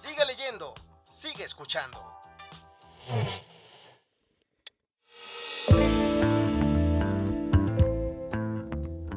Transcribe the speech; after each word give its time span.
Sigue 0.00 0.24
leyendo, 0.26 0.74
sigue 1.10 1.42
escuchando. 1.42 1.98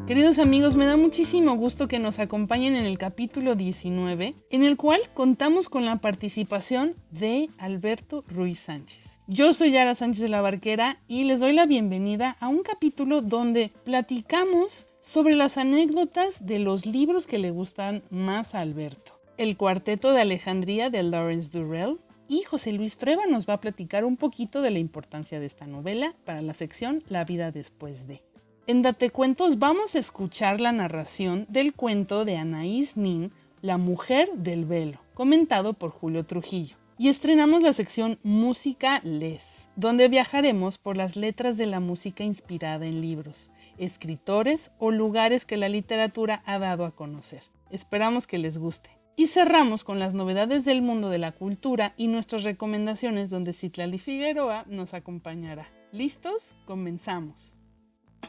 Queridos 0.08 0.40
amigos, 0.40 0.74
me 0.76 0.88
da 0.88 0.98
muchísimo 0.98 1.56
gusto 1.56 1.88
que 1.88 2.00
nos 2.00 2.18
acompañen 2.18 2.76
en 2.76 2.86
el 2.86 2.98
capítulo 2.98 3.54
19, 3.54 4.34
en 4.50 4.64
el 4.64 4.76
cual 4.76 5.02
contamos 5.14 5.70
con 5.70 5.86
la 5.86 5.98
participación 5.98 6.96
de 7.12 7.50
Alberto 7.60 8.24
Ruiz 8.28 8.62
Sánchez. 8.62 9.20
Yo 9.28 9.54
soy 9.54 9.72
Yara 9.74 9.94
Sánchez 9.94 10.24
de 10.24 10.30
la 10.30 10.42
Barquera 10.42 11.00
y 11.08 11.26
les 11.26 11.42
doy 11.42 11.54
la 11.54 11.68
bienvenida 11.68 12.38
a 12.40 12.48
un 12.48 12.64
capítulo 12.64 13.22
donde 13.22 13.72
platicamos 13.86 14.88
sobre 15.00 15.36
las 15.36 15.58
anécdotas 15.58 16.44
de 16.44 16.58
los 16.58 16.88
libros 16.88 17.28
que 17.28 17.38
le 17.38 17.52
gustan 17.52 18.02
más 18.10 18.56
a 18.56 18.62
Alberto. 18.62 19.11
El 19.38 19.58
cuarteto 19.58 20.12
de 20.12 20.22
Alejandría 20.22 20.90
de 20.90 21.04
Lawrence 21.04 21.50
Durrell 21.50 22.00
y 22.28 22.44
José 22.44 22.74
Luis 22.74 22.98
Treva 22.98 23.26
nos 23.28 23.48
va 23.48 23.54
a 23.54 23.62
platicar 23.62 24.06
un 24.06 24.18
poquito 24.18 24.62
de 24.62 24.72
la 24.72 24.80
importancia 24.80 25.40
de 25.40 25.46
esta 25.46 25.68
novela 25.68 26.14
para 26.26 26.42
la 26.42 26.54
sección 26.54 27.02
La 27.08 27.24
vida 27.24 27.52
después 27.52 28.08
de. 28.08 28.24
En 28.68 28.82
Date 28.82 29.10
Cuentos 29.10 29.58
vamos 29.58 29.96
a 29.96 30.00
escuchar 30.00 30.62
la 30.62 30.72
narración 30.72 31.46
del 31.50 31.74
cuento 31.74 32.26
de 32.26 32.38
Anaís 32.38 32.98
Nin, 32.98 33.32
La 33.62 33.78
mujer 33.78 34.30
del 34.36 34.66
velo, 34.66 35.00
comentado 35.14 35.74
por 35.74 35.92
Julio 35.92 36.26
Trujillo. 36.26 36.78
Y 36.98 37.10
estrenamos 37.10 37.64
la 37.64 37.74
sección 37.74 38.20
Música 38.22 39.02
Les, 39.04 39.68
donde 39.76 40.08
viajaremos 40.08 40.78
por 40.78 40.98
las 40.98 41.16
letras 41.16 41.58
de 41.58 41.66
la 41.66 41.80
música 41.80 42.24
inspirada 42.24 42.86
en 42.86 43.02
libros, 43.02 43.50
escritores 43.80 44.70
o 44.78 44.92
lugares 44.92 45.46
que 45.46 45.58
la 45.58 45.70
literatura 45.70 46.44
ha 46.46 46.60
dado 46.60 46.86
a 46.86 46.92
conocer. 46.92 47.42
Esperamos 47.72 48.28
que 48.28 48.38
les 48.38 48.60
guste. 48.60 49.01
Y 49.16 49.28
cerramos 49.28 49.84
con 49.84 50.00
las 50.00 50.14
novedades 50.14 50.66
del 50.66 50.82
mundo 50.82 51.10
de 51.10 51.18
la 51.18 51.32
cultura 51.34 51.94
y 51.98 52.08
nuestras 52.08 52.44
recomendaciones 52.44 53.30
donde 53.30 53.54
Citlali 53.54 53.98
Figueroa 53.98 54.66
nos 54.68 54.94
acompañará. 54.94 55.68
¿Listos? 55.92 56.54
Comenzamos. 56.66 57.56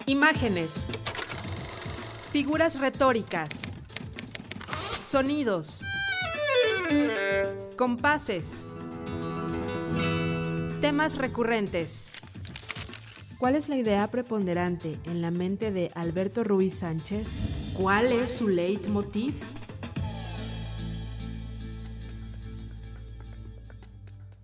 Imágenes. 0.07 0.87
Figuras 2.33 2.81
retóricas. 2.81 3.63
Sonidos. 5.07 5.85
Compases. 7.77 8.67
Temas 10.81 11.17
recurrentes. 11.17 12.11
¿Cuál 13.39 13.57
es 13.57 13.69
la 13.69 13.77
idea 13.77 14.09
preponderante 14.11 14.99
en 15.05 15.21
la 15.21 15.31
mente 15.31 15.73
de 15.73 15.91
Alberto 15.95 16.45
Ruiz 16.45 16.77
Sánchez? 16.79 17.73
¿Cuál 17.75 18.13
es 18.13 18.33
su 18.33 18.49
leitmotiv? 18.49 19.35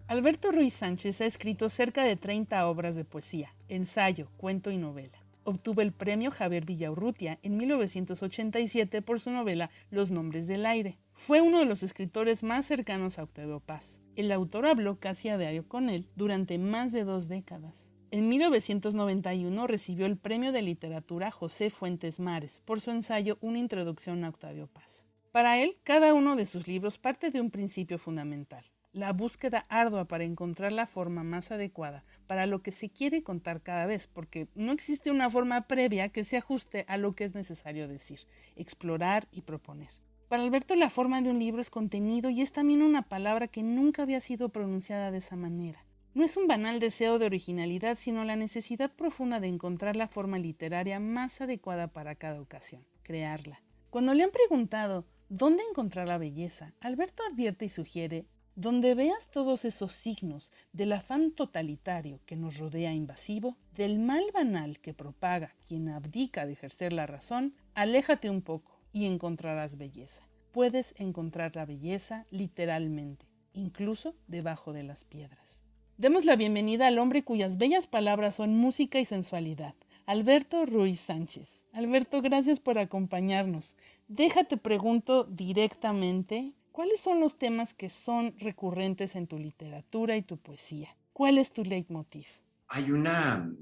Alberto 0.08 0.52
Ruiz 0.52 0.72
Sánchez 0.72 1.20
ha 1.20 1.26
escrito 1.26 1.68
cerca 1.68 2.02
de 2.02 2.16
30 2.16 2.66
obras 2.66 2.96
de 2.96 3.04
poesía, 3.04 3.54
ensayo, 3.68 4.30
cuento 4.38 4.70
y 4.70 4.78
novela. 4.78 5.22
Obtuvo 5.44 5.82
el 5.82 5.92
premio 5.92 6.30
Javier 6.30 6.64
Villaurrutia 6.64 7.38
en 7.42 7.58
1987 7.58 9.02
por 9.02 9.20
su 9.20 9.30
novela 9.30 9.68
Los 9.90 10.10
nombres 10.10 10.46
del 10.46 10.64
aire. 10.64 10.96
Fue 11.12 11.42
uno 11.42 11.58
de 11.58 11.66
los 11.66 11.82
escritores 11.82 12.42
más 12.42 12.64
cercanos 12.64 13.18
a 13.18 13.24
Octavio 13.24 13.60
Paz. 13.60 13.98
El 14.16 14.32
autor 14.32 14.64
habló 14.64 14.98
casi 14.98 15.28
a 15.28 15.36
diario 15.36 15.68
con 15.68 15.90
él 15.90 16.06
durante 16.16 16.56
más 16.56 16.92
de 16.92 17.04
dos 17.04 17.28
décadas. 17.28 17.86
En 18.10 18.30
1991 18.30 19.66
recibió 19.66 20.06
el 20.06 20.16
premio 20.16 20.52
de 20.52 20.62
literatura 20.62 21.30
José 21.30 21.68
Fuentes 21.68 22.18
Mares 22.18 22.62
por 22.64 22.80
su 22.80 22.92
ensayo 22.92 23.36
Una 23.42 23.58
introducción 23.58 24.24
a 24.24 24.30
Octavio 24.30 24.68
Paz. 24.68 25.04
Para 25.32 25.58
él, 25.62 25.76
cada 25.82 26.14
uno 26.14 26.34
de 26.34 26.46
sus 26.46 26.66
libros 26.66 26.96
parte 26.96 27.30
de 27.30 27.42
un 27.42 27.50
principio 27.50 27.98
fundamental, 27.98 28.64
la 28.98 29.12
búsqueda 29.12 29.64
ardua 29.68 30.06
para 30.06 30.24
encontrar 30.24 30.72
la 30.72 30.86
forma 30.86 31.22
más 31.22 31.50
adecuada 31.50 32.04
para 32.26 32.46
lo 32.46 32.62
que 32.62 32.72
se 32.72 32.90
quiere 32.90 33.22
contar 33.22 33.62
cada 33.62 33.86
vez, 33.86 34.06
porque 34.06 34.48
no 34.54 34.72
existe 34.72 35.10
una 35.10 35.30
forma 35.30 35.66
previa 35.66 36.10
que 36.10 36.24
se 36.24 36.36
ajuste 36.36 36.84
a 36.88 36.96
lo 36.96 37.12
que 37.12 37.24
es 37.24 37.34
necesario 37.34 37.88
decir, 37.88 38.20
explorar 38.56 39.28
y 39.32 39.42
proponer. 39.42 39.88
Para 40.28 40.42
Alberto 40.42 40.76
la 40.76 40.90
forma 40.90 41.22
de 41.22 41.30
un 41.30 41.38
libro 41.38 41.62
es 41.62 41.70
contenido 41.70 42.28
y 42.28 42.42
es 42.42 42.52
también 42.52 42.82
una 42.82 43.02
palabra 43.02 43.48
que 43.48 43.62
nunca 43.62 44.02
había 44.02 44.20
sido 44.20 44.50
pronunciada 44.50 45.10
de 45.10 45.18
esa 45.18 45.36
manera. 45.36 45.84
No 46.14 46.24
es 46.24 46.36
un 46.36 46.46
banal 46.46 46.80
deseo 46.80 47.18
de 47.18 47.26
originalidad, 47.26 47.96
sino 47.96 48.24
la 48.24 48.36
necesidad 48.36 48.90
profunda 48.90 49.40
de 49.40 49.48
encontrar 49.48 49.96
la 49.96 50.08
forma 50.08 50.38
literaria 50.38 51.00
más 51.00 51.40
adecuada 51.40 51.86
para 51.86 52.14
cada 52.14 52.40
ocasión, 52.40 52.84
crearla. 53.04 53.62
Cuando 53.88 54.12
le 54.12 54.24
han 54.24 54.30
preguntado 54.30 55.06
dónde 55.28 55.62
encontrar 55.62 56.08
la 56.08 56.18
belleza, 56.18 56.74
Alberto 56.80 57.22
advierte 57.30 57.64
y 57.64 57.68
sugiere 57.68 58.26
donde 58.58 58.96
veas 58.96 59.30
todos 59.30 59.64
esos 59.64 59.92
signos 59.92 60.50
del 60.72 60.90
afán 60.90 61.30
totalitario 61.30 62.18
que 62.26 62.34
nos 62.34 62.58
rodea 62.58 62.92
invasivo, 62.92 63.56
del 63.72 64.00
mal 64.00 64.24
banal 64.34 64.80
que 64.80 64.92
propaga 64.92 65.54
quien 65.64 65.88
abdica 65.88 66.44
de 66.44 66.54
ejercer 66.54 66.92
la 66.92 67.06
razón, 67.06 67.54
aléjate 67.76 68.30
un 68.30 68.42
poco 68.42 68.80
y 68.92 69.06
encontrarás 69.06 69.78
belleza. 69.78 70.26
Puedes 70.50 70.96
encontrar 70.98 71.54
la 71.54 71.66
belleza 71.66 72.26
literalmente, 72.30 73.26
incluso 73.52 74.16
debajo 74.26 74.72
de 74.72 74.82
las 74.82 75.04
piedras. 75.04 75.62
Demos 75.96 76.24
la 76.24 76.34
bienvenida 76.34 76.88
al 76.88 76.98
hombre 76.98 77.22
cuyas 77.22 77.58
bellas 77.58 77.86
palabras 77.86 78.34
son 78.34 78.56
música 78.56 78.98
y 78.98 79.04
sensualidad, 79.04 79.76
Alberto 80.04 80.66
Ruiz 80.66 80.98
Sánchez. 80.98 81.62
Alberto, 81.72 82.22
gracias 82.22 82.58
por 82.58 82.80
acompañarnos. 82.80 83.76
Déjate 84.08 84.56
pregunto 84.56 85.22
directamente, 85.24 86.54
¿Cuáles 86.78 87.00
son 87.00 87.18
los 87.18 87.36
temas 87.36 87.74
que 87.74 87.90
son 87.90 88.38
recurrentes 88.38 89.16
en 89.16 89.26
tu 89.26 89.36
literatura 89.36 90.16
y 90.16 90.22
tu 90.22 90.36
poesía? 90.36 90.96
¿Cuál 91.12 91.38
es 91.38 91.52
tu 91.52 91.64
leitmotiv? 91.64 92.28
Hay 92.68 92.92
una 92.92 93.52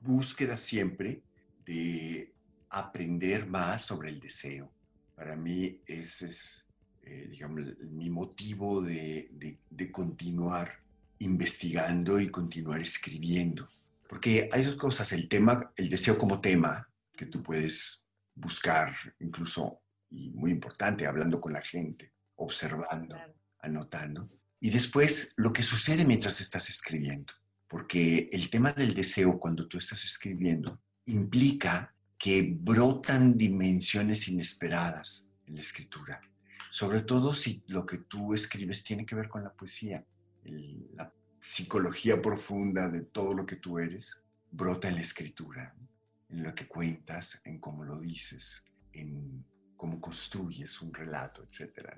búsqueda 0.00 0.56
siempre 0.56 1.20
de 1.66 2.32
aprender 2.70 3.46
más 3.46 3.82
sobre 3.82 4.08
el 4.08 4.20
deseo. 4.20 4.72
Para 5.14 5.36
mí 5.36 5.82
ese 5.86 6.28
es, 6.28 6.64
eh, 7.02 7.28
digamos, 7.30 7.76
mi 7.90 8.08
motivo 8.08 8.80
de, 8.80 9.58
de 9.68 9.92
continuar 9.92 10.80
investigando 11.18 12.18
y 12.18 12.30
continuar 12.30 12.80
escribiendo. 12.80 13.68
Porque 14.08 14.48
hay 14.50 14.64
dos 14.64 14.76
cosas, 14.76 15.12
el 15.12 15.28
tema, 15.28 15.74
el 15.76 15.90
deseo 15.90 16.16
como 16.16 16.40
tema, 16.40 16.88
que 17.14 17.26
tú 17.26 17.42
puedes 17.42 18.06
buscar 18.34 18.94
incluso, 19.20 19.78
y 20.08 20.30
muy 20.30 20.52
importante, 20.52 21.06
hablando 21.06 21.38
con 21.38 21.52
la 21.52 21.60
gente 21.60 22.15
observando, 22.36 23.16
anotando. 23.60 24.28
Y 24.60 24.70
después 24.70 25.34
lo 25.36 25.52
que 25.52 25.62
sucede 25.62 26.04
mientras 26.04 26.40
estás 26.40 26.70
escribiendo, 26.70 27.32
porque 27.68 28.28
el 28.32 28.48
tema 28.50 28.72
del 28.72 28.94
deseo 28.94 29.38
cuando 29.38 29.66
tú 29.66 29.78
estás 29.78 30.04
escribiendo 30.04 30.80
implica 31.06 31.94
que 32.18 32.54
brotan 32.58 33.36
dimensiones 33.36 34.28
inesperadas 34.28 35.28
en 35.46 35.56
la 35.56 35.60
escritura, 35.60 36.20
sobre 36.70 37.02
todo 37.02 37.34
si 37.34 37.62
lo 37.68 37.84
que 37.84 37.98
tú 37.98 38.34
escribes 38.34 38.82
tiene 38.84 39.04
que 39.04 39.14
ver 39.14 39.28
con 39.28 39.44
la 39.44 39.52
poesía, 39.52 40.04
la 40.44 41.12
psicología 41.40 42.20
profunda 42.20 42.88
de 42.88 43.02
todo 43.02 43.34
lo 43.34 43.46
que 43.46 43.56
tú 43.56 43.78
eres 43.78 44.22
brota 44.50 44.88
en 44.88 44.96
la 44.96 45.02
escritura, 45.02 45.74
en 46.28 46.42
lo 46.42 46.54
que 46.54 46.66
cuentas, 46.66 47.40
en 47.44 47.58
cómo 47.58 47.84
lo 47.84 47.98
dices, 47.98 48.66
en 48.92 49.44
cómo 49.76 50.00
construyes 50.00 50.80
un 50.80 50.92
relato, 50.92 51.44
etc. 51.44 51.96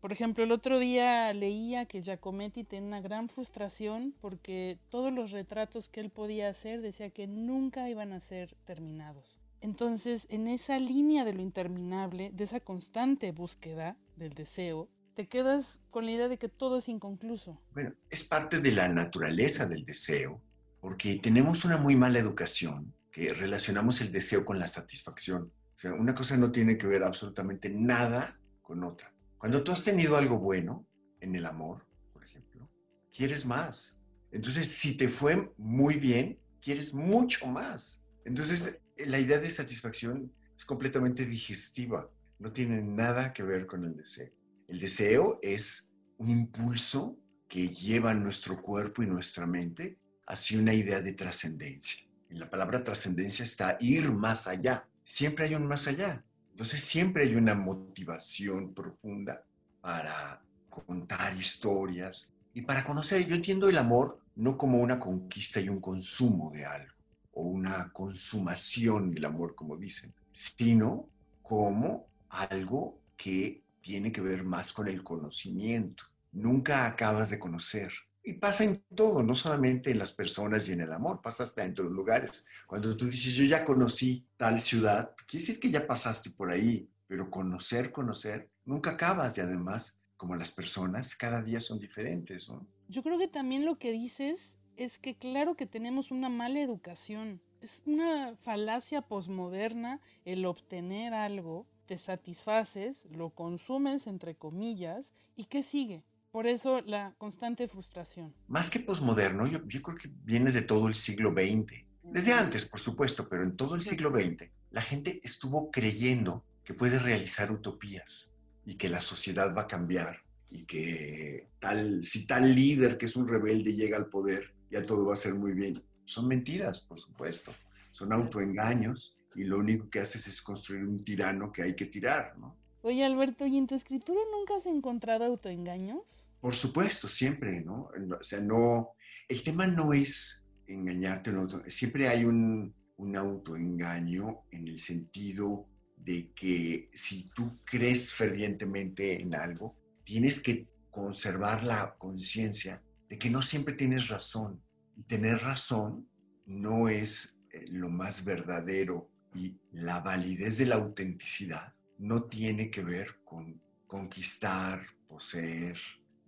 Por 0.00 0.12
ejemplo, 0.12 0.44
el 0.44 0.52
otro 0.52 0.78
día 0.78 1.32
leía 1.32 1.86
que 1.86 2.02
Giacometti 2.02 2.62
tenía 2.62 2.86
una 2.86 3.00
gran 3.00 3.28
frustración 3.28 4.14
porque 4.20 4.78
todos 4.90 5.12
los 5.12 5.32
retratos 5.32 5.88
que 5.88 6.00
él 6.00 6.10
podía 6.10 6.48
hacer 6.48 6.80
decía 6.80 7.10
que 7.10 7.26
nunca 7.26 7.88
iban 7.90 8.12
a 8.12 8.20
ser 8.20 8.54
terminados. 8.64 9.36
Entonces, 9.60 10.28
en 10.30 10.46
esa 10.46 10.78
línea 10.78 11.24
de 11.24 11.34
lo 11.34 11.42
interminable, 11.42 12.30
de 12.32 12.44
esa 12.44 12.60
constante 12.60 13.32
búsqueda 13.32 13.96
del 14.16 14.34
deseo, 14.34 14.88
te 15.14 15.26
quedas 15.26 15.80
con 15.90 16.04
la 16.04 16.12
idea 16.12 16.28
de 16.28 16.38
que 16.38 16.48
todo 16.48 16.78
es 16.78 16.88
inconcluso. 16.88 17.60
Bueno, 17.72 17.92
es 18.08 18.22
parte 18.22 18.60
de 18.60 18.70
la 18.70 18.88
naturaleza 18.88 19.66
del 19.66 19.84
deseo, 19.84 20.40
porque 20.80 21.18
tenemos 21.20 21.64
una 21.64 21.76
muy 21.76 21.96
mala 21.96 22.20
educación 22.20 22.94
que 23.10 23.34
relacionamos 23.34 24.00
el 24.00 24.12
deseo 24.12 24.44
con 24.44 24.60
la 24.60 24.68
satisfacción. 24.68 25.52
O 25.74 25.78
sea, 25.80 25.92
una 25.94 26.14
cosa 26.14 26.36
no 26.36 26.52
tiene 26.52 26.78
que 26.78 26.86
ver 26.86 27.02
absolutamente 27.02 27.68
nada 27.68 28.38
con 28.62 28.84
otra. 28.84 29.12
Cuando 29.38 29.62
tú 29.62 29.72
has 29.72 29.84
tenido 29.84 30.16
algo 30.16 30.38
bueno, 30.38 30.86
en 31.20 31.34
el 31.34 31.46
amor, 31.46 31.86
por 32.12 32.24
ejemplo, 32.24 32.68
quieres 33.12 33.46
más. 33.46 34.04
Entonces, 34.32 34.68
si 34.68 34.96
te 34.96 35.08
fue 35.08 35.52
muy 35.56 35.94
bien, 35.94 36.38
quieres 36.60 36.92
mucho 36.92 37.46
más. 37.46 38.08
Entonces, 38.24 38.80
la 38.96 39.18
idea 39.18 39.38
de 39.38 39.50
satisfacción 39.50 40.32
es 40.56 40.64
completamente 40.64 41.24
digestiva, 41.24 42.10
no 42.38 42.52
tiene 42.52 42.82
nada 42.82 43.32
que 43.32 43.44
ver 43.44 43.66
con 43.66 43.84
el 43.84 43.96
deseo. 43.96 44.32
El 44.66 44.80
deseo 44.80 45.38
es 45.40 45.94
un 46.18 46.30
impulso 46.30 47.16
que 47.48 47.68
lleva 47.68 48.12
nuestro 48.14 48.60
cuerpo 48.60 49.02
y 49.02 49.06
nuestra 49.06 49.46
mente 49.46 49.98
hacia 50.26 50.58
una 50.58 50.74
idea 50.74 51.00
de 51.00 51.12
trascendencia. 51.14 52.06
En 52.28 52.38
la 52.38 52.50
palabra 52.50 52.82
trascendencia 52.82 53.44
está 53.44 53.76
ir 53.80 54.12
más 54.12 54.46
allá. 54.46 54.86
Siempre 55.04 55.46
hay 55.46 55.54
un 55.54 55.66
más 55.66 55.86
allá. 55.86 56.24
Entonces 56.58 56.82
siempre 56.82 57.22
hay 57.22 57.36
una 57.36 57.54
motivación 57.54 58.74
profunda 58.74 59.44
para 59.80 60.42
contar 60.68 61.36
historias 61.36 62.32
y 62.52 62.62
para 62.62 62.82
conocer. 62.82 63.24
Yo 63.28 63.36
entiendo 63.36 63.68
el 63.68 63.78
amor 63.78 64.18
no 64.34 64.58
como 64.58 64.78
una 64.78 64.98
conquista 64.98 65.60
y 65.60 65.68
un 65.68 65.80
consumo 65.80 66.50
de 66.50 66.66
algo, 66.66 66.92
o 67.34 67.44
una 67.44 67.92
consumación 67.92 69.12
del 69.12 69.26
amor, 69.26 69.54
como 69.54 69.76
dicen, 69.76 70.12
sino 70.32 71.08
como 71.42 72.08
algo 72.28 73.02
que 73.16 73.62
tiene 73.80 74.10
que 74.10 74.20
ver 74.20 74.42
más 74.42 74.72
con 74.72 74.88
el 74.88 75.04
conocimiento. 75.04 76.02
Nunca 76.32 76.86
acabas 76.86 77.30
de 77.30 77.38
conocer. 77.38 77.92
Y 78.28 78.34
pasa 78.34 78.64
en 78.64 78.84
todo, 78.94 79.22
no 79.22 79.34
solamente 79.34 79.90
en 79.90 79.98
las 79.98 80.12
personas 80.12 80.68
y 80.68 80.72
en 80.72 80.82
el 80.82 80.92
amor, 80.92 81.22
pasa 81.22 81.44
hasta 81.44 81.64
en 81.64 81.72
todos 81.72 81.88
los 81.88 81.96
lugares. 81.96 82.44
Cuando 82.66 82.94
tú 82.94 83.06
dices, 83.06 83.32
yo 83.32 83.42
ya 83.44 83.64
conocí 83.64 84.22
tal 84.36 84.60
ciudad, 84.60 85.14
quiere 85.26 85.46
decir 85.46 85.58
que 85.58 85.70
ya 85.70 85.86
pasaste 85.86 86.28
por 86.28 86.50
ahí, 86.50 86.90
pero 87.06 87.30
conocer, 87.30 87.90
conocer, 87.90 88.50
nunca 88.66 88.90
acabas 88.90 89.38
y 89.38 89.40
además, 89.40 90.04
como 90.18 90.36
las 90.36 90.52
personas, 90.52 91.16
cada 91.16 91.40
día 91.40 91.58
son 91.58 91.78
diferentes, 91.78 92.50
¿no? 92.50 92.66
Yo 92.88 93.02
creo 93.02 93.18
que 93.18 93.28
también 93.28 93.64
lo 93.64 93.78
que 93.78 93.92
dices 93.92 94.58
es 94.76 94.98
que 94.98 95.16
claro 95.16 95.56
que 95.56 95.64
tenemos 95.64 96.10
una 96.10 96.28
mala 96.28 96.60
educación. 96.60 97.40
Es 97.62 97.80
una 97.86 98.36
falacia 98.36 99.00
posmoderna 99.00 100.02
el 100.26 100.44
obtener 100.44 101.14
algo, 101.14 101.66
te 101.86 101.96
satisfaces, 101.96 103.06
lo 103.10 103.30
consumes 103.30 104.06
entre 104.06 104.34
comillas, 104.34 105.14
¿y 105.34 105.46
qué 105.46 105.62
sigue? 105.62 106.04
Por 106.38 106.46
eso 106.46 106.80
la 106.82 107.16
constante 107.18 107.66
frustración. 107.66 108.32
Más 108.46 108.70
que 108.70 108.78
posmoderno, 108.78 109.48
yo, 109.48 109.58
yo 109.66 109.82
creo 109.82 109.98
que 109.98 110.08
viene 110.22 110.52
de 110.52 110.62
todo 110.62 110.86
el 110.86 110.94
siglo 110.94 111.32
XX. 111.32 111.84
Desde 112.04 112.32
antes, 112.32 112.64
por 112.64 112.78
supuesto, 112.78 113.28
pero 113.28 113.42
en 113.42 113.56
todo 113.56 113.74
el 113.74 113.82
siglo 113.82 114.12
XX, 114.12 114.48
la 114.70 114.80
gente 114.80 115.20
estuvo 115.24 115.72
creyendo 115.72 116.44
que 116.62 116.74
puede 116.74 117.00
realizar 117.00 117.50
utopías 117.50 118.36
y 118.64 118.76
que 118.76 118.88
la 118.88 119.00
sociedad 119.00 119.52
va 119.52 119.62
a 119.62 119.66
cambiar 119.66 120.22
y 120.48 120.64
que 120.64 121.48
tal, 121.58 122.04
si 122.04 122.24
tal 122.24 122.54
líder 122.54 122.98
que 122.98 123.06
es 123.06 123.16
un 123.16 123.26
rebelde 123.26 123.74
llega 123.74 123.96
al 123.96 124.06
poder, 124.06 124.54
ya 124.70 124.86
todo 124.86 125.08
va 125.08 125.14
a 125.14 125.16
ser 125.16 125.34
muy 125.34 125.54
bien. 125.54 125.82
Son 126.04 126.28
mentiras, 126.28 126.82
por 126.82 127.00
supuesto. 127.00 127.52
Son 127.90 128.12
autoengaños 128.12 129.18
y 129.34 129.42
lo 129.42 129.58
único 129.58 129.90
que 129.90 129.98
haces 129.98 130.28
es 130.28 130.40
construir 130.40 130.84
un 130.84 131.02
tirano 131.02 131.50
que 131.50 131.64
hay 131.64 131.74
que 131.74 131.86
tirar, 131.86 132.38
¿no? 132.38 132.56
Oye, 132.82 133.04
Alberto, 133.04 133.44
¿y 133.44 133.56
en 133.58 133.66
tu 133.66 133.74
escritura 133.74 134.20
nunca 134.30 134.54
has 134.54 134.66
encontrado 134.66 135.24
autoengaños? 135.24 136.27
Por 136.40 136.54
supuesto, 136.54 137.08
siempre, 137.08 137.60
¿no? 137.62 137.90
O 138.18 138.22
sea, 138.22 138.40
no, 138.40 138.90
el 139.28 139.42
tema 139.42 139.66
no 139.66 139.92
es 139.92 140.42
engañarte, 140.66 141.32
no, 141.32 141.48
siempre 141.68 142.08
hay 142.08 142.24
un, 142.24 142.74
un 142.96 143.16
autoengaño 143.16 144.44
en 144.50 144.68
el 144.68 144.78
sentido 144.78 145.68
de 145.96 146.32
que 146.32 146.88
si 146.94 147.30
tú 147.34 147.58
crees 147.64 148.14
fervientemente 148.14 149.20
en 149.20 149.34
algo, 149.34 149.76
tienes 150.04 150.40
que 150.40 150.68
conservar 150.90 151.64
la 151.64 151.96
conciencia 151.98 152.82
de 153.08 153.18
que 153.18 153.30
no 153.30 153.42
siempre 153.42 153.74
tienes 153.74 154.08
razón. 154.08 154.62
Y 154.96 155.02
tener 155.04 155.38
razón 155.38 156.08
no 156.46 156.88
es 156.88 157.38
eh, 157.52 157.66
lo 157.68 157.90
más 157.90 158.24
verdadero 158.24 159.10
y 159.34 159.58
la 159.72 160.00
validez 160.00 160.58
de 160.58 160.66
la 160.66 160.76
autenticidad 160.76 161.74
no 161.98 162.24
tiene 162.24 162.70
que 162.70 162.82
ver 162.82 163.20
con 163.24 163.60
conquistar, 163.86 164.86
poseer, 165.08 165.78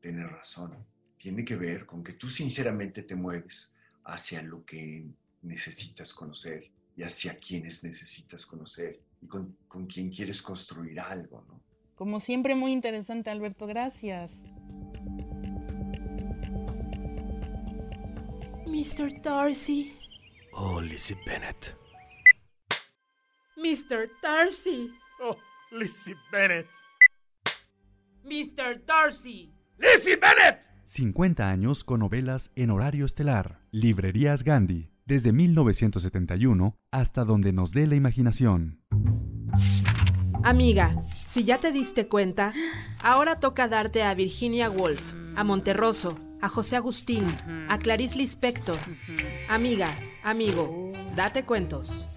tener 0.00 0.28
razón. 0.28 0.76
Tiene 1.18 1.44
que 1.44 1.56
ver 1.56 1.86
con 1.86 2.02
que 2.02 2.14
tú 2.14 2.28
sinceramente 2.28 3.02
te 3.02 3.14
mueves 3.14 3.74
hacia 4.04 4.42
lo 4.42 4.64
que 4.64 5.06
necesitas 5.42 6.12
conocer 6.12 6.70
y 6.96 7.02
hacia 7.02 7.38
quienes 7.38 7.84
necesitas 7.84 8.46
conocer 8.46 9.00
y 9.20 9.26
con, 9.26 9.56
con 9.68 9.86
quien 9.86 10.10
quieres 10.10 10.42
construir 10.42 10.98
algo, 11.00 11.44
¿no? 11.48 11.60
Como 11.94 12.18
siempre, 12.18 12.54
muy 12.54 12.72
interesante, 12.72 13.28
Alberto. 13.28 13.66
Gracias. 13.66 14.32
Mr. 18.66 19.20
Darcy. 19.20 19.98
Oh, 20.52 20.80
Lizzie 20.80 21.18
Bennett. 21.26 21.76
Mr. 23.56 24.08
Darcy. 24.22 24.90
Oh, 25.20 25.36
Lizzie 25.72 26.16
Bennett. 26.32 26.68
Mr. 28.24 28.82
Darcy. 28.86 29.52
¡Lizzie 29.80 30.16
Bennett! 30.16 30.68
50 30.84 31.48
años 31.48 31.84
con 31.84 32.00
novelas 32.00 32.50
en 32.56 32.70
horario 32.70 33.06
estelar. 33.06 33.60
Librerías 33.70 34.44
Gandhi, 34.44 34.90
desde 35.06 35.32
1971 35.32 36.76
hasta 36.90 37.24
donde 37.24 37.52
nos 37.52 37.72
dé 37.72 37.86
la 37.86 37.94
imaginación. 37.94 38.82
Amiga, 40.42 41.02
si 41.28 41.44
ya 41.44 41.58
te 41.58 41.72
diste 41.72 42.08
cuenta, 42.08 42.52
ahora 43.02 43.36
toca 43.36 43.68
darte 43.68 44.02
a 44.02 44.14
Virginia 44.14 44.68
Woolf, 44.68 45.14
a 45.36 45.44
Monterroso, 45.44 46.18
a 46.40 46.48
José 46.48 46.76
Agustín, 46.76 47.24
a 47.68 47.78
Clarice 47.78 48.16
Lispector. 48.16 48.78
Amiga, 49.48 49.88
amigo, 50.22 50.92
date 51.14 51.44
cuentos. 51.44 52.09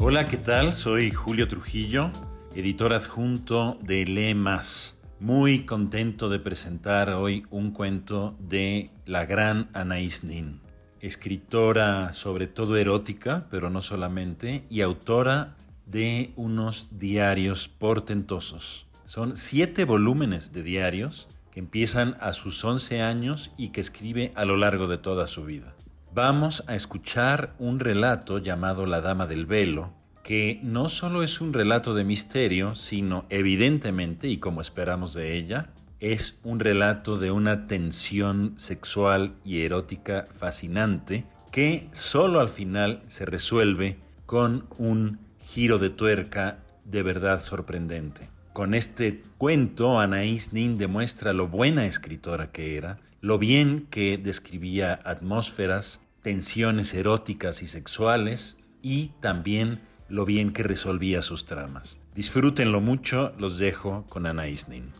Hola, 0.00 0.26
¿qué 0.26 0.36
tal? 0.36 0.72
Soy 0.72 1.10
Julio 1.10 1.48
Trujillo, 1.48 2.12
editor 2.54 2.92
adjunto 2.92 3.78
de 3.82 4.06
Lee 4.06 4.32
Más. 4.32 4.94
Muy 5.18 5.66
contento 5.66 6.28
de 6.28 6.38
presentar 6.38 7.10
hoy 7.10 7.42
un 7.50 7.72
cuento 7.72 8.36
de 8.38 8.90
la 9.06 9.26
gran 9.26 9.68
Anaïs 9.72 10.22
Nin, 10.22 10.60
escritora 11.00 12.14
sobre 12.14 12.46
todo 12.46 12.76
erótica, 12.76 13.48
pero 13.50 13.70
no 13.70 13.82
solamente, 13.82 14.62
y 14.70 14.82
autora 14.82 15.56
de 15.84 16.32
unos 16.36 16.86
diarios 16.92 17.68
portentosos. 17.68 18.86
Son 19.04 19.36
siete 19.36 19.84
volúmenes 19.84 20.52
de 20.52 20.62
diarios 20.62 21.28
que 21.50 21.58
empiezan 21.58 22.16
a 22.20 22.34
sus 22.34 22.64
11 22.64 23.02
años 23.02 23.50
y 23.58 23.70
que 23.70 23.80
escribe 23.80 24.30
a 24.36 24.44
lo 24.44 24.56
largo 24.56 24.86
de 24.86 24.98
toda 24.98 25.26
su 25.26 25.44
vida. 25.44 25.74
Vamos 26.20 26.64
a 26.66 26.74
escuchar 26.74 27.54
un 27.60 27.78
relato 27.78 28.38
llamado 28.38 28.86
La 28.86 29.00
Dama 29.00 29.28
del 29.28 29.46
Velo, 29.46 29.92
que 30.24 30.58
no 30.64 30.88
solo 30.88 31.22
es 31.22 31.40
un 31.40 31.52
relato 31.52 31.94
de 31.94 32.02
misterio, 32.02 32.74
sino 32.74 33.24
evidentemente, 33.28 34.26
y 34.26 34.38
como 34.38 34.60
esperamos 34.60 35.14
de 35.14 35.36
ella, 35.36 35.68
es 36.00 36.40
un 36.42 36.58
relato 36.58 37.18
de 37.18 37.30
una 37.30 37.68
tensión 37.68 38.54
sexual 38.56 39.36
y 39.44 39.60
erótica 39.60 40.26
fascinante 40.36 41.24
que 41.52 41.86
solo 41.92 42.40
al 42.40 42.48
final 42.48 43.04
se 43.06 43.24
resuelve 43.24 43.98
con 44.26 44.66
un 44.76 45.20
giro 45.38 45.78
de 45.78 45.90
tuerca 45.90 46.58
de 46.84 47.04
verdad 47.04 47.40
sorprendente. 47.40 48.28
Con 48.54 48.74
este 48.74 49.22
cuento, 49.38 50.00
Anaïs 50.00 50.52
Nin 50.52 50.78
demuestra 50.78 51.32
lo 51.32 51.46
buena 51.46 51.86
escritora 51.86 52.50
que 52.50 52.76
era, 52.76 52.98
lo 53.20 53.38
bien 53.38 53.86
que 53.88 54.18
describía 54.18 54.98
atmósferas, 55.04 56.00
tensiones 56.22 56.94
eróticas 56.94 57.62
y 57.62 57.66
sexuales, 57.66 58.56
y 58.82 59.08
también 59.20 59.80
lo 60.08 60.24
bien 60.24 60.52
que 60.52 60.62
resolvía 60.62 61.22
sus 61.22 61.44
tramas. 61.44 61.98
Disfrútenlo 62.14 62.80
mucho, 62.80 63.32
los 63.38 63.58
dejo 63.58 64.06
con 64.06 64.24
Anaïs 64.24 64.68
Nin. 64.68 64.92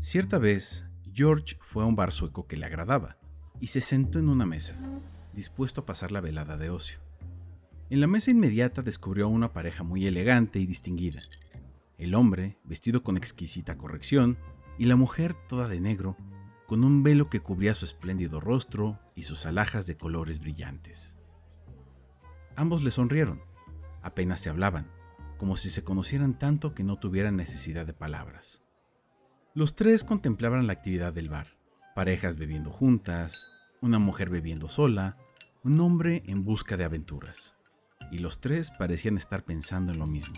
Cierta 0.00 0.38
vez, 0.38 0.84
George 1.12 1.56
fue 1.60 1.84
a 1.84 1.86
un 1.86 1.96
bar 1.96 2.12
sueco 2.12 2.46
que 2.46 2.56
le 2.56 2.66
agradaba 2.66 3.16
y 3.60 3.68
se 3.68 3.80
sentó 3.80 4.18
en 4.18 4.28
una 4.28 4.46
mesa, 4.46 4.76
dispuesto 5.32 5.82
a 5.82 5.86
pasar 5.86 6.10
la 6.10 6.20
velada 6.20 6.56
de 6.56 6.70
ocio. 6.70 6.98
En 7.90 8.00
la 8.00 8.06
mesa 8.06 8.30
inmediata 8.30 8.82
descubrió 8.82 9.26
a 9.26 9.28
una 9.28 9.52
pareja 9.52 9.84
muy 9.84 10.06
elegante 10.06 10.58
y 10.58 10.66
distinguida. 10.66 11.20
El 11.98 12.14
hombre, 12.14 12.58
vestido 12.64 13.02
con 13.02 13.16
exquisita 13.16 13.76
corrección, 13.76 14.38
y 14.78 14.86
la 14.86 14.96
mujer 14.96 15.34
toda 15.48 15.68
de 15.68 15.80
negro, 15.80 16.16
con 16.66 16.84
un 16.84 17.02
velo 17.02 17.28
que 17.28 17.40
cubría 17.40 17.74
su 17.74 17.84
espléndido 17.84 18.40
rostro 18.40 18.98
y 19.14 19.24
sus 19.24 19.46
alhajas 19.46 19.86
de 19.86 19.96
colores 19.96 20.40
brillantes. 20.40 21.16
Ambos 22.56 22.82
le 22.82 22.90
sonrieron, 22.90 23.40
apenas 24.02 24.40
se 24.40 24.50
hablaban, 24.50 24.90
como 25.38 25.56
si 25.56 25.70
se 25.70 25.84
conocieran 25.84 26.38
tanto 26.38 26.74
que 26.74 26.84
no 26.84 26.98
tuvieran 26.98 27.36
necesidad 27.36 27.86
de 27.86 27.94
palabras. 27.94 28.62
Los 29.54 29.74
tres 29.74 30.04
contemplaban 30.04 30.66
la 30.66 30.72
actividad 30.72 31.12
del 31.12 31.28
bar, 31.28 31.58
parejas 31.94 32.36
bebiendo 32.36 32.70
juntas, 32.70 33.48
una 33.80 33.98
mujer 33.98 34.30
bebiendo 34.30 34.68
sola, 34.68 35.16
un 35.64 35.80
hombre 35.80 36.22
en 36.26 36.44
busca 36.44 36.76
de 36.76 36.84
aventuras. 36.84 37.54
y 38.10 38.18
los 38.18 38.40
tres 38.40 38.70
parecían 38.70 39.16
estar 39.16 39.44
pensando 39.44 39.92
en 39.92 39.98
lo 39.98 40.06
mismo. 40.06 40.34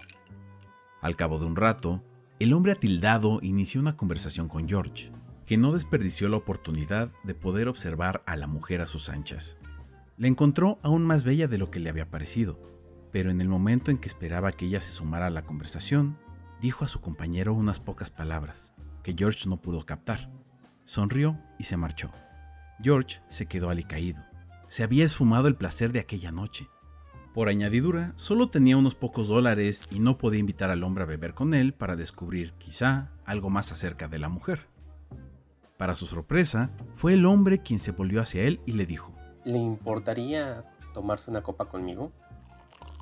Al 1.01 1.17
cabo 1.17 1.39
de 1.39 1.47
un 1.47 1.57
rato, 1.57 2.05
el 2.39 2.53
hombre 2.53 2.73
atildado 2.73 3.41
inició 3.43 3.81
una 3.81 3.97
conversación 3.97 4.49
con 4.49 4.69
George, 4.69 5.11
que 5.47 5.57
no 5.57 5.73
desperdició 5.73 6.29
la 6.29 6.37
oportunidad 6.37 7.11
de 7.23 7.35
poder 7.35 7.69
observar 7.69 8.23
a 8.27 8.37
la 8.37 8.47
mujer 8.47 8.81
a 8.81 8.87
sus 8.87 9.09
anchas. 9.09 9.59
La 10.17 10.29
encontró 10.29 10.79
aún 10.83 11.05
más 11.05 11.25
bella 11.25 11.49
de 11.49 11.59
lo 11.59 11.71
que 11.71 11.81
le 11.81 11.91
había 11.91 12.11
parecido, 12.11 12.59
pero 13.13 13.31
en 13.31 13.41
el 13.41 13.49
momento 13.49 13.91
en 13.91 13.99
que 13.99 14.09
esperaba 14.09 14.53
que 14.53 14.67
ella 14.67 14.81
se 14.81 14.93
sumara 14.93 15.27
a 15.27 15.31
la 15.31 15.43
conversación, 15.43 16.19
dijo 16.61 16.85
a 16.85 16.89
su 16.89 17.01
compañero 17.01 17.53
unas 17.55 17.81
pocas 17.81 18.11
palabras, 18.11 18.73
que 19.03 19.15
George 19.17 19.49
no 19.49 19.61
pudo 19.61 19.85
captar. 19.87 20.31
Sonrió 20.85 21.39
y 21.59 21.65
se 21.65 21.77
marchó. 21.77 22.11
George 22.83 23.21
se 23.29 23.47
quedó 23.47 23.71
alicaído. 23.71 24.23
Se 24.69 24.83
había 24.83 25.05
esfumado 25.05 25.47
el 25.49 25.57
placer 25.57 25.93
de 25.93 26.01
aquella 26.01 26.33
noche. 26.33 26.69
Por 27.33 27.49
añadidura, 27.49 28.13
solo 28.17 28.51
tenía 28.51 28.77
unos 28.77 28.95
pocos 28.95 29.29
dólares 29.29 29.87
y 29.91 29.99
no 29.99 30.19
podía 30.19 30.41
invitar 30.41 30.71
al 30.71 30.85
hombre 30.85 31.05
a 31.05 31.07
beber 31.07 31.35
con 31.35 31.55
él 31.55 31.75
para 31.75 31.97
descubrir, 31.97 32.53
quizá, 32.59 33.11
algo 33.25 33.51
más 33.51 33.73
acerca 33.73 34.09
de 34.09 34.19
la 34.19 34.29
mujer. 34.29 34.74
Para 35.77 35.95
su 35.95 36.07
sorpresa, 36.07 36.71
fue 36.97 37.15
el 37.15 37.27
hombre 37.27 37.63
quien 37.63 37.81
se 37.81 37.91
volvió 37.91 38.21
hacia 38.21 38.43
él 38.43 38.61
y 38.67 38.73
le 38.73 38.87
dijo, 38.87 39.13
¿Le 39.45 39.59
importaría 39.59 40.65
tomarse 40.93 41.31
una 41.31 41.43
copa 41.43 41.67
conmigo? 41.67 42.13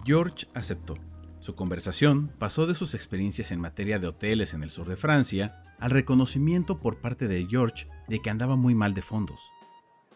George 0.05 0.47
aceptó. 0.55 0.95
Su 1.39 1.55
conversación 1.55 2.29
pasó 2.39 2.67
de 2.67 2.75
sus 2.75 2.95
experiencias 2.95 3.53
en 3.53 3.61
materia 3.61 3.99
de 3.99 4.07
hoteles 4.07 4.55
en 4.55 4.63
el 4.63 4.71
sur 4.71 4.89
de 4.89 4.97
Francia 4.97 5.63
al 5.79 5.91
reconocimiento 5.91 6.81
por 6.81 7.01
parte 7.01 7.29
de 7.29 7.47
George 7.47 7.89
de 8.09 8.21
que 8.21 8.31
andaba 8.31 8.57
muy 8.57 8.75
mal 8.75 8.95
de 8.95 9.03
fondos. 9.03 9.41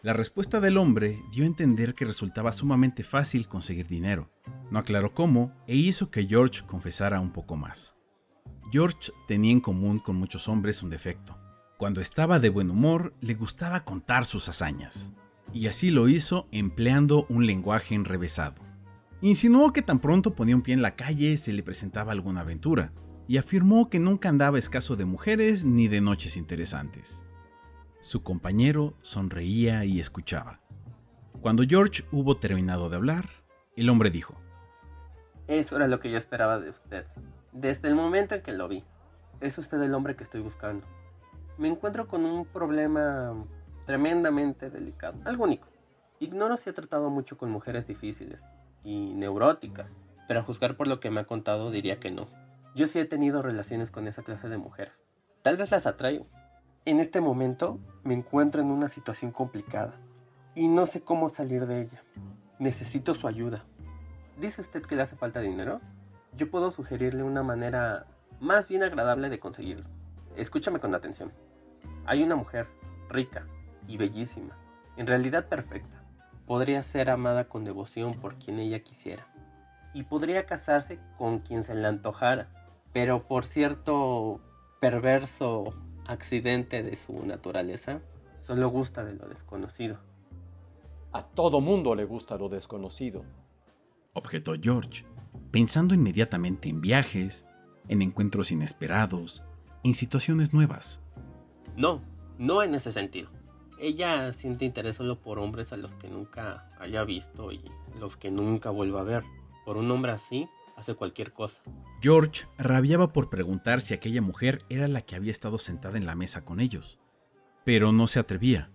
La 0.01 0.13
respuesta 0.13 0.59
del 0.59 0.77
hombre 0.77 1.21
dio 1.31 1.43
a 1.43 1.47
entender 1.47 1.93
que 1.95 2.05
resultaba 2.05 2.53
sumamente 2.53 3.03
fácil 3.03 3.47
conseguir 3.47 3.87
dinero. 3.87 4.29
No 4.71 4.79
aclaró 4.79 5.13
cómo 5.13 5.51
e 5.67 5.75
hizo 5.75 6.11
que 6.11 6.25
George 6.25 6.63
confesara 6.65 7.19
un 7.19 7.31
poco 7.31 7.55
más. 7.55 7.95
George 8.71 9.11
tenía 9.27 9.51
en 9.51 9.59
común 9.59 9.99
con 9.99 10.15
muchos 10.15 10.47
hombres 10.47 10.81
un 10.83 10.89
defecto. 10.89 11.37
Cuando 11.77 12.01
estaba 12.01 12.39
de 12.39 12.49
buen 12.49 12.71
humor, 12.71 13.13
le 13.21 13.35
gustaba 13.35 13.85
contar 13.85 14.25
sus 14.25 14.49
hazañas. 14.49 15.11
Y 15.53 15.67
así 15.67 15.91
lo 15.91 16.09
hizo 16.09 16.47
empleando 16.51 17.27
un 17.29 17.45
lenguaje 17.45 17.93
enrevesado. 17.93 18.63
Insinuó 19.21 19.71
que 19.73 19.83
tan 19.83 19.99
pronto 19.99 20.33
ponía 20.33 20.55
un 20.55 20.63
pie 20.63 20.73
en 20.73 20.81
la 20.81 20.95
calle 20.95 21.37
se 21.37 21.53
le 21.53 21.61
presentaba 21.61 22.13
alguna 22.13 22.41
aventura, 22.41 22.93
y 23.27 23.37
afirmó 23.37 23.89
que 23.91 23.99
nunca 23.99 24.27
andaba 24.27 24.57
escaso 24.57 24.95
de 24.95 25.05
mujeres 25.05 25.65
ni 25.65 25.87
de 25.87 26.01
noches 26.01 26.35
interesantes. 26.35 27.23
Su 28.01 28.23
compañero 28.23 28.95
sonreía 29.03 29.85
y 29.85 29.99
escuchaba. 29.99 30.61
Cuando 31.41 31.63
George 31.63 32.05
hubo 32.11 32.37
terminado 32.37 32.89
de 32.89 32.95
hablar, 32.95 33.29
el 33.75 33.89
hombre 33.89 34.09
dijo, 34.09 34.35
Eso 35.45 35.75
era 35.75 35.87
lo 35.87 35.99
que 35.99 36.09
yo 36.09 36.17
esperaba 36.17 36.59
de 36.59 36.71
usted, 36.71 37.05
desde 37.51 37.87
el 37.87 37.93
momento 37.93 38.33
en 38.33 38.41
que 38.41 38.53
lo 38.53 38.67
vi. 38.67 38.83
Es 39.41 39.59
usted 39.59 39.79
el 39.83 39.93
hombre 39.93 40.15
que 40.15 40.23
estoy 40.23 40.41
buscando. 40.41 40.87
Me 41.57 41.67
encuentro 41.67 42.07
con 42.07 42.25
un 42.25 42.45
problema 42.45 43.33
tremendamente 43.85 44.69
delicado, 44.69 45.19
algo 45.25 45.45
único. 45.45 45.67
Ignoro 46.19 46.55
si 46.57 46.69
ha 46.69 46.73
tratado 46.73 47.09
mucho 47.09 47.37
con 47.37 47.49
mujeres 47.49 47.87
difíciles 47.87 48.45
y 48.83 49.13
neuróticas, 49.15 49.95
pero 50.27 50.39
a 50.39 50.43
juzgar 50.43 50.77
por 50.77 50.87
lo 50.87 50.99
que 50.99 51.09
me 51.09 51.21
ha 51.21 51.25
contado 51.25 51.71
diría 51.71 51.99
que 51.99 52.11
no. 52.11 52.27
Yo 52.75 52.85
sí 52.87 52.99
he 52.99 53.05
tenido 53.05 53.41
relaciones 53.41 53.89
con 53.89 54.07
esa 54.07 54.21
clase 54.21 54.49
de 54.49 54.57
mujeres. 54.57 55.01
Tal 55.41 55.57
vez 55.57 55.71
las 55.71 55.87
atraigo. 55.87 56.27
En 56.85 56.99
este 56.99 57.21
momento 57.21 57.79
me 58.03 58.13
encuentro 58.13 58.61
en 58.61 58.69
una 58.69 58.87
situación 58.87 59.31
complicada 59.31 59.95
y 60.53 60.67
no 60.67 60.85
sé 60.85 61.01
cómo 61.01 61.29
salir 61.29 61.65
de 61.65 61.81
ella. 61.81 62.03
Necesito 62.59 63.15
su 63.15 63.27
ayuda. 63.27 63.65
¿Dice 64.39 64.61
usted 64.61 64.83
que 64.83 64.95
le 64.95 65.01
hace 65.01 65.15
falta 65.15 65.41
dinero? 65.41 65.81
Yo 66.35 66.51
puedo 66.51 66.69
sugerirle 66.69 67.23
una 67.23 67.41
manera 67.41 68.05
más 68.39 68.67
bien 68.67 68.83
agradable 68.83 69.29
de 69.29 69.39
conseguirlo. 69.39 69.87
Escúchame 70.35 70.79
con 70.79 70.93
atención. 70.93 71.31
Hay 72.07 72.23
una 72.23 72.37
mujer 72.37 72.67
rica 73.09 73.45
y 73.85 73.97
bellísima, 73.97 74.57
en 74.95 75.07
realidad 75.07 75.49
perfecta. 75.49 76.01
Podría 76.45 76.81
ser 76.81 77.09
amada 77.09 77.49
con 77.49 77.65
devoción 77.65 78.13
por 78.13 78.35
quien 78.35 78.59
ella 78.59 78.79
quisiera. 78.79 79.27
Y 79.93 80.03
podría 80.03 80.45
casarse 80.45 80.99
con 81.17 81.39
quien 81.39 81.65
se 81.65 81.75
le 81.75 81.85
antojara. 81.85 82.47
Pero 82.93 83.27
por 83.27 83.45
cierto 83.45 84.39
perverso 84.79 85.65
accidente 86.05 86.81
de 86.81 86.95
su 86.95 87.25
naturaleza, 87.25 87.99
solo 88.41 88.69
gusta 88.69 89.03
de 89.03 89.13
lo 89.13 89.27
desconocido. 89.27 89.99
A 91.11 91.23
todo 91.23 91.59
mundo 91.59 91.93
le 91.93 92.05
gusta 92.05 92.37
lo 92.37 92.47
desconocido. 92.47 93.25
Objetó 94.13 94.53
George, 94.61 95.03
pensando 95.51 95.93
inmediatamente 95.93 96.69
en 96.69 96.79
viajes, 96.79 97.45
en 97.89 98.01
encuentros 98.01 98.53
inesperados, 98.53 99.43
en 99.83 99.93
situaciones 99.93 100.53
nuevas. 100.53 101.01
No, 101.77 102.01
no 102.39 102.63
en 102.63 102.73
ese 102.73 102.91
sentido. 102.91 103.29
Ella 103.79 104.33
siente 104.33 104.65
interés 104.65 104.95
solo 104.95 105.21
por 105.21 105.37
hombres 105.37 105.71
a 105.71 105.77
los 105.77 105.93
que 105.93 106.09
nunca 106.09 106.71
haya 106.79 107.03
visto 107.03 107.51
y 107.51 107.63
los 107.99 108.17
que 108.17 108.31
nunca 108.31 108.71
vuelva 108.71 109.01
a 109.01 109.03
ver. 109.03 109.23
Por 109.63 109.77
un 109.77 109.91
hombre 109.91 110.11
así, 110.11 110.49
hace 110.75 110.95
cualquier 110.95 111.33
cosa. 111.33 111.61
George 112.01 112.47
rabiaba 112.57 113.13
por 113.13 113.29
preguntar 113.29 113.81
si 113.81 113.93
aquella 113.93 114.23
mujer 114.23 114.63
era 114.69 114.87
la 114.87 115.01
que 115.01 115.15
había 115.15 115.29
estado 115.29 115.59
sentada 115.59 115.99
en 115.99 116.07
la 116.07 116.15
mesa 116.15 116.43
con 116.43 116.59
ellos, 116.59 116.97
pero 117.63 117.91
no 117.91 118.07
se 118.07 118.19
atrevía. 118.19 118.71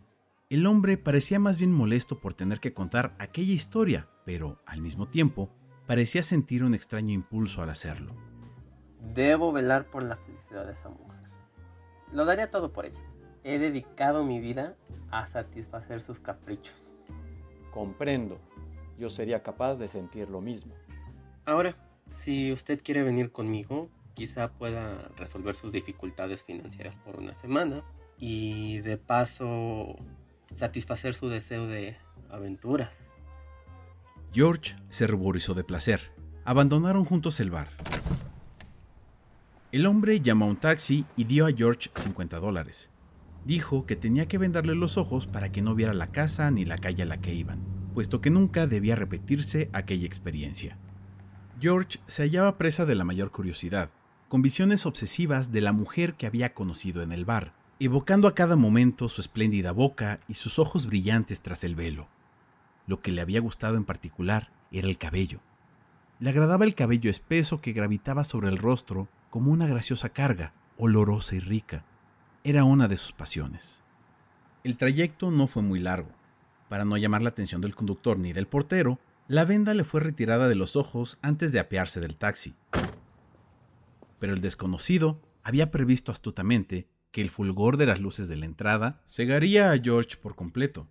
El 0.48 0.64
hombre 0.66 0.96
parecía 0.96 1.40
más 1.40 1.58
bien 1.58 1.72
molesto 1.72 2.20
por 2.20 2.34
tener 2.34 2.60
que 2.60 2.72
contar 2.72 3.16
aquella 3.18 3.52
historia, 3.52 4.08
pero 4.24 4.62
al 4.64 4.80
mismo 4.80 5.08
tiempo 5.08 5.50
parecía 5.88 6.22
sentir 6.22 6.62
un 6.62 6.74
extraño 6.74 7.12
impulso 7.12 7.62
al 7.62 7.70
hacerlo. 7.70 8.14
Debo 9.12 9.50
velar 9.50 9.90
por 9.90 10.04
la 10.04 10.16
felicidad 10.16 10.66
de 10.66 10.72
esa 10.72 10.88
mujer. 10.88 11.21
Lo 12.12 12.24
daría 12.24 12.50
todo 12.50 12.72
por 12.72 12.86
ella. 12.86 13.00
He 13.44 13.58
dedicado 13.58 14.24
mi 14.24 14.38
vida 14.38 14.76
a 15.10 15.26
satisfacer 15.26 16.00
sus 16.00 16.20
caprichos. 16.20 16.92
Comprendo. 17.70 18.38
Yo 18.98 19.10
sería 19.10 19.42
capaz 19.42 19.76
de 19.76 19.88
sentir 19.88 20.28
lo 20.28 20.40
mismo. 20.40 20.74
Ahora, 21.44 21.76
si 22.10 22.52
usted 22.52 22.82
quiere 22.82 23.02
venir 23.02 23.32
conmigo, 23.32 23.88
quizá 24.14 24.52
pueda 24.52 25.08
resolver 25.16 25.54
sus 25.54 25.72
dificultades 25.72 26.42
financieras 26.42 26.96
por 26.96 27.16
una 27.16 27.34
semana 27.34 27.82
y 28.18 28.78
de 28.80 28.98
paso 28.98 29.96
satisfacer 30.56 31.14
su 31.14 31.28
deseo 31.28 31.66
de 31.66 31.96
aventuras. 32.30 33.08
George 34.32 34.76
se 34.90 35.06
ruborizó 35.06 35.54
de 35.54 35.64
placer. 35.64 36.12
Abandonaron 36.44 37.04
juntos 37.04 37.40
el 37.40 37.50
bar. 37.50 37.70
El 39.72 39.86
hombre 39.86 40.20
llamó 40.20 40.44
a 40.44 40.48
un 40.48 40.56
taxi 40.56 41.06
y 41.16 41.24
dio 41.24 41.46
a 41.46 41.50
George 41.50 41.90
50 41.94 42.38
dólares. 42.40 42.90
Dijo 43.46 43.86
que 43.86 43.96
tenía 43.96 44.28
que 44.28 44.36
vendarle 44.36 44.74
los 44.74 44.98
ojos 44.98 45.26
para 45.26 45.50
que 45.50 45.62
no 45.62 45.74
viera 45.74 45.94
la 45.94 46.08
casa 46.08 46.50
ni 46.50 46.66
la 46.66 46.76
calle 46.76 47.04
a 47.04 47.06
la 47.06 47.22
que 47.22 47.32
iban, 47.32 47.60
puesto 47.94 48.20
que 48.20 48.28
nunca 48.28 48.66
debía 48.66 48.96
repetirse 48.96 49.70
aquella 49.72 50.04
experiencia. 50.04 50.76
George 51.58 52.00
se 52.06 52.22
hallaba 52.22 52.58
presa 52.58 52.84
de 52.84 52.94
la 52.94 53.04
mayor 53.04 53.30
curiosidad, 53.30 53.88
con 54.28 54.42
visiones 54.42 54.84
obsesivas 54.84 55.52
de 55.52 55.62
la 55.62 55.72
mujer 55.72 56.16
que 56.16 56.26
había 56.26 56.52
conocido 56.52 57.02
en 57.02 57.10
el 57.10 57.24
bar, 57.24 57.54
evocando 57.80 58.28
a 58.28 58.34
cada 58.34 58.56
momento 58.56 59.08
su 59.08 59.22
espléndida 59.22 59.72
boca 59.72 60.20
y 60.28 60.34
sus 60.34 60.58
ojos 60.58 60.86
brillantes 60.86 61.40
tras 61.40 61.64
el 61.64 61.76
velo. 61.76 62.08
Lo 62.86 62.98
que 63.00 63.10
le 63.10 63.22
había 63.22 63.40
gustado 63.40 63.78
en 63.78 63.86
particular 63.86 64.52
era 64.70 64.86
el 64.86 64.98
cabello. 64.98 65.40
Le 66.20 66.28
agradaba 66.28 66.66
el 66.66 66.74
cabello 66.74 67.08
espeso 67.08 67.62
que 67.62 67.72
gravitaba 67.72 68.22
sobre 68.22 68.50
el 68.50 68.58
rostro 68.58 69.08
como 69.32 69.50
una 69.50 69.66
graciosa 69.66 70.10
carga, 70.10 70.52
olorosa 70.76 71.34
y 71.34 71.40
rica. 71.40 71.86
Era 72.44 72.64
una 72.64 72.86
de 72.86 72.98
sus 72.98 73.12
pasiones. 73.12 73.80
El 74.62 74.76
trayecto 74.76 75.30
no 75.30 75.46
fue 75.46 75.62
muy 75.62 75.80
largo. 75.80 76.10
Para 76.68 76.84
no 76.84 76.98
llamar 76.98 77.22
la 77.22 77.30
atención 77.30 77.62
del 77.62 77.74
conductor 77.74 78.18
ni 78.18 78.34
del 78.34 78.46
portero, 78.46 78.98
la 79.28 79.46
venda 79.46 79.72
le 79.72 79.84
fue 79.84 80.02
retirada 80.02 80.48
de 80.48 80.54
los 80.54 80.76
ojos 80.76 81.16
antes 81.22 81.50
de 81.50 81.60
apearse 81.60 81.98
del 81.98 82.18
taxi. 82.18 82.54
Pero 84.18 84.34
el 84.34 84.42
desconocido 84.42 85.22
había 85.42 85.70
previsto 85.70 86.12
astutamente 86.12 86.90
que 87.10 87.22
el 87.22 87.30
fulgor 87.30 87.78
de 87.78 87.86
las 87.86 88.00
luces 88.00 88.28
de 88.28 88.36
la 88.36 88.44
entrada 88.44 89.00
cegaría 89.06 89.72
a 89.72 89.78
George 89.78 90.18
por 90.18 90.34
completo. 90.34 90.90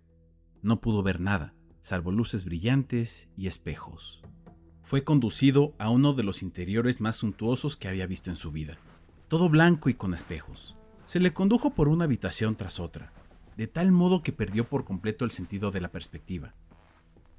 No 0.62 0.80
pudo 0.80 1.04
ver 1.04 1.20
nada, 1.20 1.54
salvo 1.80 2.10
luces 2.10 2.44
brillantes 2.44 3.28
y 3.36 3.46
espejos. 3.46 4.20
Fue 4.92 5.04
conducido 5.04 5.72
a 5.78 5.88
uno 5.88 6.12
de 6.12 6.22
los 6.22 6.42
interiores 6.42 7.00
más 7.00 7.16
suntuosos 7.16 7.78
que 7.78 7.88
había 7.88 8.06
visto 8.06 8.28
en 8.28 8.36
su 8.36 8.52
vida, 8.52 8.76
todo 9.28 9.48
blanco 9.48 9.88
y 9.88 9.94
con 9.94 10.12
espejos. 10.12 10.76
Se 11.06 11.18
le 11.18 11.32
condujo 11.32 11.70
por 11.70 11.88
una 11.88 12.04
habitación 12.04 12.56
tras 12.56 12.78
otra, 12.78 13.10
de 13.56 13.66
tal 13.66 13.90
modo 13.90 14.22
que 14.22 14.32
perdió 14.32 14.68
por 14.68 14.84
completo 14.84 15.24
el 15.24 15.30
sentido 15.30 15.70
de 15.70 15.80
la 15.80 15.90
perspectiva. 15.90 16.52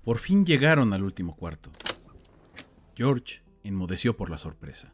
Por 0.03 0.17
fin 0.17 0.47
llegaron 0.47 0.93
al 0.93 1.03
último 1.03 1.35
cuarto. 1.35 1.69
George 2.95 3.43
enmudeció 3.63 4.17
por 4.17 4.31
la 4.31 4.39
sorpresa. 4.39 4.91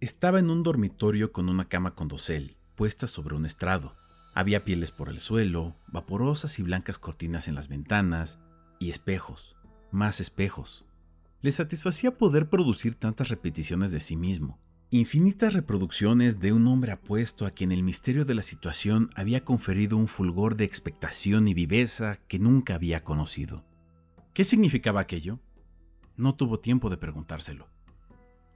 Estaba 0.00 0.40
en 0.40 0.50
un 0.50 0.64
dormitorio 0.64 1.30
con 1.30 1.48
una 1.48 1.68
cama 1.68 1.94
con 1.94 2.08
dosel, 2.08 2.56
puesta 2.74 3.06
sobre 3.06 3.36
un 3.36 3.46
estrado. 3.46 3.94
Había 4.34 4.64
pieles 4.64 4.90
por 4.90 5.10
el 5.10 5.20
suelo, 5.20 5.76
vaporosas 5.86 6.58
y 6.58 6.64
blancas 6.64 6.98
cortinas 6.98 7.46
en 7.46 7.54
las 7.54 7.68
ventanas, 7.68 8.40
y 8.80 8.90
espejos, 8.90 9.54
más 9.92 10.18
espejos. 10.18 10.86
Le 11.44 11.50
satisfacía 11.50 12.16
poder 12.16 12.48
producir 12.48 12.94
tantas 12.94 13.28
repeticiones 13.28 13.92
de 13.92 14.00
sí 14.00 14.16
mismo, 14.16 14.58
infinitas 14.88 15.52
reproducciones 15.52 16.40
de 16.40 16.54
un 16.54 16.66
hombre 16.66 16.90
apuesto 16.90 17.44
a 17.44 17.50
quien 17.50 17.70
el 17.70 17.82
misterio 17.82 18.24
de 18.24 18.34
la 18.34 18.42
situación 18.42 19.10
había 19.14 19.44
conferido 19.44 19.98
un 19.98 20.08
fulgor 20.08 20.56
de 20.56 20.64
expectación 20.64 21.46
y 21.46 21.52
viveza 21.52 22.18
que 22.28 22.38
nunca 22.38 22.76
había 22.76 23.04
conocido. 23.04 23.62
¿Qué 24.32 24.42
significaba 24.42 25.00
aquello? 25.00 25.38
No 26.16 26.34
tuvo 26.34 26.60
tiempo 26.60 26.88
de 26.88 26.96
preguntárselo. 26.96 27.68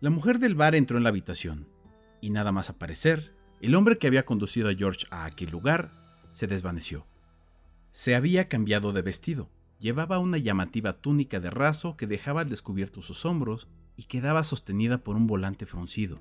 La 0.01 0.09
mujer 0.09 0.39
del 0.39 0.55
bar 0.55 0.75
entró 0.75 0.97
en 0.97 1.03
la 1.03 1.11
habitación, 1.11 1.69
y 2.23 2.31
nada 2.31 2.53
más 2.53 2.71
aparecer, 2.71 3.35
el 3.61 3.75
hombre 3.75 3.99
que 3.99 4.07
había 4.07 4.25
conducido 4.25 4.71
a 4.71 4.75
George 4.75 5.07
a 5.11 5.27
aquel 5.27 5.51
lugar 5.51 5.93
se 6.33 6.47
desvaneció. 6.47 7.07
Se 7.93 8.15
había 8.15 8.49
cambiado 8.49 8.95
de 8.95 9.03
vestido. 9.03 9.51
Llevaba 9.81 10.19
una 10.19 10.39
llamativa 10.39 10.93
túnica 10.93 11.39
de 11.39 11.51
raso 11.51 11.97
que 11.97 12.07
dejaba 12.07 12.41
al 12.41 12.49
descubierto 12.49 13.03
sus 13.03 13.25
hombros 13.25 13.69
y 13.97 14.05
quedaba 14.05 14.43
sostenida 14.43 14.99
por 14.99 15.17
un 15.17 15.27
volante 15.27 15.67
fruncido. 15.67 16.21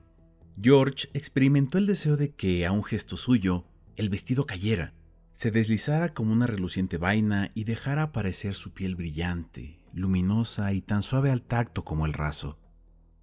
George 0.61 1.09
experimentó 1.13 1.77
el 1.77 1.87
deseo 1.87 2.17
de 2.17 2.33
que, 2.33 2.65
a 2.65 2.71
un 2.71 2.83
gesto 2.83 3.17
suyo, 3.17 3.65
el 3.95 4.09
vestido 4.09 4.45
cayera, 4.45 4.93
se 5.31 5.51
deslizara 5.51 6.13
como 6.13 6.33
una 6.33 6.47
reluciente 6.47 6.97
vaina 6.97 7.51
y 7.53 7.63
dejara 7.63 8.03
aparecer 8.03 8.55
su 8.55 8.71
piel 8.71 8.95
brillante, 8.95 9.79
luminosa 9.93 10.73
y 10.73 10.81
tan 10.81 11.03
suave 11.03 11.29
al 11.29 11.43
tacto 11.43 11.83
como 11.83 12.07
el 12.07 12.13
raso. 12.13 12.57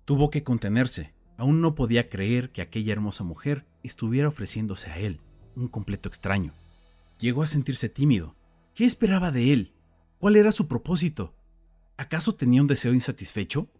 Tuvo 0.05 0.31
que 0.31 0.45
contenerse, 0.45 1.13
aún 1.37 1.61
no 1.61 1.75
podía 1.75 2.09
creer 2.09 2.51
que 2.53 2.63
aquella 2.63 2.93
hermosa 2.93 3.25
mujer 3.25 3.67
estuviera 3.83 4.29
ofreciéndose 4.29 4.91
a 4.91 4.99
él, 4.99 5.21
un 5.57 5.67
completo 5.67 6.09
extraño. 6.09 6.55
Llegó 7.19 7.43
a 7.43 7.49
sentirse 7.49 7.89
tímido. 7.89 8.37
¿Qué 8.75 8.85
esperaba 8.85 9.33
de 9.33 9.53
él? 9.53 9.74
¿Cuál 10.19 10.37
era 10.37 10.53
su 10.53 10.69
propósito? 10.69 11.35
¿Acaso 11.97 12.35
tenía 12.35 12.63
un 12.63 12.67
deseo 12.67 12.95
insatisfecho? 12.95 13.71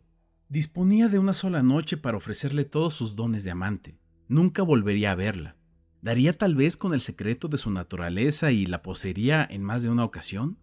Disponía 0.49 1.09
de 1.09 1.19
una 1.19 1.35
sola 1.35 1.63
noche 1.63 1.97
para 1.97 2.17
ofrecerle 2.17 2.65
todos 2.65 2.95
sus 2.95 3.17
dones 3.17 3.45
de 3.45 3.51
amante. 3.51 3.99
Nunca 4.29 4.63
volvería 4.63 5.13
a 5.13 5.15
verla. 5.15 5.57
¿Daría 6.03 6.37
tal 6.37 6.55
vez 6.55 6.77
con 6.77 6.93
el 6.93 7.01
secreto 7.01 7.49
de 7.49 7.57
su 7.57 7.71
naturaleza 7.71 8.53
y 8.53 8.67
la 8.67 8.83
poseería 8.83 9.47
en 9.49 9.63
más 9.63 9.83
de 9.83 9.89
una 9.89 10.05
ocasión? 10.05 10.59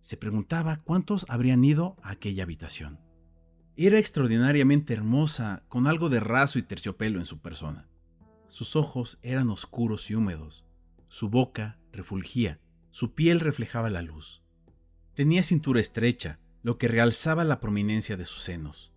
Se 0.00 0.16
preguntaba 0.16 0.82
cuántos 0.84 1.24
habrían 1.28 1.64
ido 1.64 1.96
a 2.02 2.10
aquella 2.10 2.42
habitación. 2.42 3.00
Era 3.74 3.98
extraordinariamente 3.98 4.92
hermosa, 4.92 5.62
con 5.68 5.86
algo 5.86 6.10
de 6.10 6.20
raso 6.20 6.58
y 6.58 6.62
terciopelo 6.62 7.20
en 7.20 7.26
su 7.26 7.40
persona. 7.40 7.88
Sus 8.48 8.76
ojos 8.76 9.18
eran 9.22 9.48
oscuros 9.48 10.10
y 10.10 10.14
húmedos, 10.14 10.66
su 11.08 11.30
boca 11.30 11.78
refulgía, 11.90 12.60
su 12.90 13.14
piel 13.14 13.40
reflejaba 13.40 13.88
la 13.88 14.02
luz. 14.02 14.41
Tenía 15.14 15.42
cintura 15.42 15.78
estrecha, 15.78 16.38
lo 16.62 16.78
que 16.78 16.88
realzaba 16.88 17.44
la 17.44 17.60
prominencia 17.60 18.16
de 18.16 18.24
sus 18.24 18.42
senos. 18.42 18.92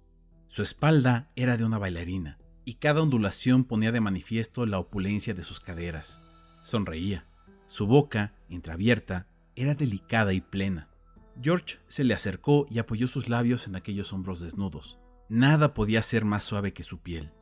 Su 0.47 0.61
espalda 0.61 1.29
era 1.35 1.57
de 1.57 1.65
una 1.65 1.77
bailarina, 1.77 2.37
y 2.63 2.75
cada 2.75 3.01
ondulación 3.01 3.65
ponía 3.65 3.91
de 3.91 3.99
manifiesto 3.99 4.65
la 4.65 4.79
opulencia 4.79 5.33
de 5.33 5.43
sus 5.43 5.59
caderas. 5.59 6.21
Sonreía. 6.61 7.27
Su 7.67 7.85
boca, 7.85 8.33
entreabierta, 8.49 9.27
era 9.57 9.75
delicada 9.75 10.31
y 10.31 10.39
plena. 10.39 10.89
George 11.41 11.79
se 11.89 12.05
le 12.05 12.13
acercó 12.13 12.65
y 12.69 12.79
apoyó 12.79 13.07
sus 13.07 13.27
labios 13.27 13.67
en 13.67 13.75
aquellos 13.75 14.13
hombros 14.13 14.39
desnudos. 14.39 14.97
Nada 15.27 15.73
podía 15.73 16.01
ser 16.01 16.23
más 16.23 16.45
suave 16.45 16.71
que 16.71 16.83
su 16.83 16.99
piel. 16.99 17.33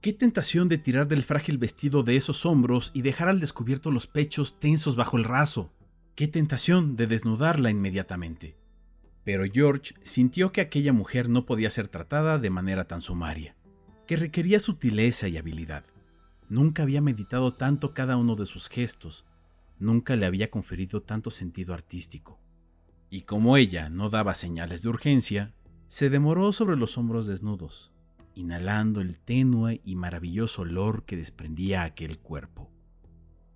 Qué 0.00 0.12
tentación 0.12 0.68
de 0.68 0.78
tirar 0.78 1.06
del 1.06 1.22
frágil 1.22 1.58
vestido 1.58 2.02
de 2.02 2.16
esos 2.16 2.44
hombros 2.44 2.90
y 2.92 3.02
dejar 3.02 3.28
al 3.28 3.38
descubierto 3.38 3.92
los 3.92 4.08
pechos 4.08 4.58
tensos 4.58 4.96
bajo 4.96 5.16
el 5.16 5.24
raso. 5.24 5.72
Qué 6.20 6.28
tentación 6.28 6.96
de 6.96 7.06
desnudarla 7.06 7.70
inmediatamente. 7.70 8.54
Pero 9.24 9.44
George 9.50 9.94
sintió 10.02 10.52
que 10.52 10.60
aquella 10.60 10.92
mujer 10.92 11.30
no 11.30 11.46
podía 11.46 11.70
ser 11.70 11.88
tratada 11.88 12.38
de 12.38 12.50
manera 12.50 12.84
tan 12.84 13.00
sumaria, 13.00 13.56
que 14.06 14.18
requería 14.18 14.60
sutileza 14.60 15.28
y 15.28 15.38
habilidad. 15.38 15.82
Nunca 16.50 16.82
había 16.82 17.00
meditado 17.00 17.54
tanto 17.54 17.94
cada 17.94 18.18
uno 18.18 18.36
de 18.36 18.44
sus 18.44 18.68
gestos, 18.68 19.24
nunca 19.78 20.14
le 20.14 20.26
había 20.26 20.50
conferido 20.50 21.00
tanto 21.00 21.30
sentido 21.30 21.72
artístico. 21.72 22.38
Y 23.08 23.22
como 23.22 23.56
ella 23.56 23.88
no 23.88 24.10
daba 24.10 24.34
señales 24.34 24.82
de 24.82 24.90
urgencia, 24.90 25.54
se 25.88 26.10
demoró 26.10 26.52
sobre 26.52 26.76
los 26.76 26.98
hombros 26.98 27.28
desnudos, 27.28 27.92
inhalando 28.34 29.00
el 29.00 29.18
tenue 29.18 29.80
y 29.86 29.96
maravilloso 29.96 30.60
olor 30.60 31.06
que 31.06 31.16
desprendía 31.16 31.82
aquel 31.84 32.18
cuerpo. 32.18 32.70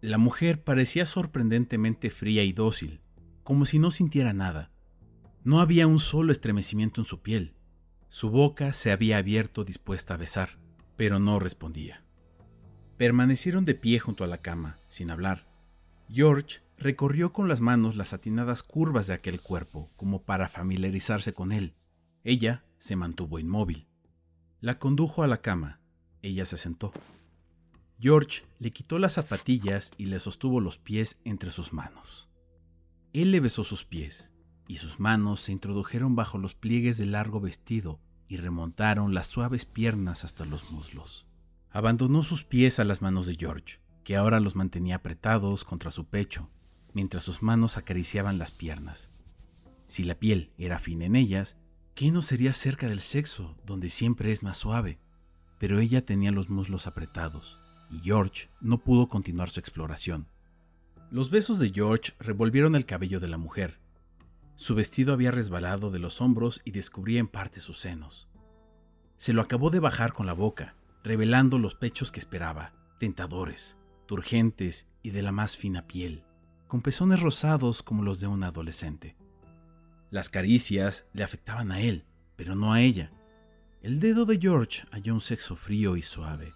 La 0.04 0.18
mujer 0.18 0.62
parecía 0.62 1.06
sorprendentemente 1.06 2.10
fría 2.10 2.44
y 2.44 2.52
dócil, 2.52 3.00
como 3.42 3.64
si 3.64 3.78
no 3.78 3.90
sintiera 3.90 4.34
nada. 4.34 4.70
No 5.44 5.62
había 5.62 5.86
un 5.86 5.98
solo 5.98 6.30
estremecimiento 6.30 7.00
en 7.00 7.06
su 7.06 7.22
piel. 7.22 7.54
Su 8.10 8.28
boca 8.28 8.74
se 8.74 8.92
había 8.92 9.16
abierto 9.16 9.64
dispuesta 9.64 10.12
a 10.12 10.16
besar, 10.18 10.58
pero 10.98 11.20
no 11.20 11.38
respondía. 11.38 12.04
Permanecieron 12.98 13.64
de 13.64 13.76
pie 13.76 13.98
junto 13.98 14.24
a 14.24 14.26
la 14.26 14.42
cama, 14.42 14.78
sin 14.88 15.10
hablar. 15.10 15.48
George 16.12 16.60
recorrió 16.76 17.32
con 17.32 17.48
las 17.48 17.62
manos 17.62 17.96
las 17.96 18.12
atinadas 18.12 18.62
curvas 18.62 19.06
de 19.06 19.14
aquel 19.14 19.40
cuerpo, 19.40 19.88
como 19.96 20.20
para 20.20 20.50
familiarizarse 20.50 21.32
con 21.32 21.50
él. 21.50 21.76
Ella 22.24 22.66
se 22.76 22.94
mantuvo 22.94 23.38
inmóvil. 23.38 23.88
La 24.60 24.78
condujo 24.78 25.22
a 25.22 25.28
la 25.28 25.40
cama. 25.40 25.80
Ella 26.20 26.44
se 26.44 26.58
sentó. 26.58 26.92
George 28.04 28.42
le 28.58 28.70
quitó 28.70 28.98
las 28.98 29.14
zapatillas 29.14 29.90
y 29.96 30.04
le 30.04 30.20
sostuvo 30.20 30.60
los 30.60 30.76
pies 30.76 31.22
entre 31.24 31.50
sus 31.50 31.72
manos. 31.72 32.28
Él 33.14 33.30
le 33.30 33.40
besó 33.40 33.64
sus 33.64 33.86
pies, 33.86 34.30
y 34.68 34.76
sus 34.76 35.00
manos 35.00 35.40
se 35.40 35.52
introdujeron 35.52 36.14
bajo 36.14 36.36
los 36.36 36.54
pliegues 36.54 36.98
del 36.98 37.12
largo 37.12 37.40
vestido 37.40 37.98
y 38.28 38.36
remontaron 38.36 39.14
las 39.14 39.28
suaves 39.28 39.64
piernas 39.64 40.26
hasta 40.26 40.44
los 40.44 40.70
muslos. 40.70 41.24
Abandonó 41.70 42.24
sus 42.24 42.44
pies 42.44 42.78
a 42.78 42.84
las 42.84 43.00
manos 43.00 43.24
de 43.26 43.36
George, 43.36 43.80
que 44.04 44.16
ahora 44.16 44.38
los 44.38 44.54
mantenía 44.54 44.96
apretados 44.96 45.64
contra 45.64 45.90
su 45.90 46.04
pecho, 46.04 46.50
mientras 46.92 47.22
sus 47.22 47.42
manos 47.42 47.78
acariciaban 47.78 48.36
las 48.36 48.50
piernas. 48.50 49.08
Si 49.86 50.04
la 50.04 50.16
piel 50.16 50.52
era 50.58 50.78
fina 50.78 51.06
en 51.06 51.16
ellas, 51.16 51.56
¿Qué 51.94 52.10
no 52.10 52.20
sería 52.20 52.52
cerca 52.52 52.86
del 52.86 53.00
sexo, 53.00 53.56
donde 53.64 53.88
siempre 53.88 54.30
es 54.30 54.42
más 54.42 54.58
suave? 54.58 54.98
Pero 55.58 55.78
ella 55.78 56.04
tenía 56.04 56.32
los 56.32 56.50
muslos 56.50 56.86
apretados, 56.86 57.63
y 57.90 58.00
George 58.00 58.48
no 58.60 58.78
pudo 58.78 59.08
continuar 59.08 59.50
su 59.50 59.60
exploración. 59.60 60.28
Los 61.10 61.30
besos 61.30 61.58
de 61.58 61.70
George 61.70 62.12
revolvieron 62.18 62.74
el 62.74 62.86
cabello 62.86 63.20
de 63.20 63.28
la 63.28 63.38
mujer. 63.38 63.78
Su 64.56 64.74
vestido 64.74 65.12
había 65.12 65.30
resbalado 65.30 65.90
de 65.90 65.98
los 65.98 66.20
hombros 66.20 66.60
y 66.64 66.70
descubría 66.70 67.20
en 67.20 67.28
parte 67.28 67.60
sus 67.60 67.78
senos. 67.78 68.28
Se 69.16 69.32
lo 69.32 69.42
acabó 69.42 69.70
de 69.70 69.80
bajar 69.80 70.12
con 70.12 70.26
la 70.26 70.32
boca, 70.32 70.76
revelando 71.02 71.58
los 71.58 71.74
pechos 71.74 72.10
que 72.10 72.20
esperaba, 72.20 72.72
tentadores, 72.98 73.76
turgentes 74.06 74.88
y 75.02 75.10
de 75.10 75.22
la 75.22 75.32
más 75.32 75.56
fina 75.56 75.86
piel, 75.86 76.24
con 76.66 76.82
pezones 76.82 77.20
rosados 77.20 77.82
como 77.82 78.02
los 78.02 78.20
de 78.20 78.26
un 78.26 78.42
adolescente. 78.42 79.16
Las 80.10 80.30
caricias 80.30 81.06
le 81.12 81.24
afectaban 81.24 81.72
a 81.72 81.80
él, 81.80 82.04
pero 82.36 82.54
no 82.54 82.72
a 82.72 82.80
ella. 82.80 83.12
El 83.82 84.00
dedo 84.00 84.24
de 84.24 84.38
George 84.38 84.84
halló 84.90 85.14
un 85.14 85.20
sexo 85.20 85.56
frío 85.56 85.96
y 85.96 86.02
suave, 86.02 86.54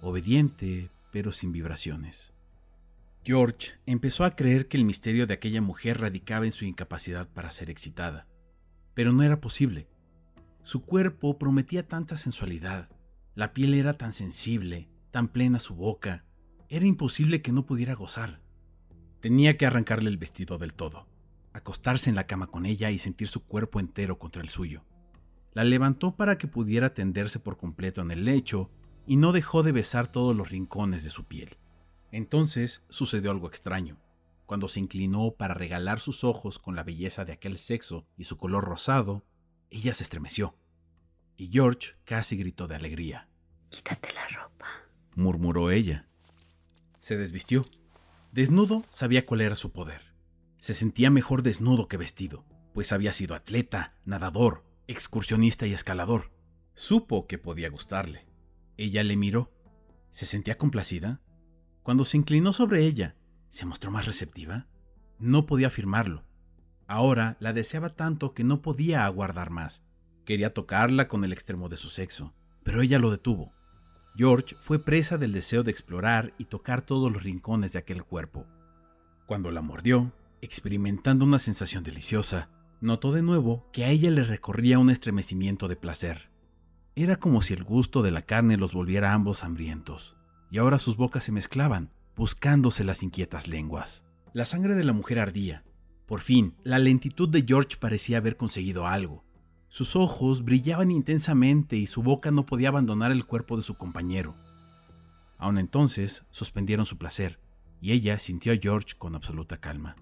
obediente, 0.00 0.90
pero 1.12 1.32
sin 1.32 1.52
vibraciones. 1.52 2.32
George 3.24 3.72
empezó 3.86 4.24
a 4.24 4.36
creer 4.36 4.68
que 4.68 4.76
el 4.76 4.84
misterio 4.84 5.26
de 5.26 5.34
aquella 5.34 5.60
mujer 5.60 6.00
radicaba 6.00 6.46
en 6.46 6.52
su 6.52 6.64
incapacidad 6.64 7.28
para 7.28 7.50
ser 7.50 7.70
excitada, 7.70 8.26
pero 8.94 9.12
no 9.12 9.22
era 9.22 9.40
posible. 9.40 9.88
Su 10.62 10.84
cuerpo 10.84 11.38
prometía 11.38 11.86
tanta 11.86 12.16
sensualidad, 12.16 12.88
la 13.34 13.52
piel 13.52 13.74
era 13.74 13.94
tan 13.94 14.12
sensible, 14.12 14.88
tan 15.10 15.28
plena 15.28 15.60
su 15.60 15.74
boca, 15.74 16.24
era 16.68 16.86
imposible 16.86 17.42
que 17.42 17.52
no 17.52 17.66
pudiera 17.66 17.94
gozar. 17.94 18.40
Tenía 19.20 19.56
que 19.56 19.66
arrancarle 19.66 20.10
el 20.10 20.18
vestido 20.18 20.58
del 20.58 20.74
todo 20.74 21.06
acostarse 21.58 22.08
en 22.08 22.16
la 22.16 22.26
cama 22.26 22.46
con 22.46 22.66
ella 22.66 22.90
y 22.90 22.98
sentir 22.98 23.28
su 23.28 23.44
cuerpo 23.44 23.80
entero 23.80 24.18
contra 24.18 24.42
el 24.42 24.48
suyo. 24.48 24.84
La 25.52 25.64
levantó 25.64 26.16
para 26.16 26.38
que 26.38 26.48
pudiera 26.48 26.94
tenderse 26.94 27.38
por 27.38 27.56
completo 27.56 28.00
en 28.00 28.10
el 28.10 28.24
lecho 28.24 28.70
y 29.08 29.16
no 29.16 29.32
dejó 29.32 29.62
de 29.62 29.72
besar 29.72 30.12
todos 30.12 30.36
los 30.36 30.50
rincones 30.50 31.02
de 31.02 31.08
su 31.08 31.24
piel. 31.24 31.56
Entonces 32.12 32.84
sucedió 32.90 33.30
algo 33.30 33.48
extraño. 33.48 33.96
Cuando 34.44 34.68
se 34.68 34.80
inclinó 34.80 35.30
para 35.32 35.54
regalar 35.54 35.98
sus 35.98 36.24
ojos 36.24 36.58
con 36.58 36.76
la 36.76 36.84
belleza 36.84 37.24
de 37.24 37.32
aquel 37.32 37.56
sexo 37.56 38.06
y 38.18 38.24
su 38.24 38.36
color 38.36 38.64
rosado, 38.64 39.24
ella 39.70 39.94
se 39.94 40.02
estremeció. 40.02 40.54
Y 41.38 41.48
George 41.50 41.94
casi 42.04 42.36
gritó 42.36 42.66
de 42.66 42.76
alegría. 42.76 43.30
Quítate 43.70 44.12
la 44.12 44.28
ropa, 44.28 44.66
murmuró 45.14 45.70
ella. 45.70 46.06
Se 47.00 47.16
desvistió. 47.16 47.62
Desnudo 48.32 48.84
sabía 48.90 49.24
cuál 49.24 49.40
era 49.40 49.56
su 49.56 49.72
poder. 49.72 50.02
Se 50.58 50.74
sentía 50.74 51.08
mejor 51.08 51.42
desnudo 51.42 51.88
que 51.88 51.96
vestido, 51.96 52.44
pues 52.74 52.92
había 52.92 53.14
sido 53.14 53.34
atleta, 53.34 53.94
nadador, 54.04 54.64
excursionista 54.86 55.66
y 55.66 55.72
escalador. 55.72 56.30
Supo 56.74 57.26
que 57.26 57.38
podía 57.38 57.70
gustarle. 57.70 58.27
Ella 58.78 59.02
le 59.02 59.16
miró. 59.16 59.52
¿Se 60.08 60.24
sentía 60.24 60.56
complacida? 60.56 61.20
Cuando 61.82 62.04
se 62.04 62.16
inclinó 62.16 62.52
sobre 62.52 62.84
ella, 62.84 63.16
¿se 63.48 63.66
mostró 63.66 63.90
más 63.90 64.06
receptiva? 64.06 64.68
No 65.18 65.46
podía 65.46 65.66
afirmarlo. 65.66 66.24
Ahora 66.86 67.36
la 67.40 67.52
deseaba 67.52 67.90
tanto 67.90 68.34
que 68.34 68.44
no 68.44 68.62
podía 68.62 69.04
aguardar 69.04 69.50
más. 69.50 69.84
Quería 70.24 70.54
tocarla 70.54 71.08
con 71.08 71.24
el 71.24 71.32
extremo 71.32 71.68
de 71.68 71.76
su 71.76 71.88
sexo, 71.90 72.34
pero 72.62 72.80
ella 72.80 73.00
lo 73.00 73.10
detuvo. 73.10 73.52
George 74.16 74.54
fue 74.60 74.78
presa 74.78 75.18
del 75.18 75.32
deseo 75.32 75.64
de 75.64 75.72
explorar 75.72 76.32
y 76.38 76.44
tocar 76.44 76.82
todos 76.82 77.12
los 77.12 77.24
rincones 77.24 77.72
de 77.72 77.80
aquel 77.80 78.04
cuerpo. 78.04 78.46
Cuando 79.26 79.50
la 79.50 79.60
mordió, 79.60 80.12
experimentando 80.40 81.24
una 81.24 81.40
sensación 81.40 81.82
deliciosa, 81.82 82.48
notó 82.80 83.10
de 83.10 83.22
nuevo 83.22 83.68
que 83.72 83.84
a 83.84 83.90
ella 83.90 84.12
le 84.12 84.22
recorría 84.22 84.78
un 84.78 84.90
estremecimiento 84.90 85.66
de 85.66 85.76
placer. 85.76 86.30
Era 87.00 87.14
como 87.14 87.42
si 87.42 87.54
el 87.54 87.62
gusto 87.62 88.02
de 88.02 88.10
la 88.10 88.22
carne 88.22 88.56
los 88.56 88.74
volviera 88.74 89.14
ambos 89.14 89.44
hambrientos, 89.44 90.16
y 90.50 90.58
ahora 90.58 90.80
sus 90.80 90.96
bocas 90.96 91.22
se 91.22 91.30
mezclaban, 91.30 91.92
buscándose 92.16 92.82
las 92.82 93.04
inquietas 93.04 93.46
lenguas. 93.46 94.04
La 94.32 94.44
sangre 94.44 94.74
de 94.74 94.82
la 94.82 94.92
mujer 94.92 95.20
ardía. 95.20 95.62
Por 96.06 96.22
fin, 96.22 96.56
la 96.64 96.80
lentitud 96.80 97.28
de 97.28 97.44
George 97.46 97.76
parecía 97.78 98.18
haber 98.18 98.36
conseguido 98.36 98.88
algo. 98.88 99.24
Sus 99.68 99.94
ojos 99.94 100.42
brillaban 100.42 100.90
intensamente 100.90 101.76
y 101.76 101.86
su 101.86 102.02
boca 102.02 102.32
no 102.32 102.46
podía 102.46 102.70
abandonar 102.70 103.12
el 103.12 103.26
cuerpo 103.26 103.54
de 103.54 103.62
su 103.62 103.76
compañero. 103.76 104.34
Aun 105.36 105.58
entonces 105.58 106.26
suspendieron 106.32 106.84
su 106.84 106.98
placer, 106.98 107.38
y 107.80 107.92
ella 107.92 108.18
sintió 108.18 108.52
a 108.52 108.56
George 108.56 108.96
con 108.98 109.14
absoluta 109.14 109.58
calma. 109.58 109.94